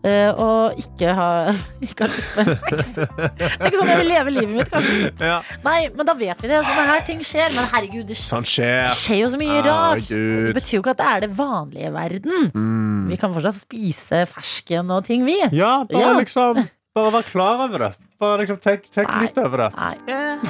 [0.03, 1.49] Øh, og ikke har,
[1.85, 2.89] ikke har lyst på en sex.
[2.95, 3.07] Det
[3.49, 5.11] er ikke sånn jeg vil leve livet mitt, kanskje.
[5.19, 5.39] Ja.
[5.65, 6.61] Nei, men da vet vi det.
[6.67, 7.51] Sånne her ting skjer.
[7.55, 8.91] Men herregud, det Sånn skjer.
[8.99, 10.03] skjer jo så mye rart.
[10.09, 10.49] Herregud.
[10.49, 12.51] Det betyr jo ikke at det er det vanlige verden.
[12.55, 13.07] Mm.
[13.11, 15.37] Vi kan fortsatt spise fersken og ting, vi.
[15.51, 16.13] Ja, bare Ja.
[16.19, 16.63] liksom
[16.95, 17.91] Bare vær klar over det.
[18.19, 19.67] Bare liksom Tenk, tenk litt over det.
[19.77, 19.93] Nei.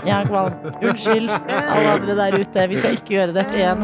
[0.08, 0.56] Jeg er kvalm.
[0.82, 2.64] Unnskyld, alle andre der ute.
[2.72, 3.84] Vi skal ikke gjøre dette igjen.